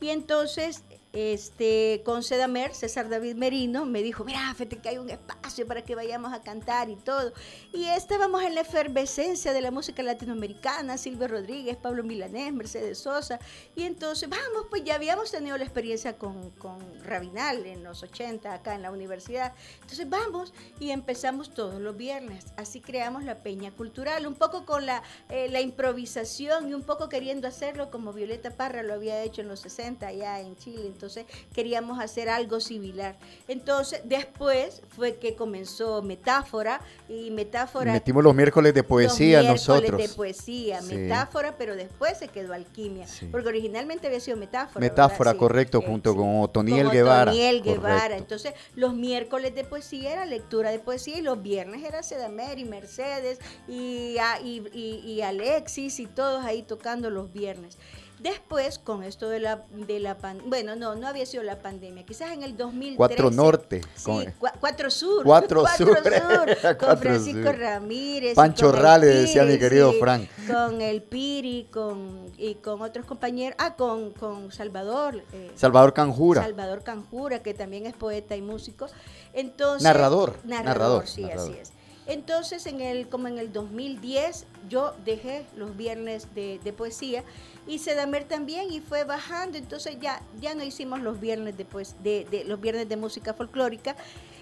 Y 0.00 0.10
entonces 0.10 0.84
este, 1.14 2.02
con 2.04 2.24
Sedamer, 2.24 2.74
César 2.74 3.08
David 3.08 3.36
Merino, 3.36 3.86
me 3.86 4.02
dijo, 4.02 4.24
mira, 4.24 4.52
fíjate 4.54 4.78
que 4.78 4.88
hay 4.88 4.98
un 4.98 5.08
espacio 5.08 5.64
para 5.64 5.82
que 5.82 5.94
vayamos 5.94 6.32
a 6.32 6.42
cantar 6.42 6.90
y 6.90 6.96
todo. 6.96 7.32
Y 7.72 7.84
estábamos 7.84 8.42
en 8.42 8.56
la 8.56 8.62
efervescencia 8.62 9.52
de 9.52 9.60
la 9.60 9.70
música 9.70 10.02
latinoamericana, 10.02 10.98
Silvio 10.98 11.28
Rodríguez, 11.28 11.76
Pablo 11.76 12.02
Milanés, 12.02 12.52
Mercedes 12.52 12.98
Sosa. 12.98 13.38
Y 13.76 13.84
entonces, 13.84 14.28
vamos, 14.28 14.66
pues 14.68 14.82
ya 14.82 14.96
habíamos 14.96 15.30
tenido 15.30 15.56
la 15.56 15.62
experiencia 15.62 16.18
con, 16.18 16.50
con 16.50 16.80
Rabinal 17.04 17.64
en 17.64 17.84
los 17.84 18.02
80, 18.02 18.52
acá 18.52 18.74
en 18.74 18.82
la 18.82 18.90
universidad. 18.90 19.52
Entonces, 19.82 20.10
vamos 20.10 20.52
y 20.80 20.90
empezamos 20.90 21.54
todos 21.54 21.80
los 21.80 21.96
viernes. 21.96 22.46
Así 22.56 22.80
creamos 22.80 23.22
la 23.22 23.38
Peña 23.38 23.70
Cultural, 23.70 24.26
un 24.26 24.34
poco 24.34 24.66
con 24.66 24.84
la, 24.84 25.04
eh, 25.28 25.48
la 25.48 25.60
improvisación 25.60 26.68
y 26.68 26.74
un 26.74 26.82
poco 26.82 27.08
queriendo 27.08 27.46
hacerlo 27.46 27.92
como 27.92 28.12
Violeta 28.12 28.50
Parra 28.50 28.82
lo 28.82 28.94
había 28.94 29.22
hecho 29.22 29.42
en 29.42 29.48
los 29.48 29.60
60 29.60 30.08
allá 30.08 30.40
en 30.40 30.56
Chile. 30.56 30.86
Entonces 31.04 31.26
queríamos 31.52 32.00
hacer 32.00 32.28
algo 32.28 32.60
similar. 32.60 33.16
Entonces 33.46 34.00
después 34.04 34.82
fue 34.88 35.16
que 35.16 35.34
comenzó 35.34 36.02
Metáfora 36.02 36.80
y 37.08 37.30
Metáfora... 37.30 37.92
Metimos 37.92 38.24
los 38.24 38.34
miércoles 38.34 38.72
de 38.72 38.82
poesía 38.82 39.42
los 39.42 39.52
miércoles 39.52 39.90
nosotros. 39.90 40.00
de 40.00 40.08
poesía, 40.08 40.80
Metáfora, 40.82 41.56
pero 41.58 41.76
después 41.76 42.18
se 42.18 42.28
quedó 42.28 42.54
Alquimia, 42.54 43.06
porque 43.30 43.48
originalmente 43.48 44.06
había 44.06 44.20
sido 44.20 44.36
Metáfora. 44.36 44.80
Metáfora, 44.80 45.34
correcto, 45.34 45.82
junto 45.82 46.16
con 46.16 46.40
Otoniel 46.40 46.90
Guevara. 46.90 47.30
Otoniel 47.30 47.62
Guevara. 47.62 48.16
Entonces 48.16 48.54
los 48.74 48.94
miércoles 48.94 49.54
de 49.54 49.64
poesía 49.64 50.12
era 50.14 50.26
lectura 50.26 50.70
de 50.70 50.78
poesía 50.78 51.18
y 51.18 51.22
los 51.22 51.42
viernes 51.42 51.84
era 51.84 52.02
Sedamer 52.02 52.58
y 52.58 52.64
Mercedes 52.64 53.38
y, 53.68 54.16
y 54.42 55.20
Alexis 55.20 56.00
y 56.00 56.06
todos 56.06 56.44
ahí 56.44 56.62
tocando 56.62 57.10
los 57.10 57.32
viernes. 57.32 57.76
Después, 58.24 58.78
con 58.78 59.04
esto 59.04 59.28
de 59.28 59.38
la, 59.38 59.66
de 59.70 60.00
la 60.00 60.16
bueno, 60.46 60.76
no, 60.76 60.94
no 60.94 61.08
había 61.08 61.26
sido 61.26 61.42
la 61.42 61.58
pandemia, 61.58 62.06
quizás 62.06 62.32
en 62.32 62.42
el 62.42 62.56
2013. 62.56 62.96
Cuatro 62.96 63.30
Norte. 63.30 63.82
Sí, 63.94 64.24
Cuatro 64.60 64.90
Sur. 64.90 65.24
Cuatro, 65.24 65.66
Sur. 65.76 65.98
con 66.78 66.96
Francisco 66.96 67.52
Ramírez. 67.52 68.34
Pancho 68.34 68.72
Rale, 68.72 69.08
decía 69.08 69.44
mi 69.44 69.58
querido 69.58 69.92
Frank. 70.00 70.26
Con 70.50 70.80
el 70.80 71.02
Piri 71.02 71.68
con, 71.70 72.32
y 72.38 72.54
con 72.54 72.80
otros 72.80 73.04
compañeros. 73.04 73.56
Ah, 73.60 73.76
con, 73.76 74.12
con 74.12 74.50
Salvador. 74.50 75.22
Eh, 75.34 75.52
Salvador 75.54 75.92
Canjura. 75.92 76.40
Salvador 76.40 76.82
Canjura, 76.82 77.42
que 77.42 77.52
también 77.52 77.84
es 77.84 77.92
poeta 77.92 78.34
y 78.34 78.40
músico. 78.40 78.86
Entonces, 79.34 79.82
narrador. 79.82 80.38
Narrador, 80.44 81.06
sí, 81.06 81.24
así 81.24 81.52
es. 81.60 81.73
Entonces, 82.06 82.66
en 82.66 82.80
el, 82.80 83.08
como 83.08 83.28
en 83.28 83.38
el 83.38 83.52
2010, 83.52 84.46
yo 84.68 84.94
dejé 85.04 85.46
los 85.56 85.76
viernes 85.76 86.28
de, 86.34 86.74
poesía 86.76 87.24
y 87.66 87.78
Sedamer 87.78 88.24
también 88.24 88.72
y 88.72 88.80
fue 88.80 89.04
bajando, 89.04 89.56
entonces 89.56 89.96
ya, 90.00 90.20
ya 90.40 90.54
no 90.54 90.64
hicimos 90.64 91.00
los 91.00 91.20
viernes 91.20 91.56
de, 91.56 91.66
de, 92.02 92.26
de 92.30 92.44
los 92.44 92.60
viernes 92.60 92.88
de 92.88 92.96
música 92.96 93.32
folclórica 93.32 93.96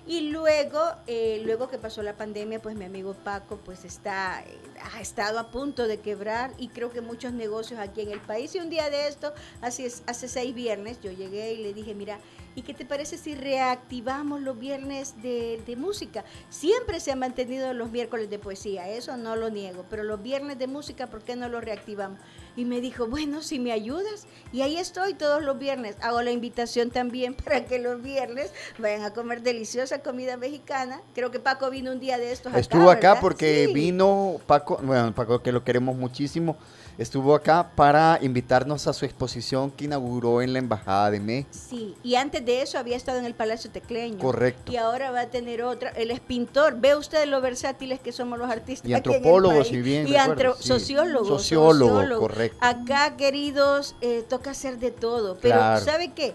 y 0.04 0.30
luego, 0.30 0.80
eh, 1.06 1.40
luego 1.44 1.68
que 1.68 1.78
pasó 1.78 2.02
la 2.02 2.16
pandemia, 2.16 2.60
pues 2.60 2.74
mi 2.74 2.84
amigo 2.84 3.14
Paco 3.14 3.58
pues 3.64 3.84
está, 3.84 4.42
ha 4.92 5.00
estado 5.00 5.38
a 5.38 5.50
punto 5.52 5.86
de 5.86 6.00
quebrar 6.00 6.52
y 6.58 6.68
creo 6.68 6.90
que 6.90 7.00
muchos 7.00 7.32
negocios 7.32 7.78
aquí 7.78 8.00
en 8.00 8.10
el 8.10 8.20
país. 8.20 8.52
Y 8.56 8.58
un 8.58 8.68
día 8.68 8.90
de 8.90 9.06
esto, 9.06 9.32
hace 9.60 10.28
seis 10.28 10.54
viernes, 10.54 11.00
yo 11.00 11.12
llegué 11.12 11.52
y 11.52 11.58
le 11.58 11.72
dije, 11.72 11.94
mira, 11.94 12.18
¿y 12.54 12.62
qué 12.62 12.74
te 12.74 12.84
parece 12.84 13.18
si 13.18 13.34
reactivamos 13.34 14.40
los 14.40 14.58
viernes 14.58 15.22
de, 15.22 15.62
de 15.66 15.76
música? 15.76 16.24
Siempre 16.50 17.00
se 17.00 17.12
han 17.12 17.18
mantenido 17.18 17.72
los 17.74 17.90
miércoles 17.90 18.30
de 18.30 18.38
poesía, 18.38 18.88
eso 18.88 19.16
no 19.16 19.36
lo 19.36 19.50
niego, 19.50 19.84
pero 19.88 20.02
los 20.02 20.22
viernes 20.22 20.58
de 20.58 20.66
música, 20.66 21.06
¿por 21.06 21.22
qué 21.22 21.36
no 21.36 21.48
los 21.48 21.64
reactivamos? 21.64 22.18
Y 22.54 22.64
me 22.64 22.80
dijo, 22.80 23.06
bueno, 23.06 23.42
si 23.42 23.58
me 23.58 23.72
ayudas. 23.72 24.26
Y 24.52 24.60
ahí 24.60 24.76
estoy 24.76 25.14
todos 25.14 25.42
los 25.42 25.58
viernes. 25.58 25.96
Hago 26.02 26.20
la 26.22 26.30
invitación 26.30 26.90
también 26.90 27.34
para 27.44 27.64
que 27.64 27.78
los 27.78 28.02
viernes 28.02 28.52
vayan 28.78 29.02
a 29.02 29.12
comer 29.12 29.42
deliciosa 29.42 30.00
comida 30.00 30.36
mexicana. 30.36 31.00
Creo 31.14 31.30
que 31.30 31.40
Paco 31.40 31.70
vino 31.70 31.92
un 31.92 32.00
día 32.00 32.18
de 32.18 32.32
estos. 32.32 32.54
Estuvo 32.54 32.90
acá, 32.90 33.20
porque 33.20 33.70
vino 33.72 34.38
Paco, 34.46 34.78
bueno, 34.82 35.14
Paco 35.14 35.42
que 35.42 35.52
lo 35.52 35.64
queremos 35.64 35.96
muchísimo 35.96 36.56
estuvo 36.98 37.34
acá 37.34 37.70
para 37.74 38.18
invitarnos 38.22 38.86
a 38.86 38.92
su 38.92 39.04
exposición 39.04 39.70
que 39.70 39.84
inauguró 39.84 40.42
en 40.42 40.52
la 40.52 40.58
Embajada 40.58 41.10
de 41.10 41.20
México. 41.20 41.50
Sí, 41.52 41.94
y 42.02 42.14
antes 42.14 42.44
de 42.44 42.62
eso 42.62 42.78
había 42.78 42.96
estado 42.96 43.18
en 43.18 43.24
el 43.24 43.34
Palacio 43.34 43.70
Tecleño. 43.70 44.18
Correcto. 44.18 44.72
Y 44.72 44.76
ahora 44.76 45.10
va 45.10 45.22
a 45.22 45.26
tener 45.26 45.62
otra. 45.62 45.90
Él 45.90 46.10
es 46.10 46.20
pintor. 46.20 46.76
Ve 46.78 46.94
usted 46.94 47.26
lo 47.26 47.40
versátiles 47.40 48.00
que 48.00 48.12
somos 48.12 48.38
los 48.38 48.50
artistas. 48.50 48.88
Y 48.88 48.94
antropólogos, 48.94 49.70
y 49.72 49.80
bien. 49.80 50.06
Y 50.08 50.14
sociólogos. 50.58 51.28
Sociólogo, 51.28 52.18
correcto. 52.18 52.58
Acá, 52.60 53.16
queridos, 53.16 53.94
eh, 54.00 54.24
toca 54.28 54.50
hacer 54.50 54.78
de 54.78 54.90
todo. 54.90 55.36
Pero, 55.40 55.78
¿sabe 55.78 56.12
qué? 56.14 56.34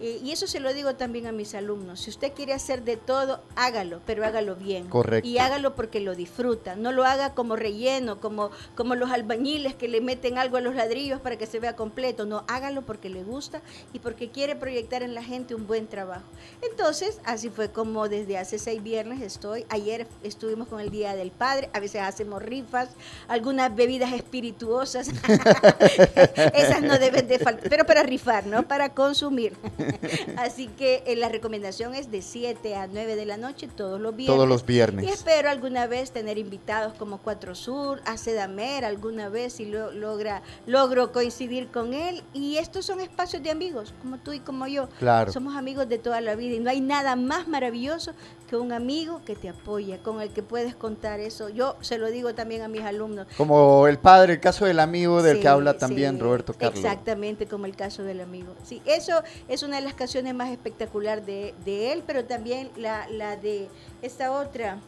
Eh, 0.00 0.20
y 0.22 0.30
eso 0.30 0.46
se 0.46 0.60
lo 0.60 0.72
digo 0.72 0.94
también 0.94 1.26
a 1.26 1.32
mis 1.32 1.54
alumnos. 1.54 2.00
Si 2.00 2.10
usted 2.10 2.32
quiere 2.32 2.52
hacer 2.52 2.84
de 2.84 2.96
todo, 2.96 3.40
hágalo, 3.56 4.00
pero 4.06 4.24
hágalo 4.24 4.54
bien. 4.54 4.88
Correcto. 4.88 5.28
Y 5.28 5.38
hágalo 5.38 5.74
porque 5.74 6.00
lo 6.00 6.14
disfruta. 6.14 6.76
No 6.76 6.92
lo 6.92 7.04
haga 7.04 7.34
como 7.34 7.56
relleno, 7.56 8.20
como, 8.20 8.50
como 8.74 8.94
los 8.94 9.10
albañiles 9.10 9.74
que 9.74 9.88
le 9.88 10.00
meten 10.00 10.38
algo 10.38 10.56
a 10.56 10.60
los 10.60 10.74
ladrillos 10.74 11.20
para 11.20 11.36
que 11.36 11.46
se 11.46 11.58
vea 11.58 11.74
completo. 11.74 12.26
No, 12.26 12.44
hágalo 12.48 12.82
porque 12.82 13.08
le 13.08 13.24
gusta 13.24 13.60
y 13.92 13.98
porque 13.98 14.30
quiere 14.30 14.54
proyectar 14.54 15.02
en 15.02 15.14
la 15.14 15.22
gente 15.22 15.54
un 15.54 15.66
buen 15.66 15.88
trabajo. 15.88 16.26
Entonces, 16.62 17.20
así 17.24 17.50
fue 17.50 17.70
como 17.70 18.08
desde 18.08 18.38
hace 18.38 18.58
seis 18.58 18.82
viernes 18.82 19.20
estoy. 19.20 19.66
Ayer 19.68 20.06
estuvimos 20.22 20.68
con 20.68 20.80
el 20.80 20.90
Día 20.90 21.16
del 21.16 21.32
Padre. 21.32 21.70
A 21.72 21.80
veces 21.80 22.02
hacemos 22.02 22.42
rifas, 22.42 22.90
algunas 23.26 23.74
bebidas 23.74 24.12
espirituosas. 24.12 25.08
Esas 26.54 26.82
no 26.82 26.98
deben 26.98 27.26
de 27.26 27.38
faltar. 27.38 27.68
Pero 27.68 27.84
para 27.84 28.02
rifar, 28.04 28.46
¿no? 28.46 28.62
Para 28.62 28.94
consumir. 28.94 29.56
Así 30.36 30.68
que 30.68 31.02
eh, 31.06 31.16
la 31.16 31.28
recomendación 31.28 31.94
es 31.94 32.10
de 32.10 32.22
7 32.22 32.76
a 32.76 32.86
9 32.86 33.16
de 33.16 33.26
la 33.26 33.36
noche 33.36 33.68
todos 33.68 34.00
los 34.00 34.14
viernes. 34.14 34.36
Todos 34.36 34.48
los 34.48 34.66
viernes. 34.66 35.04
Y 35.06 35.08
espero 35.08 35.50
alguna 35.50 35.86
vez 35.86 36.10
tener 36.10 36.38
invitados 36.38 36.94
como 36.94 37.18
Cuatro 37.18 37.54
Sur, 37.54 38.00
a 38.04 38.16
Sedamer 38.16 38.84
alguna 38.84 39.28
vez 39.28 39.54
si 39.54 39.66
lo, 39.66 39.92
logra, 39.92 40.42
logro 40.66 41.12
coincidir 41.12 41.68
con 41.68 41.94
él. 41.94 42.22
Y 42.32 42.58
estos 42.58 42.86
son 42.86 43.00
espacios 43.00 43.42
de 43.42 43.50
amigos, 43.50 43.94
como 44.02 44.18
tú 44.18 44.32
y 44.32 44.40
como 44.40 44.66
yo. 44.66 44.88
Claro. 44.98 45.32
Somos 45.32 45.56
amigos 45.56 45.88
de 45.88 45.98
toda 45.98 46.20
la 46.20 46.34
vida 46.34 46.56
y 46.56 46.60
no 46.60 46.70
hay 46.70 46.80
nada 46.80 47.16
más 47.16 47.48
maravilloso 47.48 48.12
que 48.48 48.56
un 48.56 48.72
amigo 48.72 49.20
que 49.24 49.36
te 49.36 49.48
apoya, 49.48 49.98
con 49.98 50.20
el 50.20 50.30
que 50.30 50.42
puedes 50.42 50.74
contar 50.74 51.20
eso. 51.20 51.50
Yo 51.50 51.76
se 51.80 51.98
lo 51.98 52.10
digo 52.10 52.34
también 52.34 52.62
a 52.62 52.68
mis 52.68 52.82
alumnos. 52.82 53.26
Como 53.36 53.86
el 53.86 53.98
padre, 53.98 54.34
el 54.34 54.40
caso 54.40 54.64
del 54.64 54.80
amigo 54.80 55.22
del 55.22 55.36
Sí, 55.36 55.42
que 55.42 55.48
habla 55.48 55.76
también 55.76 56.16
sí, 56.16 56.20
Roberto 56.20 56.54
Carlos. 56.54 56.78
Exactamente, 56.78 57.46
como 57.46 57.66
el 57.66 57.76
caso 57.76 58.02
del 58.02 58.20
amigo. 58.20 58.54
Sí, 58.62 58.80
eso 58.86 59.22
es 59.48 59.62
una 59.62 59.77
de 59.78 59.84
las 59.84 59.94
canciones 59.94 60.34
más 60.34 60.50
espectacular 60.50 61.24
de, 61.24 61.54
de 61.64 61.92
él, 61.92 62.02
pero 62.06 62.24
también 62.24 62.70
la, 62.76 63.08
la 63.08 63.36
de 63.36 63.68
esta 64.02 64.32
otra, 64.32 64.78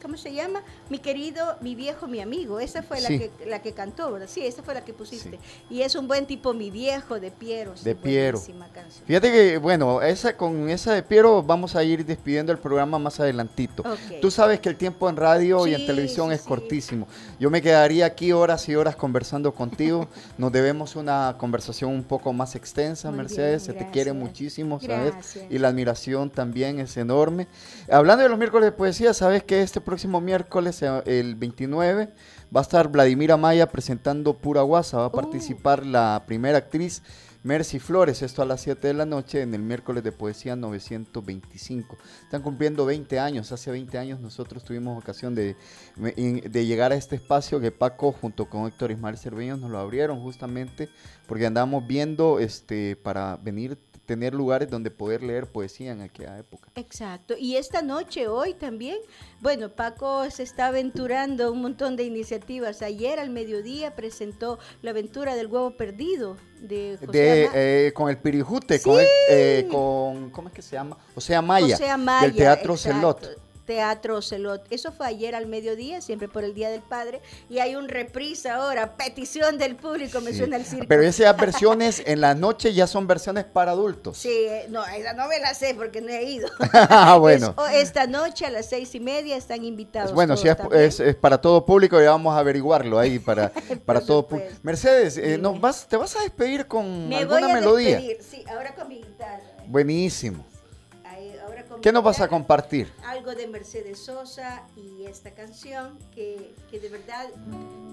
¿cómo 0.00 0.16
se 0.16 0.32
llama? 0.32 0.62
Mi 0.88 0.98
querido, 0.98 1.56
mi 1.60 1.74
viejo, 1.74 2.06
mi 2.06 2.20
amigo. 2.20 2.60
Esa 2.60 2.82
fue 2.82 3.00
la, 3.00 3.08
Sí. 3.08 3.18
que, 3.18 3.46
la 3.46 3.60
que 3.62 3.72
cantó, 3.72 4.10
¿verdad? 4.12 4.28
Sí, 4.30 4.44
esa 4.46 4.62
fue 4.62 4.74
la 4.74 4.84
que 4.84 4.92
pusiste. 4.92 5.38
Y 5.68 5.82
es 5.82 5.94
un 5.94 6.08
buen 6.08 6.26
tipo, 6.26 6.52
mi 6.54 6.70
viejo, 6.70 7.20
de 7.20 7.30
Piero. 7.30 7.76
sí, 7.76 7.84
De 7.84 7.94
Piero. 7.94 8.38
canción. 8.72 9.04
Fíjate 9.06 9.30
que, 9.32 9.58
bueno, 9.58 10.02
esa 10.02 10.36
con 10.36 10.68
esa 10.70 10.92
de 10.92 11.02
Piero 11.02 11.42
vamos 11.42 11.76
a 11.76 11.84
ir 11.84 12.04
despidiendo 12.04 12.52
el 12.52 12.58
programa 12.58 12.98
más 12.98 13.20
adelantito. 13.20 13.82
Ok. 13.82 14.20
Tú 14.20 14.30
sabes 14.30 14.60
que 14.60 14.68
el 14.68 14.76
tiempo 14.76 15.08
en 15.08 15.16
radio 15.16 15.66
y 15.66 15.74
en 15.74 15.80
Sí, 15.80 15.86
televisión 15.86 16.28
sí, 16.28 16.34
es 16.34 16.40
sí. 16.42 16.48
cortísimo. 16.48 17.06
Yo 17.38 17.50
me 17.50 17.60
quedaría 17.62 18.06
aquí 18.06 18.32
horas 18.32 18.68
y 18.68 18.74
horas 18.76 18.96
conversando 18.96 19.52
contigo. 19.54 20.08
Nos 20.38 20.52
debemos 20.52 20.96
una 20.96 21.34
conversación 21.38 21.90
un 21.92 22.04
poco 22.04 22.32
más 22.32 22.54
extensa, 22.54 23.08
Muy 23.10 23.18
Mercedes. 23.18 23.66
bien, 23.66 23.78
Se 23.78 23.84
te 23.84 23.90
quiere 23.90 24.10
gracias. 24.10 24.16
muchísimo, 24.28 24.80
¿sabes? 24.80 25.12
Gracias. 25.12 25.44
Y 25.50 25.58
la 25.58 25.68
admiración 25.68 26.30
también 26.30 26.78
es 26.80 26.96
enorme. 26.96 27.46
Hablando 27.90 28.22
de 28.22 28.28
los 28.28 28.38
miércoles 28.38 28.66
de 28.66 28.72
poesía, 28.72 29.14
sabes 29.14 29.42
que 29.42 29.62
este 29.62 29.80
próximo 29.90 30.20
miércoles, 30.20 30.82
eh, 30.82 31.02
el 31.06 31.34
29, 31.34 32.10
va 32.54 32.60
a 32.60 32.62
estar 32.62 32.86
Vladimir 32.86 33.32
Amaya 33.32 33.66
presentando 33.66 34.34
Pura 34.34 34.62
Guasa. 34.62 34.98
Uh. 34.98 35.00
Va 35.00 35.06
a 35.06 35.10
participar 35.12 35.84
la 35.84 36.22
primera 36.28 36.58
actriz 36.58 37.02
Mercy 37.42 37.80
Flores, 37.80 38.22
esto 38.22 38.40
a 38.40 38.44
las 38.44 38.60
7 38.60 38.86
de 38.86 38.94
la 38.94 39.04
noche 39.04 39.42
en 39.42 39.52
el 39.52 39.62
miércoles 39.62 40.04
de 40.04 40.12
poesía 40.12 40.54
925. 40.54 41.98
Están 42.22 42.40
cumpliendo 42.40 42.86
20 42.86 43.18
años, 43.18 43.50
hace 43.50 43.72
20 43.72 43.98
años 43.98 44.20
nosotros 44.20 44.62
tuvimos 44.62 44.96
ocasión 44.96 45.34
de, 45.34 45.56
de 45.96 46.66
llegar 46.66 46.92
a 46.92 46.94
este 46.94 47.16
espacio 47.16 47.58
que 47.58 47.72
Paco 47.72 48.12
junto 48.12 48.48
con 48.48 48.68
Héctor 48.68 48.92
Ismael 48.92 49.18
Cerveños 49.18 49.58
nos 49.58 49.72
lo 49.72 49.80
abrieron 49.80 50.20
justamente 50.20 50.88
porque 51.26 51.46
andábamos 51.46 51.84
viendo 51.84 52.38
este 52.38 52.94
para 52.94 53.36
venir 53.42 53.76
tener 54.10 54.34
lugares 54.34 54.68
donde 54.68 54.90
poder 54.90 55.22
leer 55.22 55.46
poesía 55.46 55.92
en 55.92 56.00
aquella 56.00 56.36
época. 56.36 56.68
Exacto. 56.74 57.34
Y 57.38 57.54
esta 57.54 57.80
noche, 57.80 58.26
hoy 58.26 58.54
también, 58.54 58.96
bueno, 59.40 59.68
Paco 59.68 60.28
se 60.32 60.42
está 60.42 60.66
aventurando 60.66 61.52
un 61.52 61.62
montón 61.62 61.94
de 61.94 62.02
iniciativas. 62.02 62.82
Ayer 62.82 63.20
al 63.20 63.30
mediodía 63.30 63.94
presentó 63.94 64.58
la 64.82 64.90
aventura 64.90 65.36
del 65.36 65.46
huevo 65.46 65.76
perdido 65.76 66.36
de 66.60 66.98
José 66.98 67.18
De, 67.18 67.44
Ama- 67.44 67.52
eh, 67.54 67.92
con 67.94 68.10
el 68.10 68.18
Pirijute, 68.18 68.82
con, 68.82 68.98
el- 68.98 69.06
eh, 69.28 69.68
con, 69.70 70.30
¿cómo 70.30 70.48
es 70.48 70.54
que 70.54 70.62
se 70.62 70.72
llama? 70.74 70.98
O 71.14 71.20
sea, 71.20 71.40
Maya, 71.40 71.76
José 71.76 71.88
Amaya, 71.88 72.26
del 72.26 72.34
Teatro 72.34 72.74
exacto. 72.74 73.16
Celot. 73.20 73.49
Teatro 73.74 74.20
Celot. 74.20 74.64
Eso 74.70 74.90
fue 74.90 75.06
ayer 75.06 75.36
al 75.36 75.46
mediodía, 75.46 76.00
siempre 76.00 76.26
por 76.26 76.42
el 76.42 76.54
Día 76.54 76.70
del 76.70 76.80
Padre. 76.80 77.20
Y 77.48 77.60
hay 77.60 77.76
un 77.76 77.88
reprise 77.88 78.48
ahora, 78.50 78.96
petición 78.96 79.58
del 79.58 79.76
público, 79.76 80.20
me 80.20 80.32
Sí. 80.32 80.38
suena 80.38 80.56
el 80.56 80.64
circo. 80.64 80.86
Pero 80.88 81.02
esas 81.02 81.36
versiones 81.36 82.02
en 82.04 82.20
la 82.20 82.34
noche 82.34 82.74
ya 82.74 82.88
son 82.88 83.06
versiones 83.06 83.44
para 83.44 83.70
adultos. 83.70 84.18
Sí, 84.18 84.28
eh, 84.28 84.66
no, 84.70 84.84
esa 84.84 85.12
no 85.12 85.28
me 85.28 85.38
la 85.38 85.54
sé 85.54 85.74
porque 85.76 86.00
no 86.00 86.08
he 86.08 86.24
ido. 86.24 86.48
Ah, 86.90 87.16
bueno. 87.18 87.54
Es- 87.72 87.82
esta 87.90 88.08
noche 88.08 88.44
a 88.46 88.50
las 88.50 88.66
seis 88.68 88.92
y 88.96 88.98
media 89.00 89.36
están 89.36 89.64
invitados. 89.64 90.12
Bueno, 90.12 90.36
si 90.36 90.48
es, 90.48 90.56
es- 90.72 90.98
es 90.98 91.14
para 91.14 91.40
todo 91.40 91.64
público, 91.64 92.00
ya 92.00 92.10
vamos 92.10 92.34
a 92.34 92.38
averiguarlo 92.38 92.98
ahí 92.98 93.20
para, 93.20 93.52
para 93.86 94.00
todo 94.00 94.26
público. 94.26 94.50
Mercedes, 94.64 95.16
eh, 95.16 95.38
¿nos 95.38 95.60
vas, 95.60 95.86
¿te 95.86 95.96
vas 95.96 96.16
a 96.16 96.22
despedir 96.22 96.66
con 96.66 97.08
Me 97.08 97.24
voy 97.24 97.40
a 97.44 97.48
melodía? 97.54 97.98
despedir, 98.00 98.18
sí, 98.28 98.44
ahora 98.50 98.74
con 98.74 98.88
mi 98.88 98.96
guitarra. 98.96 99.44
Buenísimo. 99.68 100.44
¿Qué 101.82 101.92
nos 101.92 102.04
vas 102.04 102.20
a 102.20 102.28
compartir? 102.28 102.92
Algo 103.06 103.34
de 103.34 103.46
Mercedes 103.48 103.98
Sosa 104.00 104.66
y 104.76 105.06
esta 105.06 105.30
canción 105.32 105.98
que, 106.14 106.54
que 106.70 106.78
de 106.78 106.90
verdad 106.90 107.26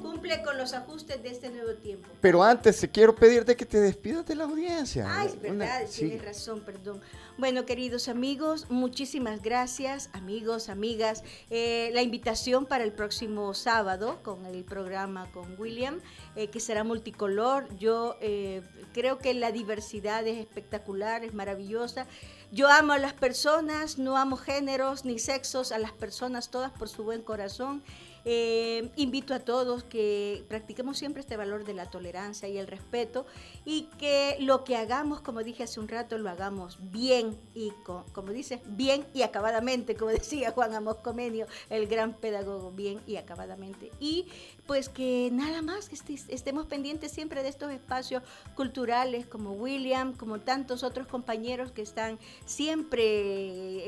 cumple 0.02 0.42
con 0.44 0.58
los 0.58 0.74
ajustes 0.74 1.24
de 1.24 1.30
este 1.30 1.50
nuevo 1.50 1.74
tiempo. 1.76 2.08
Pero 2.20 2.44
antes, 2.44 2.80
te 2.82 2.90
quiero 2.90 3.16
pedirte 3.16 3.56
que 3.56 3.66
te 3.66 3.80
despidas 3.80 4.26
de 4.26 4.36
la 4.36 4.44
audiencia. 4.44 5.06
Ay, 5.10 5.28
es 5.28 5.36
Una- 5.52 5.66
verdad, 5.66 5.82
sí. 5.90 6.08
tienes 6.08 6.26
razón, 6.26 6.62
perdón. 6.66 7.02
Bueno, 7.38 7.66
queridos 7.66 8.10
amigos, 8.10 8.66
muchísimas 8.70 9.42
gracias, 9.42 10.10
amigos, 10.12 10.68
amigas. 10.70 11.24
Eh, 11.50 11.90
la 11.94 12.02
invitación 12.02 12.66
para 12.66 12.84
el 12.84 12.92
próximo 12.92 13.54
sábado 13.54 14.20
con 14.24 14.46
el 14.48 14.66
programa 14.66 15.32
con 15.32 15.58
William, 15.58 16.02
eh, 16.36 16.48
que 16.50 16.60
será 16.60 16.84
multicolor. 16.84 17.74
Yo 17.78 18.18
eh, 18.20 18.64
creo 18.94 19.18
que 19.20 19.34
la 19.34 19.52
diversidad 19.54 20.28
es 20.28 20.40
espectacular, 20.40 21.24
es 21.24 21.34
maravillosa. 21.34 22.06
Yo 22.52 22.70
amo 22.70 22.94
a 22.94 22.98
las 22.98 23.14
personas, 23.14 23.98
no 23.98 24.18
amo 24.18 24.38
géneros 24.38 25.04
ni 25.04 25.20
sexos, 25.20 25.72
a 25.72 25.80
las 25.80 25.92
personas 25.92 26.50
todas 26.50 26.72
por 26.72 26.88
su 26.88 27.04
buen 27.04 27.22
corazón. 27.22 27.84
Eh, 28.30 28.90
invito 28.98 29.34
a 29.34 29.40
todos 29.40 29.86
que 29.86 30.44
practiquemos 30.50 30.98
siempre 30.98 31.22
este 31.22 31.38
valor 31.38 31.64
de 31.64 31.74
la 31.74 31.86
tolerancia 31.86 32.50
y 32.50 32.58
el 32.58 32.68
respeto 32.68 33.26
y 33.64 33.84
que 33.98 34.36
lo 34.42 34.66
que 34.66 34.76
hagamos, 34.76 35.22
como 35.22 35.44
dije 35.44 35.64
hace 35.64 35.80
un 35.80 35.88
rato, 35.88 36.18
lo 36.18 36.30
hagamos 36.30 36.78
bien 36.92 37.40
y, 37.54 37.72
co- 37.86 38.06
como 38.12 38.34
dice, 38.34 38.62
bien 38.66 39.06
y 39.14 39.22
acabadamente, 39.22 39.96
como 39.96 40.12
decía 40.12 40.52
Juan 40.52 40.74
Amos 40.74 40.98
Comenio, 40.98 41.48
el 41.70 41.88
gran 41.88 42.14
pedagogo, 42.14 42.72
bien 42.72 43.00
y 43.08 43.16
acabadamente. 43.16 43.92
Y 44.02 44.28
pues 44.68 44.90
que 44.90 45.30
nada 45.32 45.62
más, 45.62 45.90
estés- 45.92 46.26
estemos 46.28 46.66
pendientes 46.66 47.12
siempre 47.12 47.42
de 47.42 47.50
estos 47.50 47.72
espacios 47.72 48.22
culturales 48.56 49.26
como 49.26 49.54
William, 49.54 50.14
como 50.14 50.42
tantos 50.42 50.84
otros 50.84 51.08
compañeros 51.08 51.72
que 51.72 51.82
están 51.82 52.20
siempre, 52.46 53.02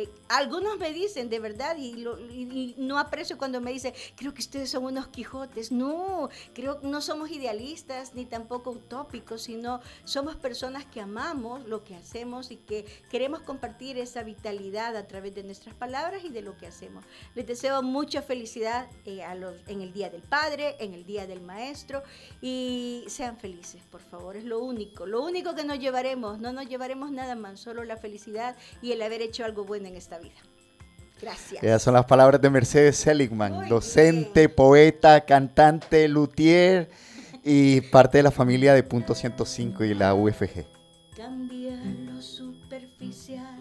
eh, 0.03 0.09
algunos 0.30 0.77
me 0.80 0.93
dicen 0.93 1.30
de 1.30 1.39
verdad 1.39 1.75
y, 1.77 2.75
no 2.77 2.97
aprecio 2.97 3.38
cuando 3.38 3.59
me 3.61 3.71
dicen, 3.71 3.93
creo 4.15 4.34
que 4.34 4.41
ustedes 4.41 4.69
son 4.69 4.86
unos 4.86 5.07
Quijotes. 5.07 5.71
No, 5.71 6.30
creo 6.53 6.80
que 6.80 6.88
no 6.88 7.01
somos 7.01 7.30
idealistas 7.32 8.13
ni 8.15 8.25
tampoco 8.25 8.71
utópicos, 8.71 9.41
sino 9.43 9.82
somos 10.05 10.36
personas 10.36 10.86
que 10.86 11.01
amamos 11.01 11.65
lo 11.67 11.84
que 11.84 11.95
hacemos 11.95 12.51
y 12.51 12.55
que 12.57 12.86
queremos 13.09 13.41
compartir 13.41 13.97
esa 13.97 14.23
vitalidad 14.23 14.95
a 14.95 15.07
través 15.07 15.36
de 15.36 15.43
nuestras 15.43 15.75
palabras 15.75 16.23
y 16.23 16.30
de 16.30 16.41
lo 16.41 16.55
que 16.57 16.67
hacemos. 16.67 17.03
Les 17.36 17.45
deseo 17.45 17.82
mucha 17.82 18.21
felicidad 18.21 18.88
eh, 19.05 19.21
en 19.67 19.82
el 19.82 19.91
Día 19.93 20.09
del 20.09 20.21
Padre, 20.21 20.68
en 20.80 20.93
el 20.93 21.05
Día 21.05 21.28
del 21.28 21.41
Maestro 21.41 22.03
y 22.41 23.03
sean 23.07 23.38
felices, 23.38 23.82
por 23.89 24.01
favor, 24.01 24.36
es 24.36 24.43
lo 24.43 24.59
único, 24.59 25.05
lo 25.05 25.24
único 25.24 25.55
que 25.55 25.63
nos 25.63 25.80
llevaremos, 25.80 26.39
no 26.39 26.51
nos 26.51 26.67
llevaremos 26.67 27.11
nada 27.11 27.36
más, 27.36 27.59
solo 27.59 27.84
la 27.84 27.97
felicidad 27.97 28.55
y 28.82 28.91
el 28.91 29.01
haber 29.01 29.22
hecho 29.22 29.45
algo 29.45 29.63
bueno 29.63 29.88
en 29.88 29.95
esta 29.95 30.20
vida. 30.20 30.39
Gracias. 31.22 31.61
Esas 31.63 31.82
son 31.82 31.93
las 31.93 32.05
palabras 32.05 32.41
de 32.41 32.49
Mercedes 32.49 32.97
Seligman, 32.97 33.53
Muy 33.53 33.67
docente, 33.67 34.47
poeta, 34.47 35.26
cantante, 35.26 36.07
luthier 36.07 36.89
y 37.43 37.82
parte 37.82 38.20
de 38.20 38.24
la 38.24 38.32
familia 38.32 38.74
de 38.74 38.84
Punto 38.84 39.13
105 39.13 39.84
y 39.84 39.93
la 39.93 40.13
UFG. 40.13 40.65
Cambia 41.15 41.76
lo 42.05 42.22
superficial, 42.22 43.57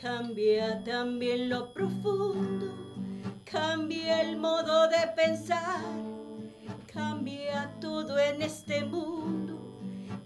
cambia 0.00 0.82
también 0.82 1.50
lo 1.50 1.72
profundo, 1.74 2.89
cambia 3.50 4.22
el 4.22 4.36
modo 4.36 4.88
de 4.88 5.08
pensar, 5.16 5.82
cambia 6.92 7.72
todo 7.80 8.18
en 8.18 8.42
este 8.42 8.84
mundo, 8.84 9.58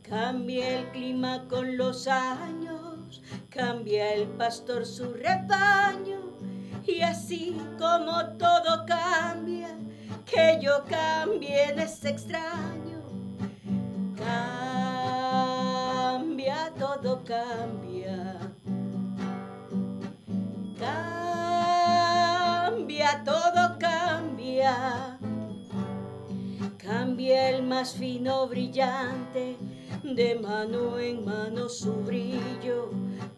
cambia 0.03 0.81
el 0.81 0.89
clima 0.91 1.47
con 1.49 1.77
los 1.79 2.07
años, 2.07 3.23
cambia 3.49 4.13
el 4.13 4.29
pastor 4.29 4.85
su 4.85 5.15
rebaño, 5.15 6.21
y 6.87 7.01
así 7.01 7.57
como 7.79 8.27
todo 8.37 8.85
cambia, 8.87 9.75
que 10.27 10.59
yo 10.61 10.85
cambie 10.89 11.71
en 11.71 11.79
este 11.79 12.11
extraño. 12.11 13.01
Cambia, 14.17 15.55
todo 16.79 17.25
cambia. 17.25 18.39
Cambia, 20.79 21.14
el 27.35 27.63
más 27.63 27.95
fino 27.95 28.47
brillante, 28.47 29.57
de 30.03 30.35
mano 30.37 30.99
en 30.99 31.25
mano 31.25 31.69
su 31.69 31.93
brillo. 31.93 32.91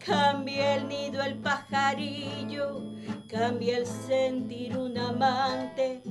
Cambia 0.05 0.75
el 0.75 0.87
nido 0.87 1.21
el 1.23 1.35
pajarillo, 1.35 2.81
cambia 3.29 3.79
el 3.79 3.85
sentir 3.85 4.77
un 4.77 4.97
amante, 4.97 6.01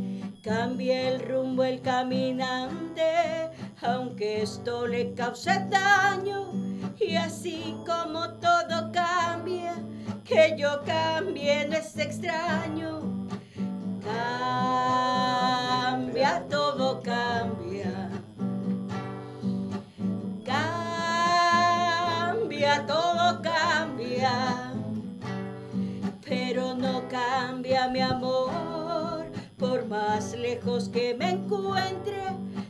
cambia 0.43 1.09
el 1.09 1.20
rumbo 1.20 1.64
el 1.64 1.80
caminante, 1.80 3.51
aunque 3.82 4.43
esto 4.43 4.87
le 4.87 5.14
cause 5.14 5.66
daño. 5.70 6.51
Y 6.99 7.16
así 7.16 7.76
como 7.87 8.28
todo 8.34 8.91
cambia, 8.93 9.74
que 10.24 10.57
yo 10.59 10.82
cambie 10.84 11.66
no 11.68 11.76
es 11.76 11.97
extraño. 11.97 13.16
Cambia, 15.07 16.33
todo 16.49 17.03
cambia. 17.03 18.11
Cambia, 20.45 21.67
todo 22.87 23.43
cambia. 23.43 24.73
Pero 26.25 26.75
no 26.75 27.03
cambia 27.09 27.89
mi 27.89 28.01
amor, 28.01 29.27
por 29.59 29.87
más 29.87 30.35
lejos 30.37 30.89
que 30.89 31.15
me 31.15 31.31
encuentre, 31.31 32.23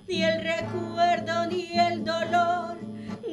ni 0.09 0.23
el 0.23 0.43
recuerdo 0.43 1.47
ni 1.47 1.79
el 1.79 2.03
dolor 2.05 2.79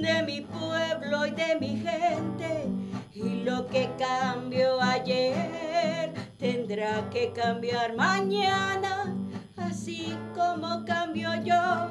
de 0.02 0.24
mi 0.24 0.42
pueblo 0.42 1.26
y 1.26 1.32
de 1.32 1.58
mi 1.60 1.78
gente. 1.78 2.68
Y 3.16 3.44
lo 3.44 3.68
que 3.68 3.92
cambió 4.00 4.82
ayer 4.82 6.12
tendrá 6.40 7.08
que 7.12 7.32
cambiar 7.32 7.96
mañana, 7.96 9.16
así 9.56 10.18
como 10.34 10.84
cambio 10.84 11.30
yo 11.44 11.90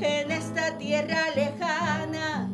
en 0.00 0.30
esta 0.30 0.78
tierra 0.78 1.30
lejana. 1.34 2.48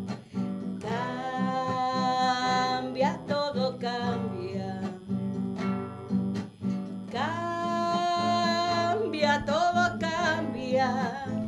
Cambia, 2.80 3.20
todo 3.28 3.78
cambia. 3.78 4.80
Cambia, 7.12 8.24
todo 9.44 9.98
cambia. 9.98 11.39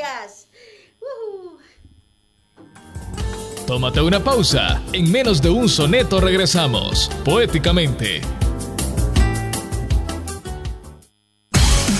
Gracias. 0.00 0.48
Tómate 3.66 4.00
una 4.00 4.22
pausa. 4.22 4.82
En 4.92 5.10
menos 5.12 5.40
de 5.42 5.50
un 5.50 5.68
soneto 5.68 6.20
regresamos. 6.20 7.10
Poéticamente. 7.24 8.20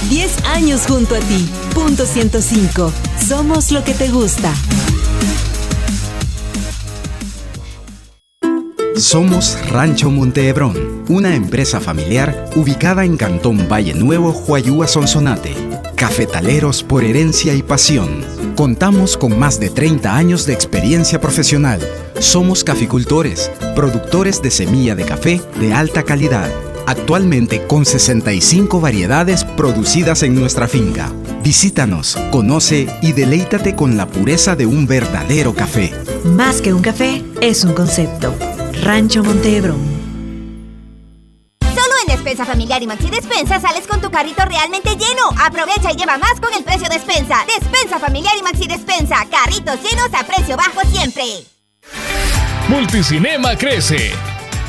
10 0.08 0.44
años 0.46 0.86
junto 0.88 1.14
a 1.14 1.20
ti. 1.20 1.48
Punto 1.74 2.06
105. 2.06 2.92
Somos 3.28 3.70
lo 3.70 3.84
que 3.84 3.94
te 3.94 4.08
gusta. 4.08 4.52
Somos 8.96 9.56
Rancho 9.70 10.10
Montehebrón, 10.10 11.04
una 11.08 11.34
empresa 11.34 11.80
familiar 11.80 12.50
ubicada 12.54 13.04
en 13.04 13.16
Cantón 13.16 13.66
Valle 13.68 13.94
Nuevo, 13.94 14.30
Huayúa, 14.30 14.86
Sonsonate. 14.86 15.69
Cafetaleros 16.00 16.82
por 16.82 17.04
herencia 17.04 17.52
y 17.52 17.62
pasión. 17.62 18.24
Contamos 18.56 19.18
con 19.18 19.38
más 19.38 19.60
de 19.60 19.68
30 19.68 20.16
años 20.16 20.46
de 20.46 20.54
experiencia 20.54 21.20
profesional. 21.20 21.78
Somos 22.18 22.64
caficultores, 22.64 23.50
productores 23.76 24.40
de 24.40 24.50
semilla 24.50 24.94
de 24.94 25.04
café 25.04 25.42
de 25.60 25.74
alta 25.74 26.02
calidad. 26.02 26.50
Actualmente 26.86 27.66
con 27.66 27.84
65 27.84 28.80
variedades 28.80 29.44
producidas 29.44 30.22
en 30.22 30.34
nuestra 30.34 30.68
finca. 30.68 31.12
Visítanos, 31.44 32.16
conoce 32.30 32.88
y 33.02 33.12
deleítate 33.12 33.76
con 33.76 33.98
la 33.98 34.06
pureza 34.06 34.56
de 34.56 34.64
un 34.64 34.86
verdadero 34.86 35.54
café. 35.54 35.92
Más 36.24 36.62
que 36.62 36.72
un 36.72 36.80
café, 36.80 37.22
es 37.42 37.62
un 37.62 37.74
concepto. 37.74 38.34
Rancho 38.82 39.22
Montehebrón. 39.22 39.89
Despensa 42.40 42.52
Familiar 42.54 42.82
y 42.82 42.86
Maxi 42.86 43.10
Despensa 43.10 43.60
sales 43.60 43.86
con 43.86 44.00
tu 44.00 44.10
carrito 44.10 44.42
realmente 44.46 44.96
lleno. 44.96 45.28
Aprovecha 45.44 45.92
y 45.92 45.96
lleva 45.96 46.16
más 46.16 46.40
con 46.40 46.50
el 46.54 46.64
precio 46.64 46.88
Despensa. 46.88 47.44
Despensa 47.46 47.98
Familiar 47.98 48.32
y 48.38 48.42
Maxi 48.42 48.66
Despensa. 48.66 49.26
Carritos 49.30 49.78
llenos 49.82 50.08
a 50.14 50.24
precio 50.24 50.56
bajo 50.56 50.80
siempre. 50.90 51.22
Multicinema 52.68 53.56
crece. 53.56 54.12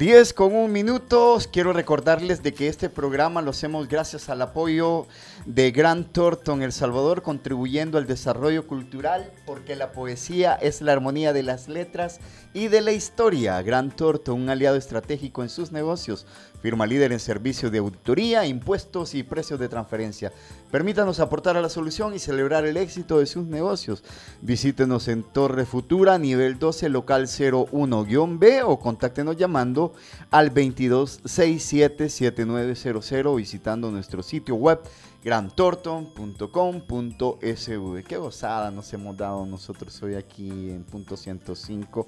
10 0.00 0.32
con 0.32 0.54
un 0.54 0.72
minutos. 0.72 1.46
Quiero 1.46 1.74
recordarles 1.74 2.42
de 2.42 2.54
que 2.54 2.68
este 2.68 2.88
programa 2.88 3.42
lo 3.42 3.50
hacemos 3.50 3.86
gracias 3.86 4.30
al 4.30 4.40
apoyo 4.40 5.06
de 5.44 5.70
Gran 5.72 6.04
Thornton 6.04 6.62
El 6.62 6.72
Salvador, 6.72 7.20
contribuyendo 7.20 7.98
al 7.98 8.06
desarrollo 8.06 8.66
cultural, 8.66 9.30
porque 9.44 9.76
la 9.76 9.92
poesía 9.92 10.54
es 10.54 10.80
la 10.80 10.92
armonía 10.92 11.34
de 11.34 11.42
las 11.42 11.68
letras 11.68 12.18
y 12.54 12.68
de 12.68 12.80
la 12.80 12.92
historia. 12.92 13.60
Gran 13.60 13.90
Thornton, 13.90 14.40
un 14.40 14.48
aliado 14.48 14.76
estratégico 14.76 15.42
en 15.42 15.50
sus 15.50 15.70
negocios, 15.70 16.26
firma 16.60 16.86
líder 16.86 17.12
en 17.12 17.20
servicios 17.20 17.72
de 17.72 17.78
auditoría, 17.78 18.46
impuestos 18.46 19.14
y 19.14 19.22
precios 19.22 19.60
de 19.60 19.68
transferencia. 19.68 20.32
Permítanos 20.70 21.20
aportar 21.20 21.56
a 21.56 21.62
la 21.62 21.68
solución 21.68 22.14
y 22.14 22.18
celebrar 22.18 22.64
el 22.64 22.76
éxito 22.76 23.18
de 23.18 23.26
sus 23.26 23.46
negocios. 23.46 24.02
Visítenos 24.40 25.06
en 25.08 25.22
Torre 25.22 25.66
Futura, 25.66 26.18
nivel 26.18 26.58
12, 26.58 26.88
local 26.88 27.26
01-B 27.26 28.62
o 28.62 28.78
contáctenos 28.78 29.36
llamando 29.36 29.92
al 30.30 30.54
2267-7900 30.54 33.36
visitando 33.36 33.90
nuestro 33.90 34.22
sitio 34.22 34.54
web 34.54 34.80
grantorton.com.sv. 35.22 38.04
Qué 38.04 38.16
gozada 38.16 38.70
nos 38.70 38.90
hemos 38.92 39.16
dado 39.16 39.44
nosotros 39.44 40.00
hoy 40.02 40.14
aquí 40.14 40.70
en 40.70 40.84
punto 40.84 41.16
105 41.16 42.06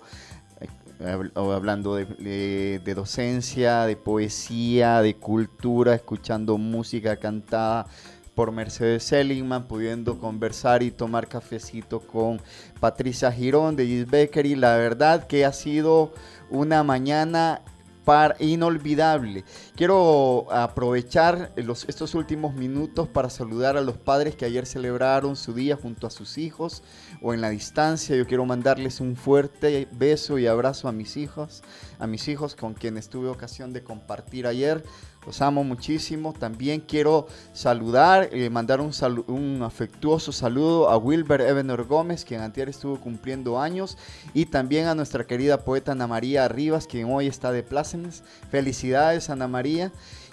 hablando 1.34 1.96
de, 1.96 2.92
docencia, 2.94 3.86
de 3.86 3.96
poesía, 3.96 5.02
de 5.02 5.14
cultura, 5.14 5.94
escuchando 5.94 6.58
música 6.58 7.16
cantada 7.16 7.86
por 8.34 8.52
Mercedes 8.52 9.04
Seligman, 9.04 9.64
pudiendo 9.64 10.18
conversar 10.18 10.82
y 10.82 10.90
tomar 10.90 11.28
cafecito 11.28 12.00
con 12.00 12.40
Patricia 12.80 13.30
Girón 13.30 13.76
de 13.76 13.86
Gis 13.86 14.10
Bakery. 14.10 14.54
La 14.54 14.76
verdad 14.76 15.26
que 15.26 15.44
ha 15.44 15.52
sido 15.52 16.12
una 16.50 16.82
mañana 16.82 17.60
para, 18.04 18.36
inolvidable. 18.38 19.44
Quiero 19.74 20.52
aprovechar 20.52 21.50
los, 21.56 21.88
estos 21.88 22.14
últimos 22.14 22.52
minutos 22.54 23.08
para 23.08 23.30
saludar 23.30 23.78
a 23.78 23.80
los 23.80 23.96
padres 23.96 24.36
que 24.36 24.44
ayer 24.44 24.66
celebraron 24.66 25.34
su 25.34 25.54
día 25.54 25.78
junto 25.80 26.06
a 26.06 26.10
sus 26.10 26.36
hijos 26.36 26.82
o 27.22 27.32
en 27.32 27.40
la 27.40 27.48
distancia. 27.48 28.14
Yo 28.14 28.26
quiero 28.26 28.44
mandarles 28.44 29.00
un 29.00 29.16
fuerte 29.16 29.88
beso 29.92 30.38
y 30.38 30.46
abrazo 30.46 30.88
a 30.88 30.92
mis 30.92 31.16
hijos, 31.16 31.62
a 31.98 32.06
mis 32.06 32.28
hijos 32.28 32.54
con 32.54 32.74
quienes 32.74 33.08
tuve 33.08 33.30
ocasión 33.30 33.72
de 33.72 33.82
compartir 33.82 34.46
ayer. 34.46 34.84
Los 35.24 35.40
amo 35.40 35.62
muchísimo. 35.62 36.32
También 36.32 36.80
quiero 36.80 37.28
saludar, 37.52 38.30
y 38.34 38.50
mandar 38.50 38.80
un, 38.80 38.90
un 39.28 39.62
afectuoso 39.62 40.32
saludo 40.32 40.90
a 40.90 40.96
Wilber 40.96 41.40
Ebenor 41.40 41.84
Gómez, 41.86 42.24
quien 42.24 42.40
anterior 42.40 42.68
estuvo 42.68 43.00
cumpliendo 43.00 43.60
años, 43.60 43.96
y 44.34 44.46
también 44.46 44.88
a 44.88 44.96
nuestra 44.96 45.24
querida 45.24 45.64
poeta 45.64 45.92
Ana 45.92 46.08
María 46.08 46.48
Rivas, 46.48 46.88
quien 46.88 47.08
hoy 47.08 47.28
está 47.28 47.52
de 47.52 47.62
plácemes. 47.62 48.24
Felicidades, 48.50 49.30
Ana 49.30 49.46
María. 49.46 49.61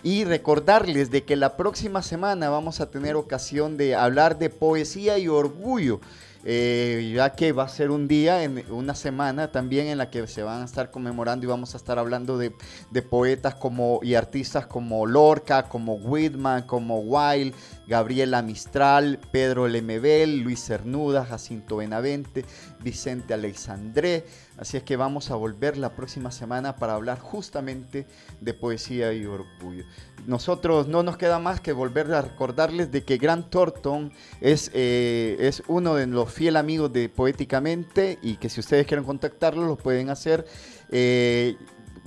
Y 0.02 0.24
recordarles 0.24 1.12
de 1.12 1.24
que 1.24 1.36
la 1.36 1.58
próxima 1.58 2.02
semana 2.02 2.50
vamos 2.50 2.80
a 2.80 2.90
tener 2.90 3.16
ocasión 3.16 3.78
de 3.78 3.96
hablar 3.96 4.40
de 4.40 4.50
poesía 4.50 5.18
y 5.18 5.28
orgullo. 5.28 6.00
Eh, 6.46 7.12
ya 7.14 7.36
que 7.36 7.52
va 7.52 7.64
a 7.64 7.68
ser 7.68 7.92
un 7.92 8.08
día, 8.08 8.44
en 8.44 8.64
una 8.72 8.96
semana 8.96 9.52
también 9.52 9.88
en 9.88 9.98
la 9.98 10.10
que 10.10 10.26
se 10.26 10.42
van 10.42 10.62
a 10.62 10.66
estar 10.66 10.90
conmemorando 10.90 11.46
y 11.46 11.50
vamos 11.50 11.74
a 11.74 11.78
estar 11.78 12.00
hablando 12.00 12.38
de, 12.38 12.54
poetas 13.02 13.56
como, 13.56 14.00
y 14.04 14.16
artistas 14.16 14.66
como 14.66 15.06
Lorca, 15.06 15.68
como 15.68 15.96
Whitman, 15.96 16.64
como 16.64 17.00
Wilde, 17.00 17.54
Gabriela 17.88 18.42
Mistral, 18.42 19.20
Pedro 19.32 19.68
Lemebel, 19.68 20.40
Luis 20.40 20.64
Cernuda, 20.64 21.26
Jacinto 21.26 21.78
Benavente, 21.78 22.46
Vicente 22.82 23.34
Alexandré. 23.34 24.26
Así 24.60 24.76
es 24.76 24.84
que 24.84 24.98
vamos 24.98 25.32
a 25.32 25.36
volver 25.36 25.78
la 25.78 25.96
próxima 25.96 26.32
semana 26.32 26.76
para 26.76 26.94
hablar 26.94 27.20
justamente 27.20 28.06
de 28.42 28.54
poesía 28.54 29.14
y 29.14 29.26
orgullo. 29.26 29.86
Nosotros 30.28 30.90
no 30.90 31.02
nos 31.02 31.16
queda 31.16 31.40
más 31.40 31.62
que 31.62 31.72
volver 31.72 32.12
a 32.14 32.22
recordarles 32.22 32.92
de 32.92 33.06
que 33.06 33.18
Grant 33.18 33.50
Thornton 33.50 34.12
es, 34.42 34.70
eh, 34.74 35.38
es 35.40 35.64
uno 35.68 35.96
de 35.96 36.08
los 36.08 36.30
fiel 36.34 36.58
amigos 36.58 36.92
de 36.92 37.08
Poéticamente 37.08 38.20
y 38.22 38.36
que 38.36 38.50
si 38.50 38.60
ustedes 38.60 38.86
quieren 38.86 39.06
contactarlo 39.06 39.66
lo 39.66 39.78
pueden 39.78 40.10
hacer. 40.10 40.46
Eh, 40.92 41.56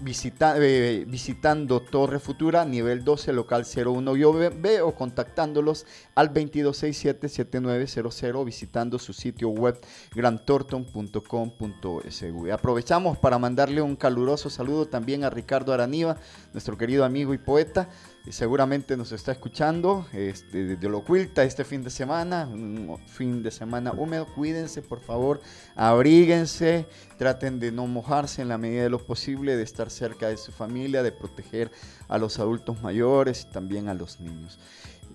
visita, 0.02 0.56
eh, 0.58 1.04
visitando 1.06 1.80
Torre 1.80 2.18
Futura, 2.18 2.64
nivel 2.64 3.04
12, 3.04 3.32
local 3.32 3.64
01 3.64 4.12
B 4.60 4.82
o 4.82 4.92
contactándolos 4.94 5.86
al 6.14 6.34
2267-7900 6.34 8.44
visitando 8.44 8.98
su 8.98 9.12
sitio 9.12 9.50
web 9.50 9.78
grantorton.com.es. 10.14 12.24
Aprovechamos 12.52 13.18
para 13.18 13.38
mandarle 13.38 13.82
un 13.82 13.96
caluroso 13.96 14.48
saludo 14.50 14.86
también 14.86 15.24
a 15.24 15.30
Ricardo 15.30 15.72
Araniva, 15.72 16.16
nuestro 16.52 16.76
querido 16.76 17.04
amigo 17.04 17.34
y 17.34 17.38
poeta 17.38 17.88
seguramente 18.30 18.96
nos 18.96 19.10
está 19.10 19.32
escuchando 19.32 20.06
este, 20.12 20.64
desde 20.64 20.88
Locuilta 20.88 21.42
este 21.42 21.64
fin 21.64 21.82
de 21.82 21.90
semana, 21.90 22.46
un 22.46 22.96
fin 23.06 23.42
de 23.42 23.50
semana 23.50 23.92
húmedo. 23.92 24.26
Cuídense, 24.26 24.80
por 24.80 25.00
favor, 25.00 25.40
abríguense, 25.74 26.86
traten 27.18 27.58
de 27.58 27.72
no 27.72 27.86
mojarse 27.88 28.40
en 28.40 28.48
la 28.48 28.58
medida 28.58 28.84
de 28.84 28.90
lo 28.90 29.04
posible, 29.04 29.56
de 29.56 29.64
estar 29.64 29.90
cerca 29.90 30.28
de 30.28 30.36
su 30.36 30.52
familia, 30.52 31.02
de 31.02 31.10
proteger 31.10 31.72
a 32.08 32.16
los 32.16 32.38
adultos 32.38 32.80
mayores 32.80 33.46
y 33.48 33.52
también 33.52 33.88
a 33.88 33.94
los 33.94 34.20
niños. 34.20 34.58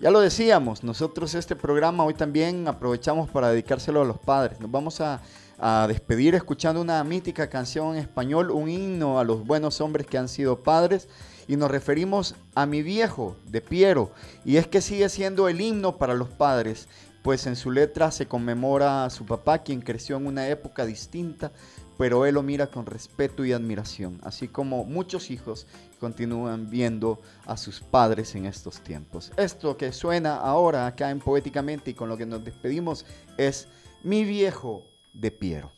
Ya 0.00 0.10
lo 0.10 0.20
decíamos, 0.20 0.84
nosotros 0.84 1.34
este 1.34 1.56
programa 1.56 2.04
hoy 2.04 2.14
también 2.14 2.68
aprovechamos 2.68 3.30
para 3.30 3.48
dedicárselo 3.48 4.02
a 4.02 4.04
los 4.04 4.18
padres. 4.18 4.60
Nos 4.60 4.70
vamos 4.70 5.00
a, 5.00 5.22
a 5.58 5.86
despedir 5.88 6.34
escuchando 6.34 6.80
una 6.80 7.02
mítica 7.04 7.48
canción 7.48 7.96
en 7.96 8.02
español, 8.02 8.50
un 8.50 8.68
himno 8.68 9.18
a 9.18 9.24
los 9.24 9.44
buenos 9.44 9.80
hombres 9.80 10.06
que 10.06 10.18
han 10.18 10.28
sido 10.28 10.62
padres 10.62 11.08
y 11.48 11.56
nos 11.56 11.70
referimos 11.70 12.36
a 12.54 12.66
mi 12.66 12.82
viejo 12.82 13.36
de 13.46 13.60
Piero. 13.60 14.12
Y 14.44 14.58
es 14.58 14.68
que 14.68 14.80
sigue 14.80 15.08
siendo 15.08 15.48
el 15.48 15.60
himno 15.60 15.96
para 15.96 16.14
los 16.14 16.28
padres, 16.28 16.86
pues 17.22 17.46
en 17.46 17.56
su 17.56 17.70
letra 17.70 18.10
se 18.10 18.26
conmemora 18.26 19.04
a 19.04 19.10
su 19.10 19.26
papá, 19.26 19.58
quien 19.58 19.80
creció 19.80 20.16
en 20.16 20.26
una 20.26 20.48
época 20.48 20.86
distinta, 20.86 21.50
pero 21.96 22.26
él 22.26 22.34
lo 22.34 22.42
mira 22.42 22.68
con 22.68 22.86
respeto 22.86 23.44
y 23.44 23.52
admiración, 23.52 24.20
así 24.22 24.46
como 24.46 24.84
muchos 24.84 25.30
hijos 25.30 25.66
continúan 25.98 26.70
viendo 26.70 27.20
a 27.44 27.56
sus 27.56 27.80
padres 27.80 28.34
en 28.36 28.46
estos 28.46 28.80
tiempos. 28.80 29.32
Esto 29.36 29.76
que 29.76 29.92
suena 29.92 30.36
ahora 30.36 30.86
acá 30.86 31.10
en 31.10 31.18
Poéticamente 31.18 31.90
y 31.90 31.94
con 31.94 32.08
lo 32.08 32.16
que 32.16 32.26
nos 32.26 32.44
despedimos 32.44 33.04
es 33.36 33.66
Mi 34.04 34.24
viejo 34.24 34.84
de 35.12 35.32
Piero. 35.32 35.77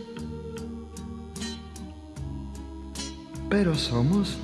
pero 3.51 3.75
somos 3.75 4.39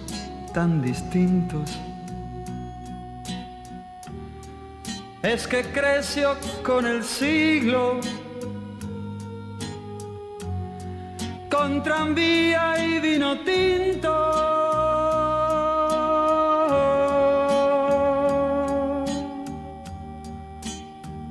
tan 0.54 0.82
distintos. 0.82 1.80
Es 5.24 5.48
que 5.48 5.64
creció 5.64 6.36
con 6.62 6.86
el 6.86 7.06
siglo, 7.06 8.02
con 11.50 11.82
tranvía 11.84 12.86
y 12.86 13.00
vino 13.00 13.40
tinto. 13.46 14.14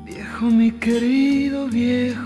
Viejo, 0.03 0.47
mi 0.47 0.71
querido 0.73 1.67
viejo, 1.67 2.26